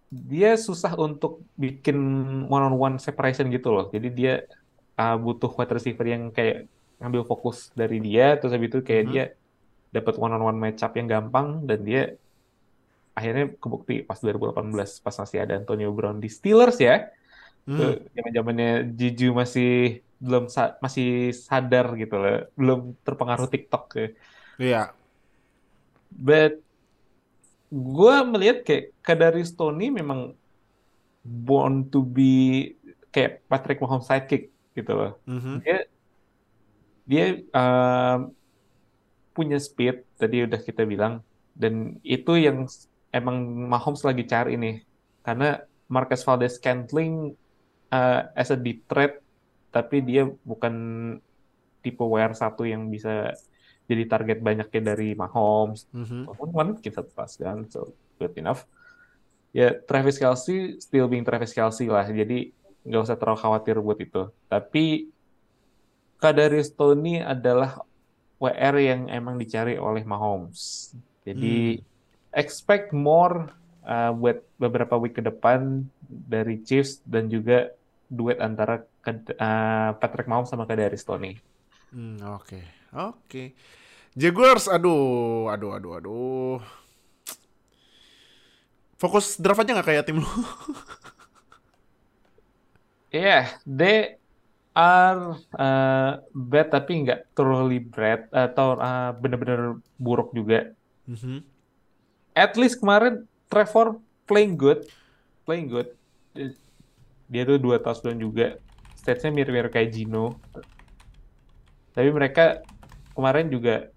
dia 0.08 0.54
susah 0.54 0.94
untuk 0.94 1.42
bikin 1.58 1.98
one 2.46 2.64
on 2.64 2.74
one 2.78 2.96
separation 2.96 3.50
gitu 3.50 3.74
loh 3.74 3.90
jadi 3.90 4.08
dia 4.14 4.34
uh, 4.96 5.16
butuh 5.16 5.48
wide 5.50 5.72
receiver 5.72 6.04
yang 6.04 6.28
kayak 6.28 6.66
ngambil 6.96 7.22
fokus 7.24 7.68
dari 7.72 8.00
dia 8.00 8.34
terus 8.34 8.52
habis 8.52 8.68
itu 8.68 8.80
kayak 8.80 9.04
Mhm. 9.04 9.12
dia 9.12 9.24
dapat 9.92 10.14
one 10.16 10.32
on 10.32 10.42
one 10.44 10.58
matchup 10.58 10.92
yang 10.92 11.06
gampang 11.06 11.64
dan 11.64 11.80
dia 11.80 12.02
akhirnya 13.12 13.52
kebukti 13.56 14.00
pas 14.00 14.16
2018 14.16 14.72
pas 15.00 15.14
masih 15.14 15.38
ada 15.40 15.56
Antonio 15.56 15.88
Brown 15.88 16.20
di 16.20 16.28
Steelers 16.28 16.76
ya 16.76 17.08
tuh 17.66 17.98
zaman-zamannya 18.12 18.94
Juju 18.94 19.32
masih 19.32 19.72
belum 20.16 20.46
sa- 20.46 20.78
masih 20.78 21.34
sadar 21.34 21.92
gitu 21.94 22.16
loh 22.16 22.46
belum 22.54 22.94
terpengaruh 23.02 23.48
TikTok 23.48 23.84
ya. 23.92 24.08
Iya. 24.56 24.82
But 26.08 26.62
gue 27.68 28.16
melihat 28.24 28.62
kayak 28.62 28.94
Kadarius 29.02 29.52
Tony 29.52 29.90
memang 29.90 30.32
born 31.20 31.90
to 31.90 32.00
be 32.00 32.72
kayak 33.10 33.42
Patrick 33.44 33.82
Mahomes 33.82 34.06
sidekick 34.06 34.54
gitu 34.76 34.92
loh. 34.92 35.12
Mhm. 35.24 35.64
Dia 35.64 35.78
dia 37.06 37.26
um, 37.54 38.34
punya 39.30 39.56
speed 39.56 40.02
tadi 40.16 40.42
udah 40.42 40.58
kita 40.58 40.82
bilang 40.82 41.22
dan 41.54 41.96
itu 42.02 42.34
yang 42.34 42.66
emang 43.12 43.36
Mahomes 43.68 44.02
lagi 44.02 44.26
cari 44.26 44.58
nih 44.58 44.82
karena 45.22 45.62
Marcus 45.86 46.26
Valdez 46.26 46.58
Scantling 46.58 47.36
uh, 47.94 48.20
as 48.34 48.50
a 48.50 48.58
deep 48.58 48.84
threat 48.90 49.22
tapi 49.70 50.02
dia 50.02 50.26
bukan 50.42 50.74
tipe 51.84 52.02
WR1 52.02 52.56
yang 52.66 52.90
bisa 52.90 53.36
jadi 53.86 54.02
target 54.10 54.42
banyaknya 54.42 54.96
dari 54.96 55.14
Mahomes 55.14 55.86
Mhm. 55.94 56.26
walaupun 56.26 56.50
one 56.50 56.72
kita 56.82 57.06
pas 57.06 57.30
kan 57.30 57.62
so 57.70 57.94
good 58.18 58.34
enough 58.34 58.66
ya 59.54 59.78
Travis 59.86 60.18
Kelce 60.18 60.80
still 60.82 61.06
being 61.06 61.22
Travis 61.22 61.54
Kelce 61.54 61.86
lah 61.86 62.08
jadi 62.08 62.50
nggak 62.86 63.02
usah 63.02 63.18
terlalu 63.18 63.38
khawatir 63.42 63.76
buat 63.82 63.98
itu 63.98 64.22
tapi 64.46 65.10
Kadarius 66.16 66.72
Tony 66.72 67.20
adalah 67.20 67.82
WR 68.40 68.76
yang 68.80 69.00
emang 69.10 69.36
dicari 69.36 69.76
oleh 69.76 70.06
Mahomes 70.06 70.94
jadi 71.26 71.82
expect 72.30 72.94
more 72.94 73.50
uh, 73.82 74.14
buat 74.14 74.40
beberapa 74.56 74.94
week 74.96 75.18
ke 75.18 75.22
depan 75.26 75.84
dari 76.06 76.62
Chiefs 76.62 77.02
dan 77.02 77.26
juga 77.26 77.74
duet 78.06 78.38
antara 78.38 78.86
uh, 78.86 79.90
Patrick 79.98 80.30
Mahomes 80.30 80.48
sama 80.48 80.64
Kadarius 80.64 81.02
Tony 81.02 81.36
Hmm, 81.96 82.20
oke. 82.34 82.60
Oke. 82.92 83.56
Jaguars, 84.16 84.68
aduh, 84.68 85.48
aduh, 85.48 85.72
aduh, 85.76 85.92
aduh. 85.96 86.58
Fokus 88.96 89.36
draft 89.36 89.60
aja 89.60 89.76
nggak 89.76 89.88
kayak 89.88 90.04
tim 90.08 90.20
lu? 90.20 90.28
Yeah, 93.16 93.48
they 93.64 94.20
are 94.76 95.40
uh, 95.56 96.20
bad 96.36 96.68
tapi 96.68 97.00
nggak 97.00 97.32
thoroughly 97.32 97.80
bad 97.80 98.28
atau 98.28 98.76
uh, 98.76 99.16
bener-bener 99.16 99.80
buruk 99.96 100.36
juga. 100.36 100.76
Mhm. 101.08 101.40
At 102.36 102.60
least 102.60 102.84
kemarin 102.84 103.24
Trevor 103.48 103.96
playing 104.28 104.60
good, 104.60 104.84
playing 105.48 105.72
good. 105.72 105.88
Dia 107.32 107.42
tuh 107.48 107.56
dua 107.56 107.80
touchdown 107.80 108.20
juga. 108.20 108.60
Statsnya 108.92 109.32
mirip-mirip 109.32 109.72
kayak 109.72 109.96
Gino. 109.96 110.36
Tapi 111.96 112.12
mereka 112.12 112.60
kemarin 113.16 113.48
juga 113.48 113.88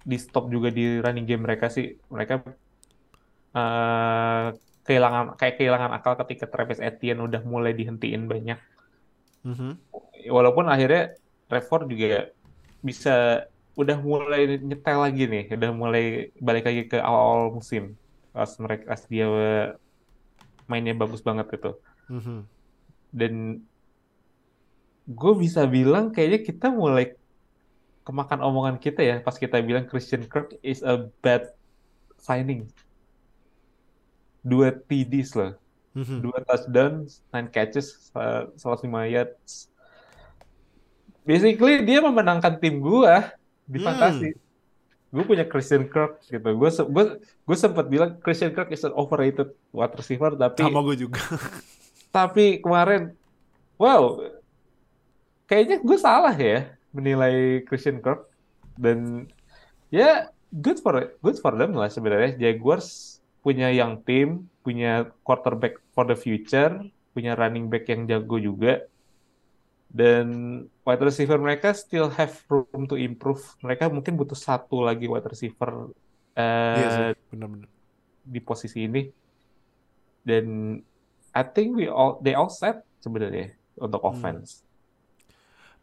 di 0.00 0.16
stop 0.16 0.48
juga 0.48 0.72
di 0.72 1.02
running 1.02 1.28
game 1.28 1.44
mereka 1.44 1.68
sih. 1.68 1.92
Mereka 2.08 2.34
uh, 3.52 4.48
kehilangan 4.86 5.34
kayak 5.36 5.58
kehilangan 5.58 5.90
akal 5.92 6.14
ketika 6.24 6.46
Travis 6.46 6.80
Etienne 6.80 7.20
udah 7.20 7.42
mulai 7.42 7.74
dihentiin 7.74 8.30
banyak. 8.30 8.58
Mhm. 9.46 9.78
walaupun 10.26 10.66
akhirnya 10.66 11.14
Trevor 11.46 11.86
juga 11.86 12.34
bisa 12.82 13.46
udah 13.78 13.94
mulai 14.02 14.58
nyetel 14.58 14.98
lagi 14.98 15.30
nih, 15.30 15.54
udah 15.54 15.70
mulai 15.70 16.34
balik 16.42 16.66
lagi 16.66 16.82
ke 16.90 16.98
awal-awal 16.98 17.54
musim 17.54 17.94
pas 18.34 18.50
mereka 18.58 18.90
pas 18.90 19.02
dia 19.06 19.28
mainnya 20.66 20.98
bagus 20.98 21.22
banget 21.22 21.46
itu. 21.54 21.72
Mhm. 22.10 22.38
Dan 23.14 23.34
gue 25.06 25.32
bisa 25.38 25.62
bilang 25.70 26.10
kayaknya 26.10 26.42
kita 26.42 26.66
mulai 26.74 27.14
kemakan 28.02 28.42
omongan 28.42 28.76
kita 28.82 29.00
ya 29.02 29.14
pas 29.22 29.38
kita 29.38 29.62
bilang 29.62 29.86
Christian 29.86 30.26
Kirk 30.26 30.58
is 30.66 30.82
a 30.82 31.06
bad 31.22 31.54
signing. 32.18 32.66
Dua 34.46 34.70
TDs 34.70 35.34
loh. 35.34 35.58
Mhm. 35.90 36.20
dua 36.20 36.38
touchdown, 36.44 37.08
nine 37.32 37.48
catches, 37.48 38.12
uh, 38.12 38.52
105 38.54 38.84
yards. 39.08 39.72
Basically 41.24 41.82
dia 41.82 41.98
memenangkan 41.98 42.60
tim 42.60 42.78
gua 42.78 43.32
di 43.64 43.80
Hmm. 43.80 43.86
fantasi. 43.88 44.30
Gue 45.08 45.24
punya 45.24 45.42
Christian 45.42 45.88
Kirk 45.88 46.20
gitu. 46.22 46.44
Gue 46.44 46.68
gue 46.68 47.04
gue 47.18 47.56
sempat 47.56 47.88
bilang 47.88 48.20
Christian 48.20 48.52
Kirk 48.52 48.68
is 48.70 48.84
an 48.84 48.92
overrated 48.92 49.50
wide 49.72 49.96
receiver 49.96 50.36
tapi 50.36 50.62
Sama 50.62 50.84
gue 50.84 50.96
juga. 51.00 51.16
tapi 52.16 52.60
kemarin 52.60 53.16
wow 53.76 54.20
kayaknya 55.44 55.80
gue 55.80 55.98
salah 55.98 56.32
ya 56.32 56.70
menilai 56.90 57.64
Christian 57.64 58.00
Kirk 58.00 58.28
dan 58.76 59.28
ya 59.88 60.28
good 60.50 60.76
for 60.78 60.94
good 61.20 61.36
for 61.36 61.52
them 61.52 61.72
lah 61.72 61.88
sebenarnya 61.88 62.36
Jaguars 62.36 63.15
punya 63.46 63.66
young 63.78 63.94
team 64.06 64.28
punya 64.64 64.88
quarterback 65.26 65.74
for 65.94 66.04
the 66.10 66.16
future 66.26 66.72
punya 67.14 67.32
running 67.40 67.66
back 67.72 67.84
yang 67.92 68.02
jago 68.10 68.36
juga 68.48 68.68
Dan 69.98 70.26
wide 70.84 71.02
receiver 71.08 71.38
mereka 71.46 71.68
still 71.82 72.08
have 72.18 72.34
room 72.52 72.82
to 72.90 72.96
improve. 73.06 73.42
Mereka 73.64 73.84
mungkin 73.94 74.14
butuh 74.20 74.38
satu 74.46 74.74
lagi 74.88 75.04
wide 75.12 75.28
receiver 75.32 75.70
Iya 76.76 76.88
sih, 76.94 77.04
eh, 77.04 77.14
benar-benar. 77.30 77.70
di 78.32 78.40
posisi 78.42 78.78
ini. 78.86 79.00
Dan 80.26 80.46
I 81.36 81.42
think 81.54 81.76
we 81.76 81.86
all 81.88 82.20
they 82.24 82.34
all 82.36 82.50
set 82.52 82.82
sebenarnya 83.04 83.56
untuk 83.80 84.02
Hmm. 84.08 84.10
offense. 84.10 84.64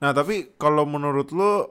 Nah, 0.02 0.12
tapi 0.12 0.52
kalau 0.60 0.84
menurut 0.90 1.30
lu 1.32 1.64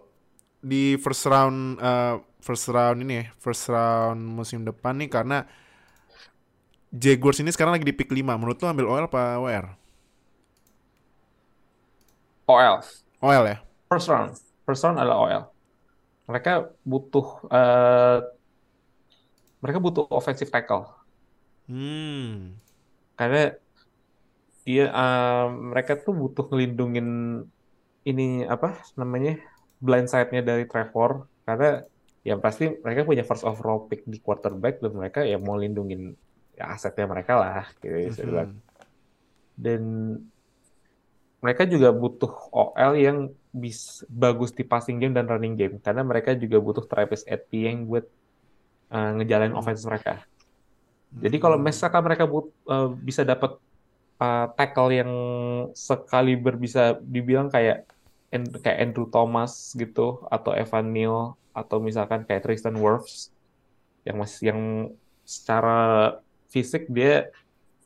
di 0.63 0.97
first 1.01 1.25
round 1.31 1.79
eh, 1.83 2.15
first 2.43 2.67
round 2.71 2.99
ini 3.05 3.15
ya, 3.23 3.27
first 3.43 3.65
round 3.73 4.21
musim 4.39 4.63
depan 4.69 4.95
nih 5.01 5.11
karena 5.11 5.37
Jaguars 6.93 7.41
ini 7.41 7.51
sekarang 7.53 7.73
lagi 7.75 7.89
di 7.89 7.95
pick 7.97 8.13
5. 8.13 8.21
Menurut 8.37 8.61
lu 8.61 8.67
ambil 8.69 8.87
OL 8.89 9.07
apa 9.09 9.41
WR? 9.41 9.67
OL 12.47 12.77
OL 13.23 13.45
ya? 13.49 13.57
first 13.89 14.09
round, 14.09 14.33
first 14.65 14.83
round 14.85 14.97
adalah 15.01 15.17
OL. 15.25 15.43
Mereka 16.29 16.53
butuh 16.85 17.27
eh, 17.53 18.19
mereka 19.63 19.79
butuh 19.81 20.05
offensive 20.11 20.51
tackle 20.53 20.85
Hmm. 21.71 22.59
karena 23.17 23.55
dia 24.67 24.85
eh, 24.91 25.47
mereka 25.71 25.93
tuh 26.05 26.15
butuh 26.15 26.45
ngelindungin 26.51 27.07
ini 28.11 28.23
apa 28.55 28.69
namanya 29.01 29.39
blind 29.83 30.09
side-nya 30.11 30.43
dari 30.43 30.65
Trevor 30.71 31.11
karena 31.47 31.83
yang 32.29 32.39
pasti 32.45 32.65
mereka 32.83 33.03
punya 33.09 33.23
first 33.27 33.43
overall 33.47 33.87
pick 33.91 34.07
di 34.07 34.19
quarterback 34.23 34.79
dan 34.83 34.93
mereka 34.95 35.21
ya 35.27 35.39
mau 35.43 35.59
lindungin 35.59 36.15
ya, 36.63 36.71
asetnya 36.71 37.05
mereka 37.05 37.35
lah 37.35 37.67
gitu 37.77 37.91
bisa 38.07 38.23
bilang. 38.23 38.51
Mhm. 38.55 38.61
dan 39.53 39.83
mereka 41.43 41.67
juga 41.67 41.91
butuh 41.91 42.31
OL 42.51 42.95
yang 42.95 43.19
bis, 43.51 44.01
bagus 44.07 44.55
di 44.55 44.63
passing 44.63 44.97
game 44.97 45.13
dan 45.13 45.27
running 45.27 45.59
game 45.59 45.77
karena 45.77 46.01
mereka 46.01 46.33
juga 46.33 46.57
butuh 46.57 46.87
Travis 46.87 47.27
Etienne 47.27 47.83
buat 47.83 48.07
eh, 48.89 49.11
ngejalanin 49.17 49.53
Hmm. 49.53 49.61
offense 49.61 49.83
mereka. 49.83 50.21
Jadi 51.13 51.37
kalau 51.37 51.57
Hmm. 51.57 51.65
misalkan 51.65 52.05
mereka 52.05 52.25
but- 52.25 52.53
eh, 52.65 52.89
bisa 53.03 53.25
dapat 53.25 53.59
eh, 54.17 54.47
tackle 54.55 54.91
yang 54.95 55.13
sekaliber 55.75 56.55
bisa 56.55 56.95
dibilang 57.03 57.51
kayak 57.51 57.91
kayak 58.63 58.79
Andrew 58.79 59.11
Thomas 59.11 59.75
gitu 59.75 60.23
atau 60.31 60.55
Evan 60.55 60.89
Neal 60.89 61.35
atau 61.51 61.83
misalkan 61.83 62.23
kayak 62.23 62.47
Tristan 62.47 62.79
Wirfs 62.79 63.29
yang 64.07 64.17
masih 64.17 64.55
yang 64.55 64.61
secara 65.27 66.17
fisik 66.53 66.87
dia 66.93 67.33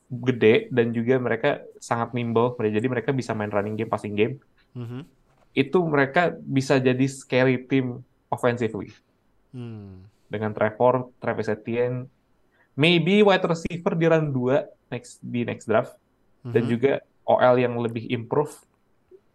gede 0.07 0.71
dan 0.71 0.91
juga 0.91 1.19
mereka 1.19 1.51
sangat 1.79 2.15
nimble 2.15 2.55
jadi 2.59 2.87
mereka 2.87 3.11
bisa 3.11 3.35
main 3.35 3.51
running 3.51 3.75
game 3.75 3.91
passing 3.91 4.15
game 4.15 4.39
Mhm. 4.75 5.07
itu 5.57 5.79
mereka 5.83 6.35
bisa 6.37 6.77
jadi 6.77 7.07
scary 7.07 7.65
team 7.65 8.03
offensively 8.29 8.91
Hmm. 9.55 10.05
dengan 10.29 10.53
Trevor, 10.53 11.15
Travis 11.17 11.49
Etienne, 11.49 12.11
maybe 12.77 13.23
wide 13.23 13.47
receiver 13.47 13.97
di 13.97 14.05
round 14.05 14.35
2 14.35 14.67
next 14.93 15.23
di 15.23 15.47
next 15.47 15.65
draft 15.65 15.97
dan 16.45 16.67
Mhm. 16.67 16.71
juga 16.77 16.93
OL 17.25 17.57
yang 17.57 17.75
lebih 17.81 18.05
improve. 18.07 18.53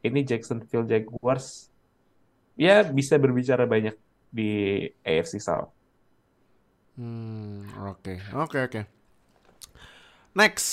Ini 0.04 0.22
Jacksonville 0.22 0.86
Jaguars 0.86 1.72
ya 2.54 2.86
bisa 2.86 3.18
berbicara 3.18 3.66
banyak 3.66 3.96
di 4.30 4.84
AFC 5.02 5.42
South. 5.42 5.74
Hmm, 6.96 7.66
oke, 7.88 8.20
oke, 8.36 8.58
oke. 8.62 8.82
Next. 10.38 10.70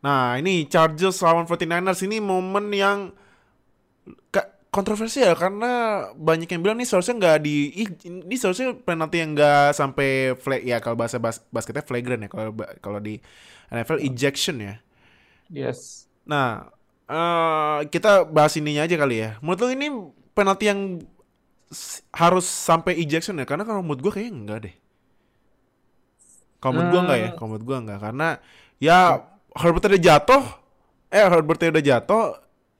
Nah, 0.00 0.38
ini 0.40 0.64
Chargers 0.64 1.20
lawan 1.20 1.44
49ers 1.44 2.00
ini 2.06 2.22
momen 2.22 2.72
yang 2.72 3.12
kontroversial 4.70 5.34
karena 5.34 6.06
banyak 6.14 6.46
yang 6.46 6.62
bilang 6.62 6.78
nih 6.78 6.86
seharusnya 6.86 7.18
nggak 7.18 7.38
di 7.42 7.74
ini 8.06 8.36
seharusnya 8.38 8.78
penalti 8.78 9.18
yang 9.18 9.34
nggak 9.34 9.74
sampai 9.74 10.38
flag 10.38 10.62
ya 10.62 10.78
kalau 10.78 10.94
bahasa 10.94 11.18
bas 11.18 11.42
basketnya 11.50 11.82
flagrant 11.82 12.22
ya 12.22 12.30
kalau 12.30 12.54
kalau 12.78 13.02
di 13.02 13.18
NFL 13.74 13.98
ejection 13.98 14.62
ya. 14.62 14.74
Yes. 15.50 16.06
Nah, 16.22 16.70
eh 17.10 17.78
kita 17.90 18.22
bahas 18.30 18.54
ininya 18.54 18.86
aja 18.86 18.94
kali 18.94 19.18
ya. 19.18 19.30
Menurut 19.42 19.58
lo 19.58 19.68
ini 19.74 19.88
penalti 20.38 20.70
yang 20.70 21.02
harus 22.14 22.46
sampai 22.46 22.98
ejection 23.02 23.42
ya? 23.42 23.46
Karena 23.46 23.66
kalau 23.66 23.82
menurut 23.82 24.06
gue 24.06 24.12
kayaknya 24.14 24.34
enggak 24.38 24.58
deh. 24.70 24.74
Kalau 26.60 26.72
menurut 26.76 26.90
gue 26.92 27.00
enggak 27.04 27.18
ya? 27.20 27.28
Hmm. 27.30 27.36
Kalau 27.36 27.48
menurut 27.52 27.66
gue 27.66 27.78
enggak. 27.82 27.98
Karena 28.04 28.28
ya 28.80 28.98
Herbert 29.56 29.84
udah 29.90 30.02
jatuh. 30.02 30.42
Eh 31.12 31.24
Herbert 31.26 31.60
udah 31.62 31.84
jatuh. 31.84 32.22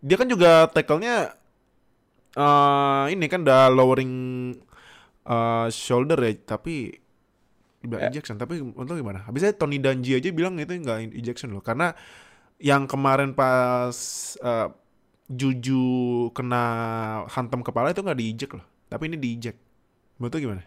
Dia 0.00 0.16
kan 0.20 0.28
juga 0.30 0.68
tackle-nya 0.72 1.16
eh 2.38 3.04
ini 3.14 3.26
kan 3.26 3.40
udah 3.46 3.68
lowering 3.74 4.12
eh, 5.26 5.66
shoulder 5.72 6.18
ya. 6.20 6.32
Tapi 6.56 6.74
dibilang 7.80 8.04
Ya. 8.04 8.08
ejection. 8.08 8.36
Tapi 8.40 8.60
untuk 8.62 8.94
gimana? 8.98 9.24
Habisnya 9.26 9.56
Tony 9.56 9.80
Dungy 9.80 10.18
aja 10.20 10.28
bilang 10.34 10.56
itu 10.60 10.72
enggak 10.76 11.12
ejection 11.16 11.52
loh. 11.56 11.62
Karena 11.64 11.92
yang 12.60 12.86
kemarin 12.90 13.32
pas 13.36 13.96
eh, 14.40 14.68
Juju 15.30 15.82
kena 16.36 16.64
hantam 17.32 17.64
kepala 17.64 17.90
itu 17.94 18.02
nggak 18.04 18.18
diijek 18.20 18.50
loh. 18.58 18.66
Tapi 18.92 19.10
ini 19.12 19.16
diijek. 19.20 19.56
Menurut 20.20 20.36
gimana? 20.40 20.64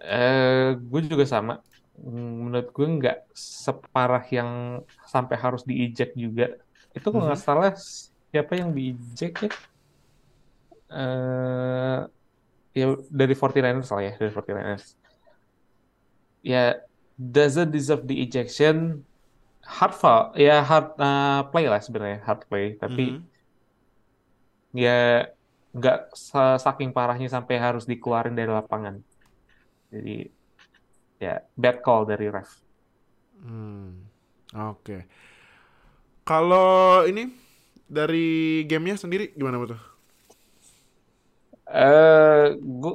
Eh, 0.00 0.74
gue 0.90 1.00
juga 1.10 1.24
sama. 1.34 1.52
Hmm, 1.94 2.50
Menurut 2.50 2.68
gue 2.76 2.86
nggak 2.98 3.16
separah 3.64 4.24
yang 4.36 4.50
sampai 5.06 5.36
harus 5.44 5.62
dieject 5.62 6.12
juga. 6.18 6.44
Itu 6.96 7.06
kalau 7.10 7.24
nggak 7.30 7.40
Mhm. 7.40 7.46
salah 7.48 7.70
siapa 8.30 8.52
yang 8.60 8.70
dieject 8.74 9.36
ya? 9.46 9.50
Eh, 10.90 11.98
ya 12.78 12.84
dari 13.20 13.34
49ers 13.40 13.90
lah 13.94 14.02
ya, 14.06 14.12
dari 14.20 14.30
49ers. 14.34 14.84
Ya, 16.44 16.76
doesn't 17.16 17.70
deserve 17.72 18.04
the 18.06 18.20
ejection. 18.20 19.04
Hard 19.64 19.94
foul, 19.96 20.36
ya 20.36 20.60
hard 20.60 20.92
uh, 21.00 21.48
play 21.48 21.64
lah 21.72 21.80
sebenarnya, 21.80 22.20
hard 22.28 22.40
play. 22.50 22.76
Tapi 22.76 23.16
Mhm. 23.16 23.24
ya 24.84 24.90
nggak 25.76 25.96
sa- 26.14 26.60
saking 26.64 26.90
parahnya 26.96 27.28
sampai 27.36 27.56
harus 27.64 27.84
dikeluarin 27.90 28.34
dari 28.38 28.50
lapangan. 28.58 28.94
Jadi 29.92 30.10
ya 31.24 31.34
bad 31.54 31.80
call 31.80 32.04
dari 32.04 32.28
ref. 32.28 32.50
Hmm, 33.40 34.04
Oke. 34.54 35.08
Kalau 36.22 37.04
ini 37.04 37.28
dari 37.84 38.26
gamenya 38.64 38.96
sendiri 38.96 39.32
gimana 39.32 39.58
betul? 39.58 39.80
Eh, 41.64 42.44
gue 42.54 42.94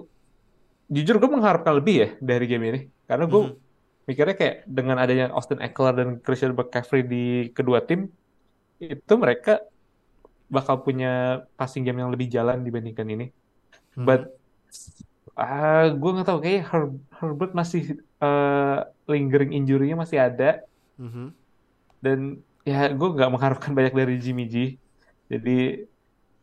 jujur 0.90 1.16
gue 1.18 1.30
mengharapkan 1.30 1.74
lebih 1.74 1.96
ya 1.98 2.10
dari 2.22 2.46
game 2.46 2.66
ini 2.66 2.80
karena 3.06 3.26
gue 3.26 3.42
Mhm. 3.44 3.56
mikirnya 4.06 4.36
kayak 4.38 4.56
dengan 4.66 4.98
adanya 4.98 5.30
Austin 5.34 5.62
Eckler 5.62 5.94
dan 5.94 6.10
Christian 6.22 6.54
McCaffrey 6.54 7.06
di 7.06 7.26
kedua 7.54 7.82
tim 7.82 8.10
itu 8.80 9.14
mereka 9.14 9.62
bakal 10.50 10.82
punya 10.82 11.44
passing 11.54 11.86
game 11.86 12.02
yang 12.02 12.10
lebih 12.10 12.26
jalan 12.26 12.62
dibandingkan 12.62 13.06
ini. 13.06 13.26
Mhm. 13.94 14.06
But 14.06 14.34
ah 15.34 15.90
gue 15.90 16.10
nggak 16.10 16.28
tahu 16.28 16.40
kayak 16.42 16.62
Her- 16.68 17.00
Herbert 17.16 17.54
masih 17.54 18.02
eh, 18.20 18.78
lingering 19.08 19.52
injury-nya 19.56 19.96
masih 19.98 20.20
ada 20.20 20.62
Mhm. 21.00 21.32
dan 22.04 22.20
ya 22.68 22.92
gue 22.92 23.10
nggak 23.16 23.32
mengharapkan 23.32 23.72
banyak 23.72 23.96
dari 23.96 24.16
Jimmy 24.20 24.46
G. 24.46 24.56
Jadi 25.32 25.88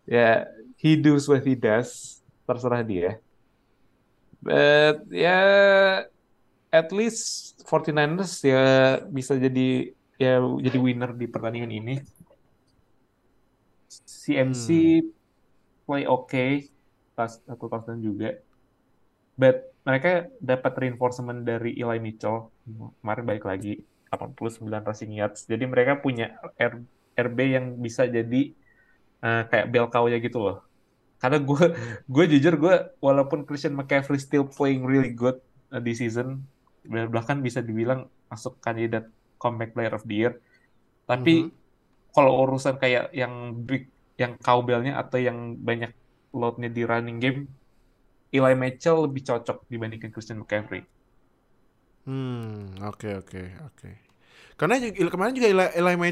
ya 0.08 0.46
he 0.80 0.96
does 0.96 1.28
what 1.28 1.44
he 1.44 1.54
does, 1.54 2.20
terserah 2.48 2.82
dia. 2.82 3.20
But 4.40 5.06
ya 5.12 5.38
at 6.72 6.88
least 6.92 7.56
49ers 7.68 8.42
ya 8.42 8.64
bisa 9.08 9.36
jadi 9.36 9.92
ya 10.16 10.40
jadi 10.40 10.78
winner 10.80 11.12
di 11.12 11.26
pertandingan 11.28 11.72
ini. 11.72 11.94
CMC 14.06 14.66
play 15.86 16.04
oke, 16.10 16.46
pas 17.14 17.30
satu 17.38 17.64
touchdown 17.70 18.00
juga. 18.02 18.34
But 19.38 19.75
mereka 19.86 20.26
dapat 20.42 20.72
reinforcement 20.82 21.46
dari 21.46 21.78
Eli 21.78 21.98
Mitchell 22.02 22.50
kemarin 23.00 23.24
balik 23.24 23.46
lagi 23.46 23.78
89 24.10 24.66
rushing 24.82 25.12
yards. 25.14 25.46
Jadi 25.46 25.64
mereka 25.66 26.02
punya 26.02 26.34
R- 26.58 26.82
RB 27.16 27.38
yang 27.54 27.66
bisa 27.78 28.02
jadi 28.06 28.42
eh, 29.22 29.42
kayak 29.50 29.66
bell 29.72 29.88
cow-nya 29.88 30.18
gitu 30.18 30.38
loh. 30.42 30.56
Karena 31.22 31.38
gue 31.40 31.64
gue 32.14 32.24
jujur 32.36 32.54
gue 32.58 32.74
walaupun 32.98 33.46
Christian 33.46 33.78
McCaffrey 33.78 34.18
still 34.20 34.46
playing 34.50 34.82
really 34.84 35.14
good 35.14 35.38
eh, 35.72 35.82
di 35.82 35.94
season 35.94 36.42
bahkan 36.86 37.42
bisa 37.42 37.58
dibilang 37.62 38.06
masuk 38.30 38.62
kandidat 38.62 39.10
comeback 39.42 39.74
player 39.74 39.94
of 39.94 40.06
the 40.06 40.16
year. 40.26 40.32
Tapi 41.06 41.46
Mhm. 41.46 41.50
kalau 42.14 42.32
urusan 42.46 42.76
kayak 42.82 43.12
yang 43.14 43.54
big 43.66 43.90
yang 44.16 44.34
cowbell-nya 44.40 44.96
atau 44.96 45.20
yang 45.20 45.54
banyak 45.60 45.92
load-nya 46.32 46.70
di 46.72 46.82
running 46.88 47.18
game 47.20 47.40
Eli 48.32 48.54
Mitchell 48.58 48.98
lebih 49.06 49.22
cocok 49.28 49.66
dibandingkan 49.72 50.10
Christian 50.14 50.38
McCaffrey. 50.42 50.82
Hmm, 52.06 52.78
oke 52.86 53.08
oke 53.22 53.42
oke. 53.66 53.88
Karena 54.58 54.74
ju- 54.82 55.12
kemarin 55.12 55.34
juga 55.36 55.48
Eli, 55.50 55.66
Eli 55.78 56.10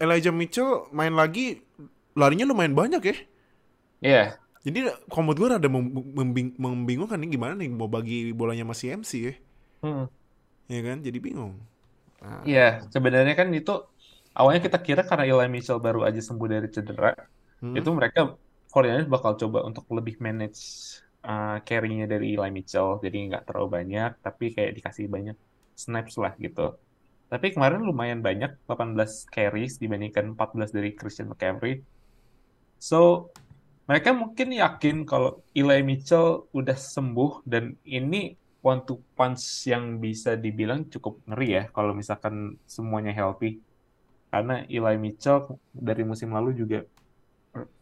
Elijah 0.00 0.34
Mitchell 0.34 0.88
main 0.96 1.12
lagi 1.14 1.60
larinya 2.16 2.48
lumayan 2.48 2.74
banyak 2.74 3.02
ya. 3.04 3.16
Iya, 4.00 4.38
Jadi 4.66 4.78
kalau 5.06 5.22
menurut 5.30 5.38
gue 5.38 5.48
rada 5.54 5.68
mem- 5.70 5.94
membing- 6.18 6.56
membingungkan 6.58 7.18
nih 7.22 7.30
gimana 7.38 7.54
nih 7.54 7.70
mau 7.70 7.86
bagi 7.86 8.34
bolanya 8.34 8.66
masih 8.66 8.98
MC 8.98 9.12
ya. 9.30 9.34
Hmm. 9.82 10.06
Ya 10.66 10.80
kan? 10.82 10.98
Jadi 11.06 11.18
bingung. 11.22 11.54
Nah, 12.22 12.42
Iya, 12.48 12.60
sebenarnya 12.92 13.34
kan 13.40 13.48
itu 13.54 13.70
awalnya 14.38 14.60
kita 14.66 14.78
kira 14.86 15.02
karena 15.08 15.24
Eli 15.30 15.46
Mitchell 15.52 15.78
baru 15.86 16.00
aja 16.08 16.20
sembuh 16.28 16.48
dari 16.52 16.68
cedera, 16.74 17.12
hmm. 17.62 17.74
itu 17.78 17.88
mereka 17.98 18.20
49ers 18.72 19.08
bakal 19.14 19.32
coba 19.40 19.58
untuk 19.68 19.84
lebih 19.96 20.14
manage 20.24 20.60
uh, 21.26 21.58
carry-nya 21.68 22.06
dari 22.06 22.34
Eli 22.38 22.50
Mitchell, 22.54 23.02
jadi 23.04 23.16
nggak 23.28 23.44
terlalu 23.50 23.68
banyak, 23.82 24.10
tapi 24.22 24.44
kayak 24.54 24.72
dikasih 24.78 25.06
banyak 25.10 25.36
snaps 25.74 26.14
lah 26.22 26.32
gitu. 26.38 26.78
Tapi 27.32 27.46
kemarin 27.54 27.82
lumayan 27.82 28.20
banyak, 28.22 28.50
18 28.70 29.26
carries 29.34 29.72
dibandingkan 29.82 30.38
14 30.38 30.70
dari 30.76 30.90
Christian 30.98 31.28
McCaffrey. 31.30 31.82
So, 32.78 33.30
mereka 33.88 34.10
mungkin 34.14 34.54
yakin 34.54 34.96
kalau 35.06 35.42
Eli 35.54 35.80
Mitchell 35.86 36.46
udah 36.54 36.74
sembuh 36.78 37.46
dan 37.46 37.74
ini 37.86 38.34
one 38.66 38.82
two 38.82 38.98
punch 39.14 39.70
yang 39.70 40.02
bisa 40.02 40.34
dibilang 40.34 40.90
cukup 40.90 41.22
ngeri 41.30 41.48
ya 41.54 41.64
kalau 41.70 41.94
misalkan 41.94 42.58
semuanya 42.66 43.14
healthy. 43.14 43.62
Karena 44.30 44.66
Eli 44.66 44.96
Mitchell 44.98 45.58
dari 45.70 46.02
musim 46.02 46.34
lalu 46.34 46.50
juga 46.58 46.82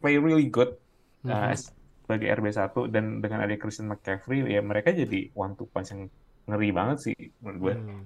play 0.01 0.17
really 0.21 0.47
good 0.49 0.77
uh, 1.25 1.51
Mhm. 1.51 1.84
Sebagai 2.05 2.29
RB1 2.29 2.69
dan 2.93 3.19
dengan 3.19 3.41
ada 3.41 3.53
Christian 3.57 3.89
McCaffrey 3.89 4.45
ya 4.45 4.61
mereka 4.61 4.93
jadi 4.93 5.33
one 5.33 5.57
two 5.57 5.65
punch 5.65 5.89
yang 5.89 6.05
ngeri 6.45 6.69
banget 6.69 6.97
sih 7.01 7.17
menurut 7.41 7.57
gue. 7.57 7.73
Hmm. 7.73 8.05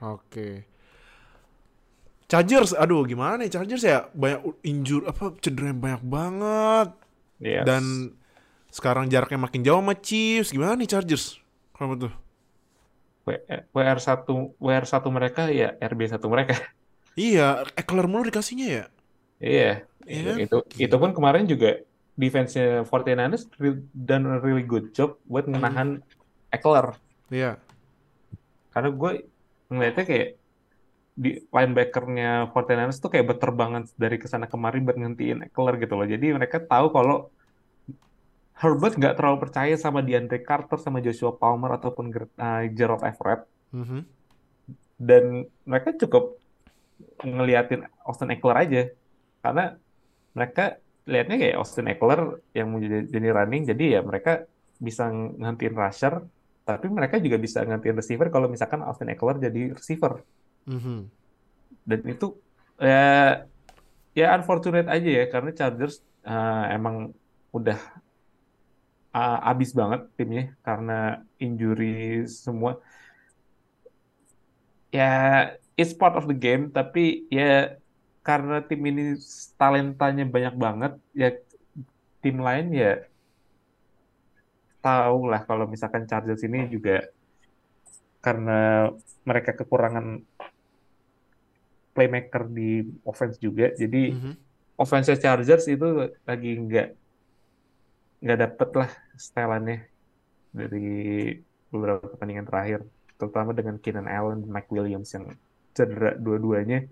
Oke. 0.00 0.48
Chargers, 2.24 2.72
aduh 2.72 3.04
gimana 3.04 3.42
nih 3.42 3.50
Chargers 3.52 3.84
ya 3.84 4.08
banyak 4.10 4.64
injur 4.64 5.04
apa 5.04 5.36
cedera 5.38 5.70
yang 5.70 5.80
banyak 5.80 6.02
banget 6.04 6.88
Yes. 7.42 7.66
dan 7.66 8.14
sekarang 8.70 9.10
jaraknya 9.10 9.36
makin 9.36 9.60
jauh 9.60 9.82
sama 9.82 9.94
Chiefs 9.98 10.54
gimana 10.54 10.78
nih 10.78 10.88
Chargers? 10.88 11.42
Kalau 11.74 11.92
betul. 11.92 12.14
W- 13.26 13.42
WR1 13.74 14.24
WR1 14.56 15.04
mereka 15.10 15.42
ya 15.50 15.74
RB1 15.76 16.22
mereka. 16.24 16.54
Iya, 17.14 17.62
Eckler 17.78 18.10
mulu 18.10 18.26
dikasihnya 18.26 18.66
ya. 18.66 18.84
Iya, 19.38 19.70
Iya 20.02 20.18
itu, 20.18 20.26
kan? 20.26 20.36
itu 20.42 20.56
itu 20.82 20.96
pun 20.98 21.10
kemarin 21.14 21.46
juga 21.46 21.78
defense-nya 22.14 22.86
49ers 22.86 23.50
re- 23.58 23.82
done 23.90 24.24
a 24.30 24.38
really 24.38 24.62
good 24.62 24.94
job 24.94 25.18
buat 25.26 25.50
menahan 25.50 25.98
Eckler. 26.54 26.94
Iya. 27.30 27.58
Karena 28.70 28.90
gue 28.94 29.12
ngeliatnya 29.70 30.04
kayak 30.06 30.28
di 31.14 31.38
linebacker-nya 31.46 32.50
49ers 32.50 32.98
tuh 32.98 33.10
kayak 33.10 33.34
berterbangan 33.34 33.86
dari 33.94 34.18
ke 34.18 34.26
sana 34.26 34.50
kemari 34.50 34.82
buat 34.82 34.98
ngentiin 34.98 35.50
Eckler 35.50 35.78
gitu 35.78 35.94
loh. 35.98 36.06
Jadi 36.06 36.34
mereka 36.34 36.62
tahu 36.62 36.90
kalau 36.90 37.30
Herbert 38.54 38.94
nggak 38.94 39.18
terlalu 39.18 39.38
percaya 39.42 39.74
sama 39.74 39.98
DeAndre 39.98 40.46
Carter, 40.46 40.78
sama 40.78 41.02
Joshua 41.02 41.34
Palmer 41.34 41.74
ataupun 41.74 42.14
uh, 42.14 42.62
Gerald 42.70 43.02
Everett. 43.02 43.42
Mhm. 43.74 44.06
Dan 44.94 45.50
mereka 45.66 45.90
cukup 45.98 46.38
ngeliatin 47.22 47.82
Austin 48.06 48.30
Eckler 48.30 48.58
aja. 48.58 48.82
Karena 49.42 49.74
mereka 50.34 50.78
lihatnya 51.04 51.36
kayak 51.36 51.56
Austin 51.60 51.88
Eckler 51.92 52.40
yang 52.56 52.72
mau 52.72 52.80
jadi, 52.80 53.28
running, 53.30 53.68
jadi 53.68 53.84
ya 53.98 54.00
mereka 54.00 54.48
bisa 54.80 55.12
ngantiin 55.12 55.76
rusher, 55.76 56.24
tapi 56.64 56.88
mereka 56.88 57.20
juga 57.20 57.36
bisa 57.36 57.60
ngantiin 57.60 57.96
receiver 58.00 58.32
kalau 58.32 58.48
misalkan 58.48 58.80
Austin 58.80 59.12
Eckler 59.12 59.36
jadi 59.36 59.76
receiver. 59.76 60.24
Mhm. 60.64 61.08
Dan 61.84 62.00
itu 62.08 62.40
ya 62.80 63.44
ya 64.16 64.26
unfortunate 64.32 64.88
aja 64.88 65.10
ya 65.22 65.24
karena 65.28 65.50
Chargers 65.52 66.00
uh, 66.24 66.64
emang 66.72 67.12
udah 67.52 67.76
uh, 69.12 69.38
abis 69.52 69.76
banget 69.76 70.08
timnya 70.16 70.56
karena 70.64 71.20
injury 71.36 72.24
semua. 72.24 72.80
Ya 74.88 75.10
it's 75.76 75.92
part 75.92 76.16
of 76.16 76.24
the 76.24 76.36
game 76.38 76.72
tapi 76.72 77.28
ya 77.28 77.76
karena 78.24 78.64
tim 78.64 78.80
ini 78.80 79.20
talentanya 79.60 80.24
banyak 80.24 80.54
banget 80.56 80.92
ya 81.12 81.28
tim 82.24 82.40
lain 82.40 82.72
ya 82.72 83.04
tahu 84.80 85.28
lah 85.28 85.44
kalau 85.44 85.68
misalkan 85.68 86.08
Chargers 86.08 86.44
ini 86.44 86.68
juga 86.68 87.04
karena 88.24 88.88
mereka 89.28 89.52
kekurangan 89.52 90.24
playmaker 91.92 92.48
di 92.48 92.82
offense 93.04 93.36
juga 93.38 93.70
jadi 93.76 94.16
Mhm. 94.16 94.32
offense 94.80 95.12
Chargers 95.20 95.68
itu 95.68 96.10
lagi 96.24 96.52
nggak 96.58 96.88
nggak 98.24 98.38
dapet 98.40 98.68
lah 98.72 98.90
setelannya 99.20 99.84
dari 100.50 100.88
beberapa 101.68 102.08
pertandingan 102.16 102.48
terakhir 102.48 102.80
terutama 103.20 103.52
dengan 103.52 103.76
Keenan 103.78 104.08
Allen 104.08 104.42
dan 104.42 104.50
Mike 104.50 104.72
Williams 104.72 105.12
yang 105.12 105.28
cedera 105.76 106.16
dua-duanya 106.16 106.88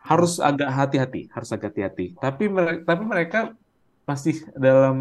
harus 0.00 0.38
agak 0.38 0.70
hati-hati 0.70 1.26
harus 1.30 1.50
agak 1.50 1.74
hati-hati. 1.74 2.14
Tapi 2.16 2.44
mereka 2.46 2.80
tapi 2.86 3.02
mereka 3.04 3.38
masih 4.06 4.42
dalam 4.58 4.96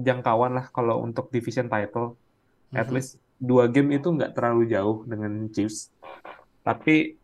jangkauan 0.00 0.52
lah 0.52 0.66
kalau 0.68 1.00
untuk 1.00 1.28
division 1.28 1.68
title. 1.68 2.16
At 2.72 2.88
Mhm. 2.88 2.94
least 2.96 3.10
dua 3.36 3.68
game 3.68 3.96
itu 3.96 4.08
nggak 4.08 4.32
terlalu 4.32 4.68
jauh 4.70 5.04
dengan 5.04 5.48
Chiefs. 5.48 5.92
Tapi 6.62 7.16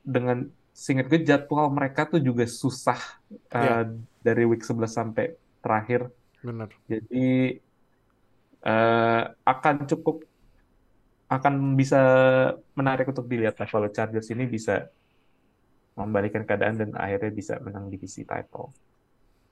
dengan 0.00 0.48
singkat 0.72 1.06
gue 1.06 1.20
jadwal 1.22 1.68
mereka 1.68 2.08
tuh 2.08 2.18
juga 2.18 2.48
susah 2.48 3.20
uh, 3.52 3.84
dari 4.24 4.48
week 4.48 4.64
11 4.64 4.88
sampai 4.88 5.36
terakhir. 5.60 6.08
Benar. 6.40 6.72
jadi 6.88 7.60
uh, 8.64 9.22
akan 9.44 9.84
cukup 9.84 10.24
akan 11.28 11.76
bisa 11.76 12.00
menarik 12.72 13.06
untuk 13.12 13.28
dilihat 13.28 13.60
lah 13.60 13.68
kalau 13.68 13.92
Chargers 13.92 14.32
ini 14.32 14.48
bisa 14.48 14.88
membalikan 16.06 16.48
keadaan 16.48 16.80
dan 16.80 16.90
akhirnya 16.96 17.32
bisa 17.32 17.60
menang 17.60 17.92
divisi 17.92 18.24
title. 18.24 18.72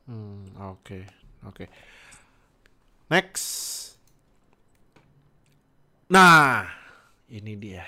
Hmm, 0.09 0.49
oke. 0.57 1.05
Oke. 1.45 1.69
Next. 3.13 3.47
Nah, 6.09 6.65
ini 7.29 7.53
dia. 7.61 7.85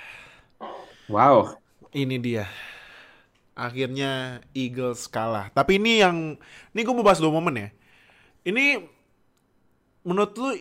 Wow. 1.09 1.57
Ini 1.91 2.17
dia. 2.21 2.45
Akhirnya 3.57 4.45
Eagles 4.53 5.09
kalah. 5.09 5.49
Tapi 5.51 5.81
ini 5.81 6.01
yang 6.05 6.37
ini 6.77 6.81
gue 6.85 6.95
mau 6.95 7.05
bahas 7.05 7.21
dua 7.21 7.33
momen 7.33 7.57
ya. 7.57 7.69
Ini 8.45 8.85
menurut 10.05 10.33
lu 10.37 10.53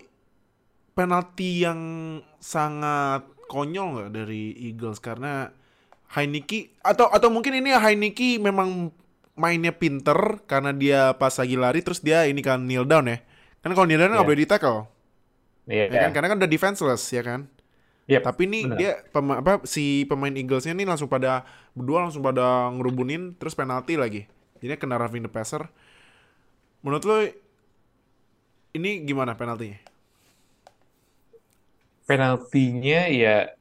penalti 0.96 1.64
yang 1.64 1.80
sangat 2.44 3.24
konyol 3.48 3.96
nggak 3.96 4.12
dari 4.12 4.52
Eagles 4.56 5.00
karena 5.00 5.52
Heineke 6.10 6.74
atau 6.82 7.06
atau 7.08 7.30
mungkin 7.30 7.54
ini 7.54 7.70
Heineke 7.70 8.42
memang 8.42 8.90
mainnya 9.38 9.72
pinter 9.72 10.42
karena 10.44 10.74
dia 10.74 11.14
pas 11.16 11.32
lagi 11.32 11.56
lari 11.56 11.80
terus 11.80 12.02
dia 12.02 12.26
ini 12.26 12.42
kan 12.42 12.60
kneel 12.60 12.84
down 12.84 13.08
ya. 13.08 13.22
Kan 13.62 13.72
kalau 13.72 13.86
kneel 13.86 14.02
down 14.02 14.12
nggak 14.12 14.26
Iya. 14.26 14.30
boleh 14.34 14.42
di 14.42 14.48
tackle. 14.50 14.80
Iya. 15.70 15.86
Ya 15.88 16.00
kan? 16.06 16.12
Karena 16.12 16.28
kan 16.34 16.38
udah 16.42 16.50
defenseless 16.50 17.04
ya 17.10 17.22
kan. 17.22 17.46
Yep, 18.10 18.26
Tapi 18.26 18.42
ini 18.50 18.60
benar. 18.66 18.78
dia 18.82 18.92
pema- 19.14 19.38
apa 19.38 19.62
si 19.64 20.02
pemain 20.10 20.34
Eaglesnya 20.34 20.74
ini 20.74 20.82
langsung 20.82 21.06
pada 21.06 21.46
berdua 21.78 22.10
langsung 22.10 22.26
pada 22.26 22.74
ngerubunin 22.74 23.38
terus 23.38 23.54
penalti 23.54 23.94
lagi. 23.96 24.26
Jadi 24.60 24.76
kena 24.76 24.98
roughing 24.98 25.22
the 25.22 25.30
passer. 25.30 25.62
Menurut 26.82 27.06
lo 27.06 27.22
ini 28.72 29.06
gimana 29.06 29.38
penaltinya? 29.38 29.78
penaltinya 32.06 33.06
ya 33.06 33.54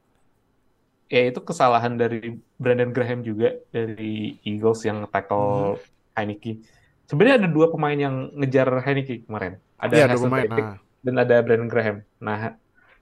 ya 1.09 1.33
itu 1.33 1.41
kesalahan 1.41 1.97
dari 1.97 2.37
Brandon 2.61 2.93
Graham 2.93 3.25
juga 3.25 3.57
dari 3.73 4.37
Eagles 4.45 4.85
yang 4.85 5.09
tackle 5.09 5.81
Heineke. 6.13 6.61
Sebenarnya 7.09 7.45
ada 7.45 7.49
dua 7.49 7.73
pemain 7.73 7.97
yang 7.97 8.29
ngejar 8.37 8.69
Heineke 8.85 9.25
kemarin. 9.25 9.57
Ada 9.81 9.95
Iya, 9.97 10.05
ada 10.05 10.15
Hassan 10.15 10.29
pemain. 10.29 10.45
Reddick 10.45 10.69
Nah, 10.69 10.77
dan 11.05 11.15
ada 11.17 11.37
Brandon 11.41 11.71
Graham. 11.71 11.97
Nah, 12.21 12.39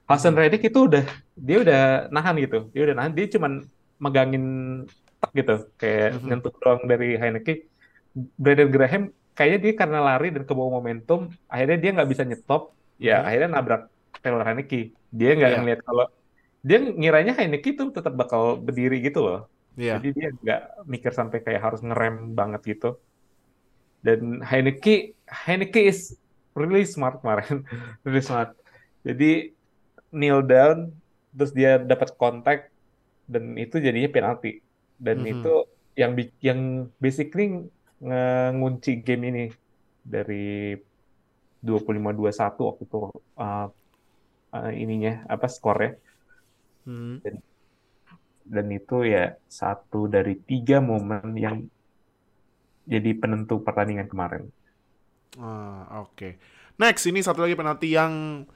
Hassan 0.07 0.35
Reddick 0.39 0.63
itu 0.63 0.79
udah 0.87 1.05
dia 1.35 1.57
udah 1.67 1.83
nahan 2.15 2.35
gitu. 2.39 2.71
Dia 2.71 2.83
udah 2.87 2.95
nahan, 2.95 3.13
dia 3.17 3.27
cuman 3.27 3.53
megangin 3.99 4.45
tak 5.19 5.31
gitu 5.35 5.57
kayak 5.81 6.21
Mhm. 6.21 6.27
nyentuh 6.31 6.53
doang 6.63 6.83
dari 6.87 7.19
Heineke. 7.19 7.67
Brandon 8.39 8.71
Graham 8.71 9.03
kayaknya 9.37 9.59
dia 9.61 9.73
karena 9.77 9.99
lari 10.01 10.29
dan 10.33 10.45
kebawa 10.49 10.71
momentum, 10.79 11.29
akhirnya 11.51 11.77
dia 11.77 11.91
nggak 11.97 12.09
bisa 12.09 12.23
nyetop. 12.23 12.73
Ya, 12.97 13.21
Mhm. 13.21 13.27
akhirnya 13.27 13.49
nabrak 13.51 13.83
Taylor 14.23 14.45
Heineke. 14.47 14.81
Dia 15.11 15.31
nggak 15.35 15.51
Iya. 15.51 15.59
ngeliat 15.61 15.81
kalau 15.83 16.07
dia 16.69 16.79
ngiranya 17.01 17.33
Heineke 17.39 17.69
itu 17.75 17.85
tetap 17.97 18.13
bakal 18.21 18.43
berdiri 18.67 18.97
gitu 19.07 19.19
loh. 19.27 19.39
iya. 19.83 19.93
Jadi 19.99 20.09
dia 20.17 20.29
nggak 20.43 20.61
mikir 20.93 21.13
sampai 21.19 21.39
kayak 21.45 21.63
harus 21.67 21.81
ngerem 21.87 22.15
banget 22.39 22.61
gitu. 22.73 22.87
Dan 24.07 24.21
Heineke, 24.51 24.91
Heineke 25.27 25.81
is 25.91 26.01
really 26.59 26.85
smart 26.87 27.15
kemarin, 27.23 27.67
really 28.05 28.23
smart. 28.23 28.51
Jadi 29.07 29.55
kneel 30.15 30.41
down, 30.43 30.79
terus 31.35 31.53
dia 31.59 31.71
dapat 31.79 32.09
kontak, 32.21 32.59
dan 33.33 33.45
itu 33.59 33.77
jadinya 33.87 34.11
penalti. 34.17 34.63
Dan 34.97 35.19
Mhm. 35.23 35.31
itu 35.33 35.53
yang 36.01 36.13
yang 36.49 36.61
basically 37.03 37.45
ngunci 38.59 38.93
game 39.07 39.23
ini 39.31 39.45
dari 40.05 40.77
25-21 41.65 42.63
waktu 42.69 42.83
itu 42.87 42.99
uh, 43.41 43.67
uh, 44.55 44.71
ininya 44.73 45.25
apa 45.27 45.47
skornya 45.51 45.97
Hmm. 46.87 47.19
dan 48.47 48.67
itu 48.71 49.03
ya 49.03 49.35
satu 49.51 50.07
dari 50.07 50.39
tiga 50.39 50.79
momen 50.79 51.35
yang 51.35 51.67
jadi 52.87 53.11
penentu 53.19 53.59
pertandingan 53.59 54.07
kemarin. 54.07 54.47
Ah, 55.43 56.07
oke. 56.07 56.39
Next, 56.79 57.11
ini 57.11 57.27
satu 57.27 57.43
lagi 57.43 57.59
penalti 57.59 57.91
yang 57.91 58.47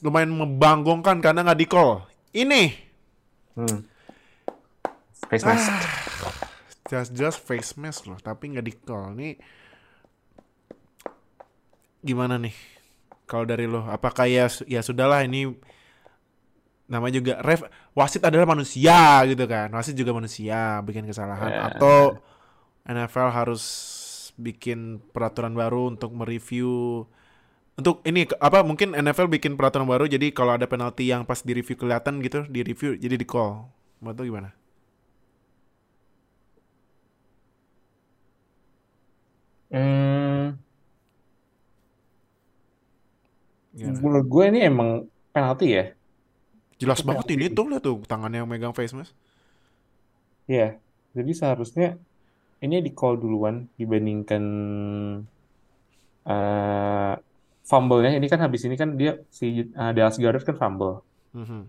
lumayan 0.00 0.32
membanggongkan 0.32 1.20
karena 1.20 1.44
nggak 1.44 1.60
di 1.60 1.68
call. 1.68 2.00
Ini 2.32 2.62
Hmm. 3.54 3.86
Face 5.30 5.46
mask. 5.46 5.70
just 6.90 7.10
just 7.14 7.38
face 7.38 7.78
mask 7.78 8.10
loh, 8.10 8.18
tapi 8.18 8.50
nggak 8.50 8.66
di 8.66 8.74
call. 8.74 9.14
Ini 9.14 9.38
gimana 12.02 12.34
nih? 12.36 12.56
Kalau 13.24 13.46
dari 13.46 13.64
lo, 13.70 13.86
apakah 13.88 14.26
ya 14.26 14.50
ya 14.66 14.82
sudahlah 14.82 15.22
ini 15.24 15.54
namanya 16.92 17.14
juga 17.20 17.34
ref 17.40 17.64
wasit 17.96 18.22
adalah 18.28 18.46
manusia 18.54 19.24
gitu 19.30 19.44
kan. 19.48 19.68
Wasit 19.72 19.96
juga 19.96 20.12
manusia 20.16 20.80
bikin 20.84 21.04
kesalahan 21.08 21.52
Ya. 21.52 21.68
atau 21.68 22.20
NFL 22.88 23.30
harus 23.32 23.62
bikin 24.38 24.98
peraturan 25.14 25.54
baru 25.54 25.94
untuk 25.94 26.10
mereview 26.14 27.04
untuk 27.74 28.02
ini 28.06 28.26
apa 28.38 28.62
mungkin 28.62 28.94
NFL 28.94 29.26
bikin 29.30 29.58
peraturan 29.58 29.86
baru 29.90 30.06
jadi 30.06 30.30
kalau 30.30 30.54
ada 30.54 30.66
penalti 30.70 31.10
yang 31.10 31.26
pas 31.26 31.42
di 31.42 31.52
review 31.58 31.74
kelihatan 31.78 32.22
gitu 32.22 32.46
di 32.46 32.60
review 32.62 32.94
jadi 32.98 33.16
di 33.18 33.26
call. 33.26 33.66
Menurut 34.02 34.18
lo 34.20 34.24
gimana? 34.30 34.50
Hmm, 39.70 40.56
Gimana? 43.74 44.02
menurut 44.02 44.26
gue 44.32 44.44
ini 44.50 44.58
emang 44.70 44.88
penalti 45.34 45.64
ya. 45.76 45.82
Jelas 46.82 47.00
Itu 47.00 47.08
banget 47.08 47.26
ini 47.34 47.46
tuh 47.56 47.66
lihat 47.70 47.82
tuh 47.86 47.96
tangannya 48.10 48.38
yang 48.42 48.50
megang 48.50 48.74
face 48.78 48.94
mask. 48.98 49.12
Ya, 50.54 50.64
jadi 51.16 51.30
seharusnya 51.40 51.86
ini 52.64 52.76
di 52.86 52.90
call 52.98 53.14
duluan 53.22 53.56
dibandingkan 53.80 54.44
eh 56.30 57.12
fumble-nya. 57.70 58.10
Ini 58.18 58.26
kan 58.32 58.40
habis 58.44 58.62
ini 58.66 58.76
kan 58.82 58.90
dia 59.00 59.10
si 59.38 59.44
eh, 59.80 59.90
Dallas 59.96 60.16
Goedert 60.20 60.44
kan 60.48 60.56
fumble. 60.62 60.92
Mhm. 61.34 61.68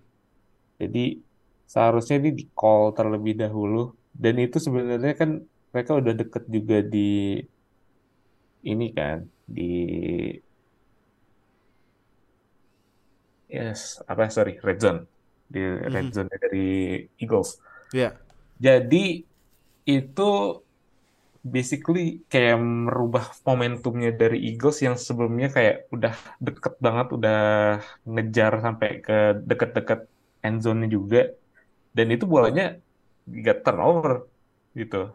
Jadi 0.81 0.99
seharusnya 1.71 2.15
ini 2.21 2.29
di 2.39 2.43
call 2.57 2.83
terlebih 2.97 3.33
dahulu. 3.41 3.77
Dan 4.23 4.35
itu 4.43 4.57
sebenarnya 4.65 5.13
kan 5.21 5.29
mereka 5.71 5.91
udah 5.99 6.13
deket 6.19 6.43
juga 6.55 6.75
di 6.93 6.97
ini 8.71 8.85
kan 8.97 9.17
di 9.55 9.61
yes 13.55 13.81
apa 14.11 14.27
sorry 14.35 14.59
red 14.67 14.79
zone 14.83 14.99
di 15.53 15.61
red 15.93 16.09
Mhm. 16.09 16.15
zone 16.15 16.29
dari 16.31 16.67
Eagles. 17.21 17.49
Iya. 17.95 18.09
Jadi 18.59 19.23
itu 19.85 20.29
basically 21.45 22.25
kayak 22.25 22.57
merubah 22.57 23.29
momentumnya 23.45 24.09
dari 24.09 24.41
Eagles 24.49 24.81
yang 24.81 24.97
sebelumnya 24.97 25.53
kayak 25.53 25.75
udah 25.93 26.15
deket 26.41 26.73
banget, 26.81 27.07
udah 27.13 27.39
ngejar 28.09 28.53
sampai 28.65 28.89
ke 29.05 29.17
deket-deket 29.45 29.99
end 30.41 30.57
zone-nya 30.65 30.89
juga. 30.89 31.21
Dan 31.93 32.07
itu 32.11 32.25
bolanya 32.25 32.81
gak 33.29 33.61
turnover 33.61 34.25
gitu. 34.73 35.13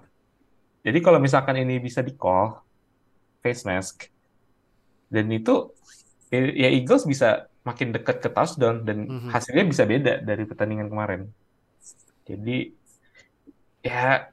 Jadi 0.87 0.99
kalau 1.05 1.19
misalkan 1.21 1.61
ini 1.61 1.83
bisa 1.83 2.01
di 2.01 2.15
call 2.17 2.57
face 3.43 3.67
mask 3.67 4.07
dan 5.11 5.27
itu 5.35 5.75
ya 6.31 6.41
ya 6.55 6.69
Eagles 6.71 7.05
bisa 7.11 7.50
makin 7.61 7.93
dekat 7.93 8.25
ke 8.25 8.29
touchdown 8.33 8.83
dan 8.89 9.05
Mhm. 9.05 9.29
hasilnya 9.31 9.65
bisa 9.69 9.85
beda 9.85 10.25
dari 10.25 10.49
pertandingan 10.49 10.89
kemarin. 10.89 11.29
Jadi 12.25 12.73
ya 13.85 14.29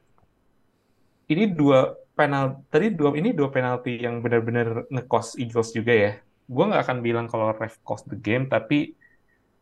ini 1.27 1.43
dua 1.51 1.91
penal 2.15 2.63
tadi 2.71 2.91
dua 2.91 3.13
ini 3.13 3.35
dua 3.35 3.51
penalti 3.51 3.99
yang 3.99 4.23
benar-benar 4.23 4.87
nge-cost 4.89 5.35
Eagles 5.37 5.75
juga 5.75 5.91
ya. 5.93 6.11
Gua 6.47 6.71
nggak 6.71 6.83
akan 6.87 6.97
bilang 7.03 7.25
kalau 7.27 7.51
ref 7.51 7.77
cost 7.83 8.07
the 8.07 8.15
game 8.15 8.47
tapi 8.47 8.95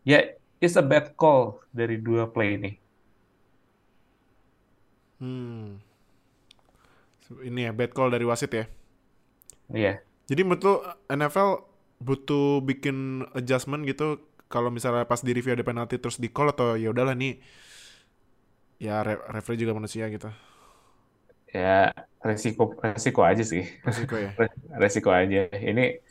ya 0.06 0.22
it's 0.62 0.78
a 0.78 0.86
bad 0.86 1.18
call 1.18 1.60
dari 1.74 1.98
dua 1.98 2.30
play 2.30 2.56
ini. 2.62 2.72
Hmm. 5.18 5.80
Ini 7.42 7.70
ya 7.70 7.72
bad 7.74 7.92
call 7.98 8.14
dari 8.14 8.26
wasit 8.30 8.54
ya. 8.54 8.66
Iya. 9.74 10.06
Jadi 10.30 10.42
menurut 10.46 10.86
NFL 11.10 11.66
butuh 12.00 12.62
bikin 12.62 13.28
adjustment 13.34 13.88
gitu 13.88 14.20
kalau 14.52 14.70
misalnya 14.70 15.08
pas 15.08 15.20
di 15.24 15.32
review 15.34 15.58
ada 15.58 15.66
penalti 15.66 15.98
terus 15.98 16.22
di 16.22 16.30
call 16.30 16.54
atau 16.54 16.78
ya 16.78 16.94
udahlah 16.94 17.18
nih 17.18 17.40
ya 18.78 19.02
re 19.02 19.18
referee 19.32 19.62
juga 19.62 19.74
manusia 19.74 20.06
gitu. 20.12 20.30
Ya 21.56 21.96
resiko 22.20 22.76
resiko 22.84 23.24
aja 23.24 23.42
sih. 23.42 23.64
Resiko 23.82 24.16
ya. 24.20 24.32
Resiko 24.82 25.10
aja. 25.10 25.48
Ini 25.50 26.04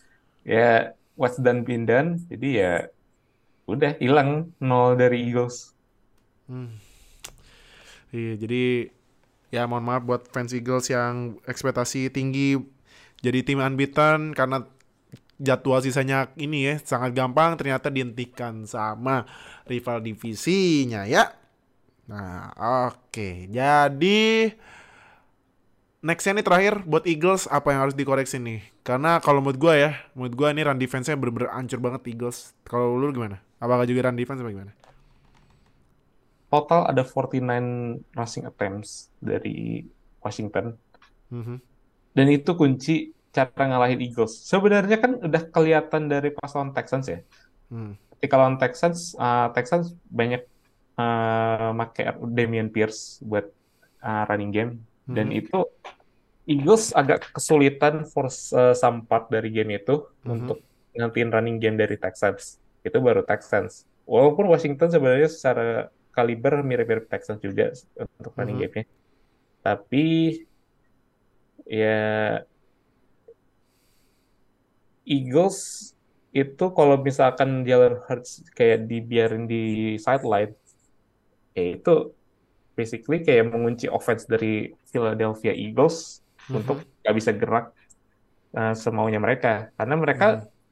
ya 0.42 0.96
what's 1.14 1.36
done 1.36 1.62
been 1.62 1.84
done. 1.84 2.16
Jadi 2.32 2.48
ya 2.58 2.88
udah 3.68 3.96
hilang 4.00 4.52
nol 4.60 4.96
dari 4.96 5.24
Eagles. 5.24 5.72
Hmm. 6.48 6.76
Iya, 8.14 8.38
jadi 8.38 8.94
ya 9.50 9.66
mohon 9.66 9.86
maaf 9.86 10.02
buat 10.06 10.22
fans 10.30 10.54
Eagles 10.54 10.90
yang 10.90 11.38
ekspektasi 11.46 12.10
tinggi 12.14 12.62
jadi 13.24 13.40
tim 13.46 13.62
unbeaten 13.62 14.36
karena 14.36 14.66
jadwal 15.44 15.84
sisanya 15.84 16.32
ini 16.40 16.64
ya 16.64 16.74
sangat 16.80 17.12
gampang 17.12 17.60
ternyata 17.60 17.92
dihentikan 17.92 18.64
sama 18.64 19.28
rival 19.68 20.00
divisinya 20.00 21.04
ya. 21.04 21.30
Nah, 22.08 22.52
oke. 22.88 23.48
Jadi 23.48 24.52
nextnya 26.04 26.40
nih 26.40 26.44
terakhir 26.44 26.74
buat 26.84 27.04
Eagles 27.08 27.48
apa 27.48 27.72
yang 27.72 27.88
harus 27.88 27.96
dikoreksi 27.96 28.36
nih? 28.36 28.60
Karena 28.84 29.20
kalau 29.24 29.40
menurut 29.40 29.56
gue 29.56 29.74
ya, 29.76 29.92
menurut 30.12 30.34
gue 30.36 30.48
ini 30.52 30.60
run 30.64 30.76
defense-nya 30.76 31.16
bener-bener 31.16 31.48
hancur 31.52 31.80
banget 31.80 32.04
Eagles. 32.12 32.52
Kalau 32.68 32.96
lu 33.00 33.08
gimana? 33.12 33.40
Apakah 33.56 33.88
juga 33.88 34.08
run 34.08 34.16
defense 34.20 34.44
apa 34.44 34.52
gimana? 34.52 34.72
Total 36.52 36.80
ada 36.86 37.02
49 37.02 38.04
rushing 38.12 38.44
attempts 38.44 39.08
dari 39.18 39.88
Washington. 40.20 40.76
Mhm. 41.32 41.56
Dan 42.14 42.26
itu 42.30 42.52
kunci 42.54 43.10
cara 43.34 43.50
ngalahin 43.66 43.98
Eagles. 44.00 44.46
Sebenarnya 44.46 45.02
kan 45.02 45.18
udah 45.18 45.42
kelihatan 45.50 46.06
dari 46.06 46.30
pas 46.30 46.54
lawan 46.54 46.70
Texans 46.70 47.10
ya. 47.10 47.18
Hmm. 47.68 47.98
Ketika 48.16 48.34
lawan 48.38 48.56
Texans, 48.56 49.18
uh, 49.18 49.50
Texans 49.50 49.92
banyak 50.06 50.46
uh, 50.94 51.74
make 51.74 51.98
Damian 52.30 52.70
Pierce 52.70 53.18
buat 53.20 53.50
uh, 53.98 54.24
running 54.30 54.54
game. 54.54 54.72
Dan 55.04 55.28
Mhm. 55.34 55.40
itu 55.44 55.58
Eagles 56.46 56.92
agak 56.92 57.34
kesulitan 57.34 58.06
for 58.06 58.30
uh, 58.30 58.72
some 58.72 59.02
part 59.04 59.28
dari 59.28 59.50
game 59.50 59.74
itu 59.74 60.06
Mhm. 60.22 60.30
untuk 60.30 60.58
ngantiin 60.94 61.34
running 61.34 61.58
game 61.58 61.74
dari 61.74 61.98
Texans. 61.98 62.62
Itu 62.86 63.02
baru 63.02 63.26
Texans. 63.26 63.84
Walaupun 64.06 64.46
Washington 64.46 64.88
sebenarnya 64.88 65.28
secara 65.28 65.88
kaliber 66.14 66.62
mirip-mirip 66.62 67.10
Texans 67.10 67.42
juga 67.42 67.74
untuk 67.98 68.32
running 68.38 68.60
Mhm. 68.60 68.62
game-nya. 68.70 68.84
Tapi 69.60 70.04
ya 71.64 72.00
Eagles 75.04 75.90
itu 76.34 76.64
kalau 76.74 76.98
misalkan 76.98 77.62
Jalen 77.62 78.02
Hurts 78.04 78.42
kayak 78.58 78.90
dibiarin 78.90 79.46
di 79.46 79.94
sideline, 80.02 80.52
ya 81.54 81.78
itu 81.78 82.10
basically 82.74 83.22
kayak 83.22 83.54
mengunci 83.54 83.86
offense 83.86 84.26
dari 84.26 84.74
Philadelphia 84.90 85.54
Eagles 85.54 86.26
Mhm. 86.50 86.54
untuk 86.60 86.76
nggak 87.00 87.14
bisa 87.14 87.30
gerak 87.32 87.66
uh, 88.52 88.74
semaunya 88.74 89.22
mereka. 89.22 89.70
Karena 89.78 89.94
mereka 89.96 90.26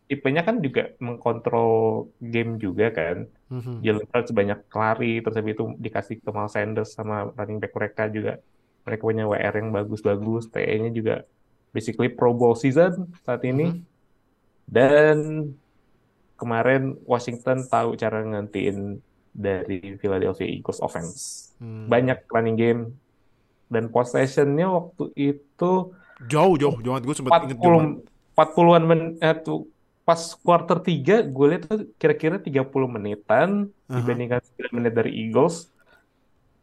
tipenya 0.04 0.42
kan 0.44 0.60
juga 0.60 0.92
mengkontrol 0.98 2.10
game 2.20 2.58
juga 2.58 2.90
kan. 2.90 3.24
Mhm. 3.48 3.80
Jalen 3.80 4.06
Hurts 4.10 4.32
banyak 4.34 4.58
lari, 4.68 5.22
terus 5.22 5.36
habis 5.38 5.54
itu 5.54 5.64
dikasih 5.78 6.20
ke 6.20 6.28
Miles 6.28 6.52
Sanders 6.52 6.90
sama 6.92 7.30
running 7.38 7.62
back 7.62 7.72
mereka 7.72 8.10
juga. 8.10 8.42
Mereka 8.82 9.02
punya 9.06 9.24
WR 9.30 9.54
yang 9.62 9.70
bagus-bagus, 9.70 10.50
TE-nya 10.50 10.90
juga 10.90 11.22
basically 11.70 12.10
Pro 12.10 12.34
Bowl 12.34 12.58
season 12.58 13.14
saat 13.22 13.46
ini. 13.46 13.78
Mhm. 13.78 13.91
Dan 14.64 15.16
kemarin 16.34 16.98
Washington 17.04 17.62
tahu 17.64 17.94
cara 17.94 18.20
ngantiin 18.20 18.98
dari 19.30 19.96
Philadelphia 19.96 20.44
Eagles 20.44 20.78
offense. 20.78 21.50
Hmm. 21.56 21.86
Banyak 21.86 22.26
running 22.28 22.58
game 22.58 22.82
dan 23.66 23.88
possession-nya 23.88 24.68
waktu 24.68 25.04
itu 25.14 25.72
Jauh, 26.22 26.54
jauh, 26.54 26.78
jauh. 26.78 27.02
Gue 27.02 27.16
sempat 27.16 27.42
inget 27.42 27.58
jauh. 27.58 27.98
40 28.38 28.38
40-an 28.38 28.84
menit 28.84 29.18
eh, 29.18 29.36
tuh 29.36 29.66
pas 30.02 30.18
quarter 30.38 30.78
3 30.78 31.26
gue 31.26 31.46
lihat 31.46 31.62
tuh 31.66 31.86
kira-kira 31.94 32.38
30 32.38 32.62
menitan 32.88 33.70
Aha. 33.86 33.98
dibandingkan 33.98 34.40
9 34.70 34.74
menit 34.74 34.92
dari 34.92 35.10
Eagles 35.14 35.70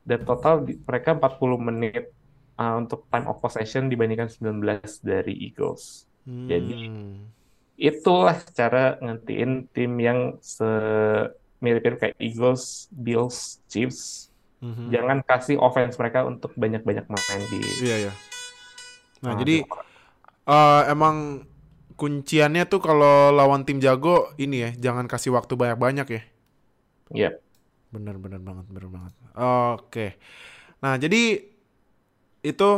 dan 0.03 0.23
total 0.23 0.63
di- 0.63 0.79
mereka 0.79 1.13
40 1.13 1.39
menit 1.61 2.11
uh, 2.55 2.75
untuk 2.75 3.07
time 3.07 3.27
of 3.27 3.39
possession 3.39 3.87
dibandingkan 3.87 4.27
19 4.27 4.59
dari 4.99 5.33
Eagles. 5.39 6.03
Jadi 6.25 6.77
Hmm. 6.87 7.31
Itulah 7.79 8.35
cara 8.51 8.99
ngentiin 8.99 9.71
tim 9.71 9.91
yang 10.03 10.35
semirip-mirip 10.43 11.97
kayak 11.97 12.15
Eagles, 12.19 12.91
Bills, 12.91 13.63
Chiefs. 13.71 14.27
Mhm. 14.59 14.91
Jangan 14.91 15.17
kasih 15.23 15.55
offense 15.55 15.95
mereka 15.95 16.27
untuk 16.27 16.51
banyak-banyak 16.59 17.07
main 17.07 17.41
di 17.47 17.63
Iya 17.79 18.11
ya. 18.11 18.13
Nah, 19.23 19.31
uh, 19.31 19.39
jadi 19.39 19.63
di- 19.63 19.67
eh, 20.47 20.83
emang 20.91 21.47
kunciannya 21.95 22.67
tuh 22.67 22.83
kalau 22.83 23.31
lawan 23.31 23.63
tim 23.63 23.79
jago 23.79 24.31
ini 24.35 24.67
ya, 24.67 24.69
jangan 24.75 25.07
kasih 25.07 25.31
waktu 25.31 25.55
banyak-banyak 25.55 26.07
ya. 26.11 26.21
Iya. 27.15 27.31
Bener-bener 27.95 28.43
banget, 28.43 28.67
bener 28.67 28.85
banget. 28.91 29.13
Oke. 29.79 30.19
Nah, 30.83 30.99
jadi 30.99 31.43
itu 32.43 32.69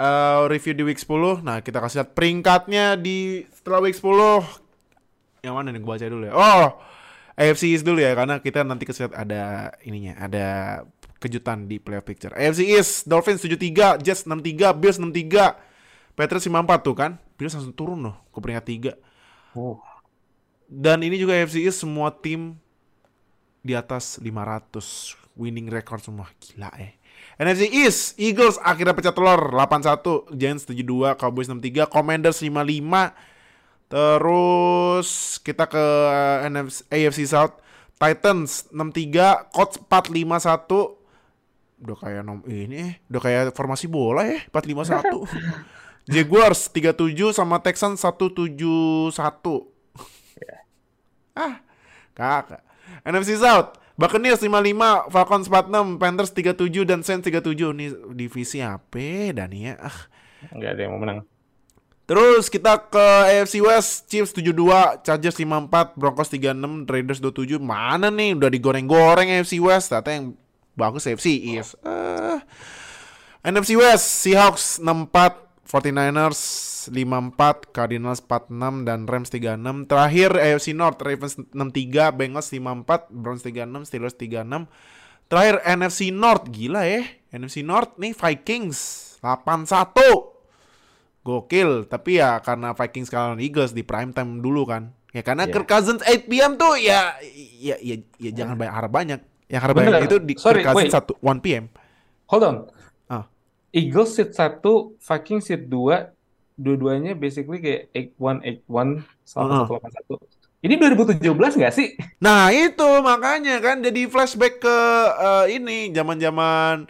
eh, 0.00 0.40
review 0.48 0.72
di 0.72 0.84
week 0.88 1.00
10. 1.00 1.44
Nah, 1.44 1.60
kita 1.60 1.78
kasih 1.84 2.00
lihat 2.00 2.10
peringkatnya 2.16 2.96
di 2.96 3.44
setelah 3.52 3.84
week 3.84 3.96
10. 3.96 4.40
Yang 5.44 5.54
mana 5.54 5.68
nih 5.72 5.80
gue 5.80 5.90
baca 5.92 6.06
dulu 6.08 6.24
ya. 6.24 6.34
Oh, 6.36 6.66
AFC 7.36 7.72
East 7.72 7.84
dulu 7.84 8.00
ya 8.00 8.12
karena 8.12 8.40
kita 8.40 8.64
nanti 8.64 8.84
kasih 8.84 9.08
lihat 9.08 9.14
ada 9.16 9.72
ininya, 9.84 10.16
ada 10.20 10.46
kejutan 11.20 11.68
di 11.68 11.80
playoff 11.80 12.04
picture. 12.04 12.32
AFC 12.36 12.64
East, 12.64 13.04
Dolphins 13.08 13.44
73, 13.44 14.00
Jets 14.00 14.24
63, 14.24 14.76
Bills 14.76 14.96
63, 14.96 16.16
Patriots 16.16 16.48
54 16.48 16.84
tuh 16.84 16.96
kan. 16.96 17.12
Bills 17.40 17.56
langsung 17.56 17.76
turun 17.76 18.00
loh 18.00 18.16
ke 18.32 18.38
peringkat 18.40 18.64
3. 18.92 19.56
Uh, 19.56 19.76
Dan 20.68 21.00
ini 21.00 21.16
juga 21.16 21.32
AFC 21.36 21.64
East 21.64 21.80
semua 21.80 22.12
tim 22.12 22.56
di 23.60 23.72
atas 23.76 24.20
500 24.20 25.16
winning 25.36 25.72
record 25.72 26.04
semua. 26.04 26.28
Gila 26.40 26.68
eh. 26.76 26.99
NFC 27.40 27.72
East, 27.72 28.20
Eagles 28.20 28.60
akhirnya 28.60 28.92
pecah 28.92 29.16
telur 29.16 29.48
81, 29.56 30.28
Giants 30.36 30.68
72, 30.68 31.16
Cowboys 31.16 31.48
63, 31.48 31.88
Commanders 31.88 32.36
55. 32.36 33.16
Terus 33.88 35.08
kita 35.40 35.64
ke 35.64 35.84
NFC, 36.52 36.84
AFC 36.92 37.24
South, 37.24 37.56
Titans 37.96 38.68
63, 38.68 39.56
Colts 39.56 39.80
451. 39.88 41.00
Udah 41.80 41.96
kayak 41.96 42.20
nom 42.20 42.44
ini 42.44 42.76
eh, 42.76 42.92
udah 43.08 43.20
kayak 43.24 43.56
formasi 43.56 43.88
bola 43.88 44.28
ya, 44.28 44.44
451. 44.52 45.24
Jaguars 46.12 46.68
37 46.68 47.32
sama 47.32 47.56
Texans 47.64 48.04
171. 48.04 49.16
Ah, 51.32 51.64
kakak. 52.12 52.60
NFC 53.00 53.40
South, 53.40 53.80
Buccaneers 54.00 54.40
55, 54.40 55.12
Falcons 55.12 55.44
46, 55.52 56.00
Panthers 56.00 56.32
37 56.32 56.88
dan 56.88 57.04
Saints 57.04 57.28
37. 57.28 57.76
Nih 57.76 57.92
divisi 58.16 58.64
apa 58.64 59.36
dan 59.36 59.52
ya? 59.52 59.76
Ah. 59.76 60.08
nggak 60.56 60.70
ada 60.72 60.80
yang 60.80 60.96
mau 60.96 61.04
menang. 61.04 61.20
Terus 62.08 62.48
kita 62.48 62.80
ke 62.88 63.06
AFC 63.28 63.60
West, 63.60 64.08
Chiefs 64.08 64.32
72, 64.32 65.04
Chargers 65.04 65.36
54, 65.36 66.00
Broncos 66.00 66.32
36, 66.32 66.88
Raiders 66.88 67.20
27. 67.20 67.60
Mana 67.60 68.08
nih 68.08 68.40
udah 68.40 68.48
digoreng-goreng 68.48 69.28
AFC 69.36 69.60
West, 69.60 69.92
ternyata 69.92 70.10
yang 70.16 70.32
bagus 70.74 71.04
AFC 71.04 71.36
East. 71.36 71.76
Ah. 71.84 72.40
NFC 73.44 73.76
West, 73.76 74.24
Seahawks 74.24 74.80
64, 74.80 75.49
49ers 75.70 76.40
54, 76.90 77.70
Cardinals 77.70 78.18
46 78.26 78.82
dan 78.82 79.06
Rams 79.06 79.30
36. 79.30 79.86
Terakhir 79.86 80.30
AFC 80.34 80.74
North, 80.74 80.98
Ravens 80.98 81.38
63, 81.38 82.10
Bengals 82.10 82.50
54, 82.50 83.14
Browns 83.14 83.46
36, 83.46 83.86
Steelers 83.86 84.16
36. 84.18 84.66
Terakhir 85.30 85.62
NFC 85.62 86.10
North, 86.10 86.50
gila 86.50 86.82
ya. 86.90 87.06
NFC 87.30 87.62
North 87.62 87.94
nih 88.02 88.10
Vikings 88.18 88.78
81. 89.22 90.42
Gokil, 91.20 91.84
tapi 91.86 92.16
ya 92.18 92.40
karena 92.40 92.72
Vikings 92.72 93.12
kalah 93.12 93.36
Eagles 93.36 93.76
di 93.76 93.84
prime 93.84 94.10
time 94.10 94.40
dulu 94.42 94.66
kan. 94.66 94.90
Ya 95.12 95.20
karena 95.20 95.46
Iya. 95.46 95.52
Kirk 95.52 95.68
Cousins 95.68 96.02
8 96.02 96.26
PM 96.30 96.56
tuh 96.56 96.80
ya 96.80 97.14
ya 97.60 97.76
ya, 97.82 98.00
ya 98.16 98.30
jangan 98.32 98.56
banyak 98.56 98.74
harap 98.74 98.90
banyak. 98.90 99.20
Yang 99.50 99.62
harap 99.66 99.74
banyak 99.76 100.06
itu 100.06 100.16
di 100.22 100.34
Sorry, 100.40 100.64
Kirk 100.64 100.72
Cousins 100.72 100.94
wait. 100.96 101.14
1 101.20 101.38
1 101.38 101.44
PM. 101.44 101.64
Hold 102.30 102.42
on. 102.46 102.56
Eagles 103.70 104.18
seat 104.18 104.34
1, 104.34 104.62
Vikings 104.98 105.44
seat 105.46 105.70
2, 105.70 106.10
dua-duanya 106.60 107.16
basically 107.16 107.62
kayak 107.62 107.90
8181 107.96 109.06
sama 109.24 109.64
Heeh. 109.64 109.78
181. 110.20 110.40
Ini 110.60 110.74
2017 110.76 111.56
nggak 111.56 111.72
sih? 111.72 111.96
Nah, 112.20 112.52
itu 112.52 112.90
makanya 113.00 113.56
kan 113.64 113.80
jadi 113.80 114.04
flashback 114.12 114.60
ke 114.60 114.78
eh, 115.16 115.56
ini 115.56 115.88
zaman-zaman 115.88 116.84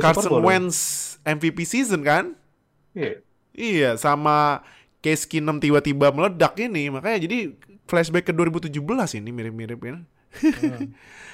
Carson. 0.00 0.40
Wentz 0.40 0.78
MVP 1.20 1.68
season 1.68 2.00
kan? 2.00 2.32
Iya. 2.96 3.20
Iya, 3.52 3.90
sama 4.00 4.64
Case 5.04 5.28
Keenum 5.28 5.60
tiba-tiba 5.60 6.08
meledak 6.08 6.56
ini. 6.56 6.88
Makanya 6.88 7.28
jadi 7.28 7.52
flashback 7.84 8.30
ke 8.30 8.32
2017 8.32 8.80
ini 9.20 9.28
mirip-mirip 9.28 9.76
kan. 9.76 10.08
Hmm. 10.40 10.96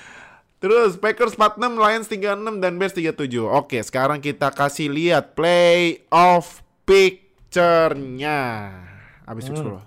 Terus 0.59 0.99
Packers 0.99 1.39
46, 1.39 1.79
Lions 1.79 2.07
36 2.11 2.59
dan 2.59 2.73
Bears 2.77 2.91
37. 2.91 3.47
Oke, 3.47 3.79
sekarang 3.79 4.19
kita 4.19 4.51
kasih 4.51 4.91
lihat 4.91 5.39
playoff 5.39 6.67
picture-nya. 6.83 8.41
Habis 9.23 9.47
Hmm. 9.49 9.55
10. 9.55 9.83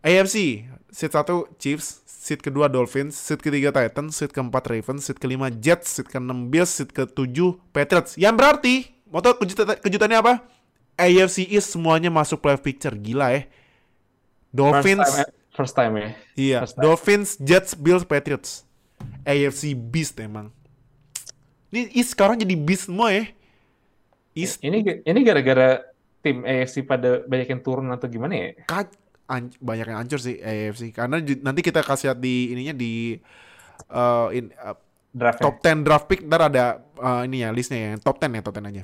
AFC, 0.00 0.64
seat 0.88 1.12
1 1.12 1.44
Chiefs, 1.56 2.00
seat 2.04 2.40
kedua 2.40 2.68
Dolphins, 2.68 3.16
seat 3.16 3.40
ketiga 3.40 3.68
Titans, 3.68 4.16
seat 4.16 4.32
keempat 4.32 4.64
Ravens, 4.64 5.04
seat 5.04 5.20
kelima 5.20 5.52
Jets, 5.52 6.00
seat 6.00 6.08
keenam 6.08 6.48
Bills, 6.48 6.72
seat 6.72 6.92
ketujuh 6.92 7.60
Patriots. 7.68 8.16
Yang 8.16 8.34
berarti, 8.36 8.74
mau 9.08 9.20
tau 9.20 9.36
kejutan 9.36 9.76
kejutannya 9.76 10.18
apa? 10.20 10.34
AFC 10.94 11.44
East 11.50 11.74
semuanya 11.74 12.08
masuk 12.08 12.40
playoff 12.40 12.62
picture. 12.62 12.94
Gila 12.94 13.28
ya. 13.34 13.42
Dolphins, 14.54 15.02
First 15.02 15.18
time, 15.18 15.20
ya. 15.20 15.26
first 15.52 15.74
time 15.74 15.92
ya. 15.98 16.08
Iya, 16.38 16.58
First 16.62 16.74
time. 16.78 16.82
Dolphins, 16.86 17.28
Jets, 17.42 17.72
Bills, 17.74 18.04
Patriots. 18.06 18.62
AFC 19.24 19.72
Beast 19.74 20.16
emang. 20.20 20.52
Ini 21.74 21.90
East 21.96 22.14
sekarang 22.14 22.38
jadi 22.38 22.54
Beast 22.54 22.86
semua 22.86 23.10
ya. 23.10 23.24
East 24.34 24.62
Ini 24.62 25.02
ini 25.06 25.20
gara-gara 25.22 25.82
tim 26.24 26.42
AFC 26.42 26.82
pada 26.82 27.22
banyak 27.26 27.48
yang 27.50 27.60
turun 27.62 27.90
atau 27.92 28.08
gimana 28.08 28.32
ya? 28.34 28.48
ka- 28.66 28.90
an- 29.30 29.54
banyak 29.60 29.86
yang 29.90 29.98
hancur 30.04 30.20
sih 30.20 30.40
AFC. 30.40 30.90
Karena 30.94 31.20
nanti 31.20 31.60
kita 31.60 31.80
kasih 31.84 32.12
lihat 32.12 32.18
di 32.20 32.34
ininya 32.54 32.74
di 32.74 33.18
uh, 33.90 34.28
in, 34.32 34.50
uh, 34.58 34.76
Draft 35.14 35.38
top 35.38 35.62
10 35.62 35.86
draft 35.86 36.06
pick 36.10 36.26
ntar 36.26 36.50
ada 36.50 36.82
uh, 36.98 37.22
ini 37.22 37.46
ya 37.46 37.54
listnya 37.54 37.78
ya 37.78 37.90
top 38.02 38.18
10 38.18 38.34
ya 38.34 38.42
top 38.42 38.58
10 38.58 38.66
aja. 38.66 38.82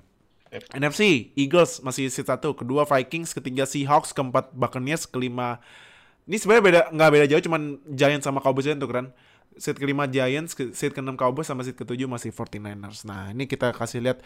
Yep. 0.51 0.63
NFC 0.79 1.01
Eagles 1.39 1.79
masih 1.83 2.11
seat 2.11 2.27
satu, 2.27 2.55
kedua 2.55 2.83
Vikings, 2.83 3.35
ketiga 3.35 3.67
Seahawks, 3.67 4.11
keempat 4.11 4.51
Buccaneers, 4.51 5.07
kelima 5.07 5.63
ini 6.31 6.39
sebenarnya 6.39 6.63
beda 6.63 6.81
nggak 6.95 7.11
beda 7.11 7.27
jauh 7.27 7.43
cuman 7.51 7.63
Giants 7.91 8.23
sama 8.23 8.39
Cowboys 8.39 8.71
tuh 8.71 8.87
kan. 8.87 9.11
Seat 9.55 9.77
kelima 9.77 10.07
Giants, 10.07 10.55
seat 10.55 10.93
keenam 10.93 11.15
Cowboys 11.15 11.47
sama 11.47 11.63
seat 11.63 11.75
ketujuh 11.75 12.07
masih 12.07 12.31
49ers. 12.31 13.03
Nah, 13.03 13.31
ini 13.31 13.45
kita 13.45 13.71
kasih 13.71 14.01
lihat 14.01 14.19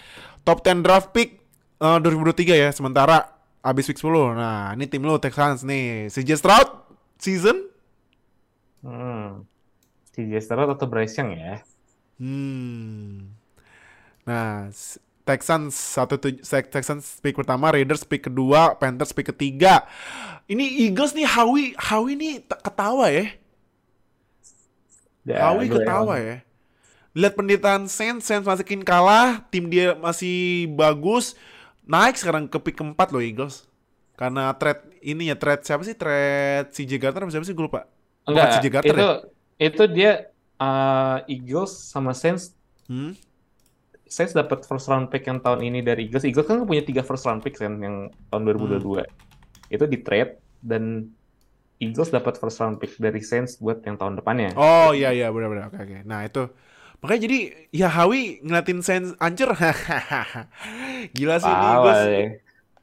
top 0.43 0.61
10 0.61 0.81
draft 0.81 1.11
pick 1.11 1.41
uh, 1.79 1.99
2023 1.99 2.55
ya. 2.55 2.69
Sementara 2.71 3.33
abis 3.61 3.89
week 3.89 3.99
10. 3.99 4.11
Nah, 4.35 4.71
ini 4.73 4.85
tim 4.85 5.01
lu 5.01 5.17
Texans 5.17 5.65
nih. 5.65 6.09
CJ 6.09 6.31
Stroud 6.37 6.69
season 7.17 7.71
Hmm. 8.85 9.49
CJ 10.13 10.45
Stroud 10.45 10.69
atau 10.69 10.85
Bryce 10.85 11.17
Young 11.17 11.33
ya? 11.33 11.65
Hmm. 12.21 13.33
Nah, 14.23 14.69
Texans 15.25 15.73
satu 15.73 16.21
tuj- 16.21 16.45
se- 16.45 16.69
Texans 16.69 17.17
pick 17.19 17.33
pertama, 17.33 17.73
Raiders 17.73 18.05
pick 18.05 18.29
kedua, 18.29 18.77
Panthers 18.77 19.17
pick 19.17 19.33
ketiga. 19.33 19.89
Ini 20.45 20.85
Eagles 20.85 21.17
nih 21.17 21.25
Howie 21.25 21.73
Howie 21.81 22.13
nih 22.13 22.33
ketawa 22.45 23.09
ya. 23.09 23.33
Ya, 25.25 25.49
Howie 25.49 25.69
ketawa 25.69 26.15
emang- 26.15 26.25
ya. 26.25 26.37
Lihat 27.15 27.35
penderitaan 27.35 27.83
Saints, 27.87 28.27
Saints 28.27 28.45
masukin 28.45 28.83
kalah, 28.83 29.47
tim 29.49 29.71
dia 29.71 29.95
masih 29.95 30.67
bagus. 30.75 31.39
Naik 31.87 32.19
sekarang 32.19 32.45
ke 32.45 32.59
pick 32.59 32.77
keempat 32.77 33.09
loh 33.09 33.23
Eagles. 33.23 33.65
Karena 34.15 34.51
trade 34.55 34.83
ini 35.01 35.31
ya 35.31 35.37
trade 35.37 35.63
siapa 35.63 35.83
sih? 35.83 35.95
Trade 35.95 36.71
CJ 36.71 36.93
Gardner 36.99 37.25
apa 37.25 37.33
siapa 37.33 37.47
sih 37.47 37.55
gue 37.55 37.65
lupa. 37.65 37.87
Enggak, 38.25 38.59
CJ 38.59 38.67
Gardner 38.69 38.95
itu 38.95 39.07
ya? 39.07 39.15
itu 39.61 39.83
dia 39.87 40.13
uh, 40.59 41.19
Eagles 41.27 41.73
sama 41.73 42.13
Saints 42.13 42.53
Hmm? 42.85 43.17
Saints 44.05 44.37
dapat 44.37 44.63
first 44.63 44.87
round 44.87 45.09
pick 45.09 45.25
yang 45.25 45.41
tahun 45.41 45.65
ini 45.65 45.81
dari 45.81 46.05
Eagles. 46.05 46.29
Eagles 46.29 46.45
kan 46.45 46.61
punya 46.69 46.85
tiga 46.85 47.01
first 47.01 47.25
round 47.25 47.41
pick 47.41 47.57
kan 47.57 47.81
yang 47.81 48.13
tahun 48.29 48.43
2022. 48.45 49.01
Itu 49.73 49.89
di 49.89 49.99
trade 49.99 50.37
dan 50.61 51.09
Eagles 51.83 52.15
dapat 52.15 52.39
first 52.39 52.63
round 52.63 52.79
pick 52.79 52.95
dari 52.97 53.19
Saints 53.19 53.59
buat 53.59 53.83
yang 53.83 53.99
tahun 53.99 54.23
depannya. 54.23 54.55
Oh 54.55 54.95
iya 54.95 55.11
iya 55.11 55.29
benar-benar 55.35 55.75
oke 55.75 55.79
oke. 55.83 55.99
Nah 56.07 56.23
itu 56.23 56.47
makanya 57.03 57.21
jadi 57.29 57.39
ya 57.75 57.89
Howie 57.91 58.39
ngeliatin 58.41 58.81
Saints 58.81 59.11
ancur. 59.19 59.51
Gila 61.17 61.37
sih 61.43 61.51
ini 61.51 61.59
Parah 61.59 61.75
Eagles. 61.75 62.01
deh. 62.07 62.29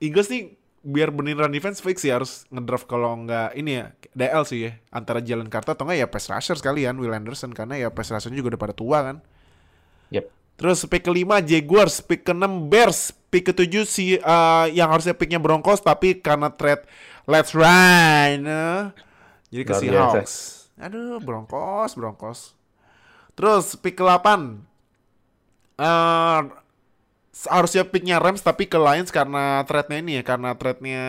Eagles 0.02 0.28
nih 0.30 0.44
biar 0.82 1.14
beneran 1.14 1.54
defense 1.54 1.78
fix 1.78 2.02
sih 2.02 2.10
harus 2.10 2.50
ngedraft 2.50 2.90
kalau 2.90 3.14
nggak 3.22 3.54
ini 3.54 3.72
ya 3.78 3.86
DL 4.18 4.44
sih 4.50 4.60
ya 4.66 4.72
antara 4.90 5.22
Jalen 5.22 5.46
Carter 5.48 5.78
atau 5.78 5.86
nggak 5.86 6.00
ya 6.02 6.08
pass 6.10 6.26
rusher 6.26 6.58
sekalian 6.58 6.98
Will 6.98 7.14
Anderson 7.14 7.54
karena 7.54 7.78
ya 7.78 7.94
pass 7.94 8.10
rushernya 8.10 8.42
juga 8.42 8.58
udah 8.58 8.62
pada 8.62 8.76
tua 8.76 8.98
kan. 9.06 9.18
Yep. 10.12 10.26
Terus 10.62 10.86
pick 10.86 11.02
kelima 11.08 11.42
Jaguars, 11.42 12.06
pick 12.06 12.22
keenam 12.22 12.70
Bears, 12.70 13.10
pick 13.34 13.50
ketujuh 13.50 13.88
si 13.88 14.20
eh, 14.20 14.66
yang 14.76 14.92
harusnya 14.92 15.18
picknya 15.18 15.40
Broncos 15.42 15.82
tapi 15.82 16.20
karena 16.20 16.54
trade 16.54 16.86
Let's 17.30 17.54
Ride, 17.54 18.46
eh, 18.46 18.82
jadi 19.54 19.64
ke 19.68 19.74
Seahawks. 19.78 20.34
Aduh, 20.82 21.22
Broncos, 21.22 21.94
Broncos. 21.94 22.40
Terus 23.38 23.78
pick 23.78 23.96
ke-8 23.98 24.28
eh 25.82 26.42
harusnya 27.48 27.88
picknya 27.88 28.20
Rams 28.20 28.44
tapi 28.44 28.68
ke 28.68 28.76
Lions 28.76 29.10
karena 29.10 29.64
trade-nya 29.64 29.98
ini 30.04 30.12
ya, 30.20 30.24
karena 30.26 30.52
trade-nya 30.54 31.04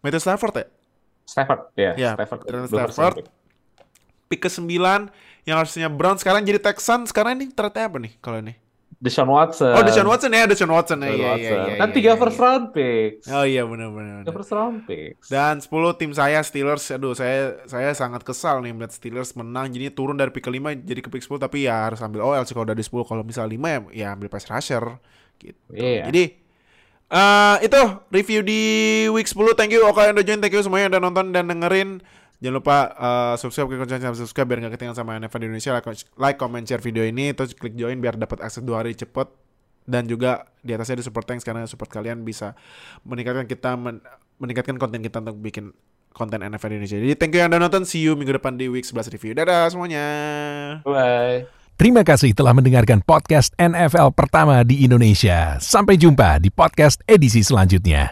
Matthew 0.00 0.22
Stafford 0.22 0.54
ya. 0.56 0.66
Stafford 1.26 1.60
ya, 1.74 1.90
Ya, 1.98 2.10
Stafford. 2.14 2.40
Stafford. 2.70 3.14
pick. 3.20 3.28
Pick 4.26 4.40
ke-9 4.50 4.74
yang 5.46 5.56
harusnya 5.62 5.86
Brown 5.86 6.18
sekarang 6.18 6.42
jadi 6.42 6.58
Texan. 6.58 7.06
Sekarang 7.06 7.38
ini 7.38 7.50
trade-nya 7.52 7.86
apa 7.86 7.98
nih 8.02 8.12
kalau 8.18 8.42
ini? 8.42 8.54
Deshaun 8.96 9.28
Watson. 9.28 9.76
Oh, 9.76 9.84
Deshaun 9.84 10.08
Watson 10.08 10.32
ya, 10.32 10.48
Deshaun 10.48 10.72
Watson. 10.72 10.98
Deshaun 11.04 11.20
Iya, 11.20 11.20
iya, 11.20 11.32
Watson. 11.36 11.58
iya. 11.60 11.74
Kan 11.76 11.88
iya, 11.92 11.96
tiga 11.96 12.10
iya, 12.12 12.20
first 12.20 12.38
iya. 12.40 12.44
round 12.48 12.64
picks. 12.72 13.26
Oh 13.28 13.44
iya 13.44 13.62
benar 13.68 13.88
benar. 13.92 14.18
Tiga 14.24 14.32
first 14.32 14.52
round 14.56 14.78
picks. 14.88 15.26
Dan 15.28 15.54
10 15.60 16.00
tim 16.00 16.10
saya 16.16 16.40
Steelers, 16.40 16.84
aduh 16.88 17.12
saya 17.12 17.60
saya 17.68 17.92
sangat 17.92 18.24
kesal 18.24 18.64
nih 18.64 18.72
melihat 18.72 18.96
Steelers 18.96 19.36
menang 19.36 19.68
jadi 19.68 19.92
turun 19.92 20.16
dari 20.16 20.32
pick 20.32 20.48
kelima 20.48 20.72
jadi 20.72 21.04
ke 21.04 21.12
pick 21.12 21.20
10 21.20 21.36
tapi 21.36 21.68
ya 21.68 21.92
harus 21.92 22.00
ambil 22.00 22.24
OL 22.24 22.42
sih 22.48 22.56
kalau 22.56 22.64
udah 22.64 22.76
di 22.76 22.84
10 22.84 23.04
kalau 23.04 23.22
misal 23.22 23.44
5 23.44 23.52
ya, 23.52 23.78
ya 23.92 24.06
ambil 24.16 24.32
pass 24.32 24.48
rusher 24.48 24.96
gitu. 25.36 25.60
Iya. 25.76 26.08
Jadi 26.08 26.24
eh 27.06 27.56
itu 27.62 27.80
review 28.08 28.40
di 28.40 28.60
week 29.12 29.28
10. 29.28 29.52
Thank 29.60 29.76
you 29.76 29.84
Oka 29.84 30.08
yang 30.08 30.16
udah 30.16 30.24
join, 30.24 30.40
thank 30.40 30.56
you 30.56 30.64
semuanya 30.64 30.88
yang 30.88 30.92
udah 30.96 31.02
nonton 31.04 31.26
dan 31.36 31.44
dengerin. 31.52 32.00
Jangan 32.36 32.54
lupa 32.60 32.76
eh, 32.92 33.34
subscribe, 33.40 33.66
klik 33.72 33.80
lonceng 33.80 34.02
sampai 34.04 34.20
subscribe 34.20 34.48
biar 34.48 34.58
gak 34.68 34.72
ketinggalan 34.76 34.98
sama 34.98 35.10
NFL 35.16 35.40
di 35.40 35.46
Indonesia. 35.48 35.72
Like, 35.72 35.86
like, 36.20 36.38
comment, 36.38 36.64
share 36.68 36.84
video 36.84 37.02
ini, 37.04 37.32
terus 37.32 37.56
klik 37.56 37.74
join 37.74 37.96
biar 37.98 38.20
dapat 38.20 38.44
akses 38.44 38.60
dua 38.60 38.84
hari 38.84 38.92
cepet. 38.92 39.28
Dan 39.86 40.10
juga 40.10 40.50
di 40.66 40.74
atasnya 40.74 40.98
ada 40.98 41.04
support 41.06 41.30
thanks 41.30 41.46
karena 41.46 41.62
support 41.64 41.86
kalian 41.86 42.26
bisa 42.26 42.58
meningkatkan 43.06 43.46
kita 43.46 43.78
men- 43.78 44.02
meningkatkan 44.42 44.76
konten 44.82 44.98
kita 44.98 45.22
untuk 45.22 45.38
bikin 45.38 45.70
konten 46.10 46.42
NFL 46.42 46.72
di 46.72 46.76
Indonesia. 46.80 46.98
Jadi 46.98 47.14
thank 47.14 47.32
you 47.36 47.40
yang 47.44 47.52
udah 47.52 47.60
nonton. 47.60 47.86
See 47.86 48.02
you 48.02 48.18
minggu 48.18 48.34
depan 48.34 48.58
di 48.58 48.66
week 48.66 48.82
11 48.82 49.14
review. 49.14 49.36
Dadah 49.36 49.70
semuanya. 49.70 50.04
Bye. 50.82 51.46
Terima 51.76 52.00
kasih 52.00 52.32
telah 52.32 52.56
mendengarkan 52.56 53.04
podcast 53.04 53.52
NFL 53.60 54.16
pertama 54.16 54.64
di 54.64 54.80
Indonesia. 54.80 55.60
Sampai 55.60 56.00
jumpa 56.00 56.40
di 56.40 56.48
podcast 56.48 57.04
edisi 57.04 57.44
selanjutnya. 57.44 58.10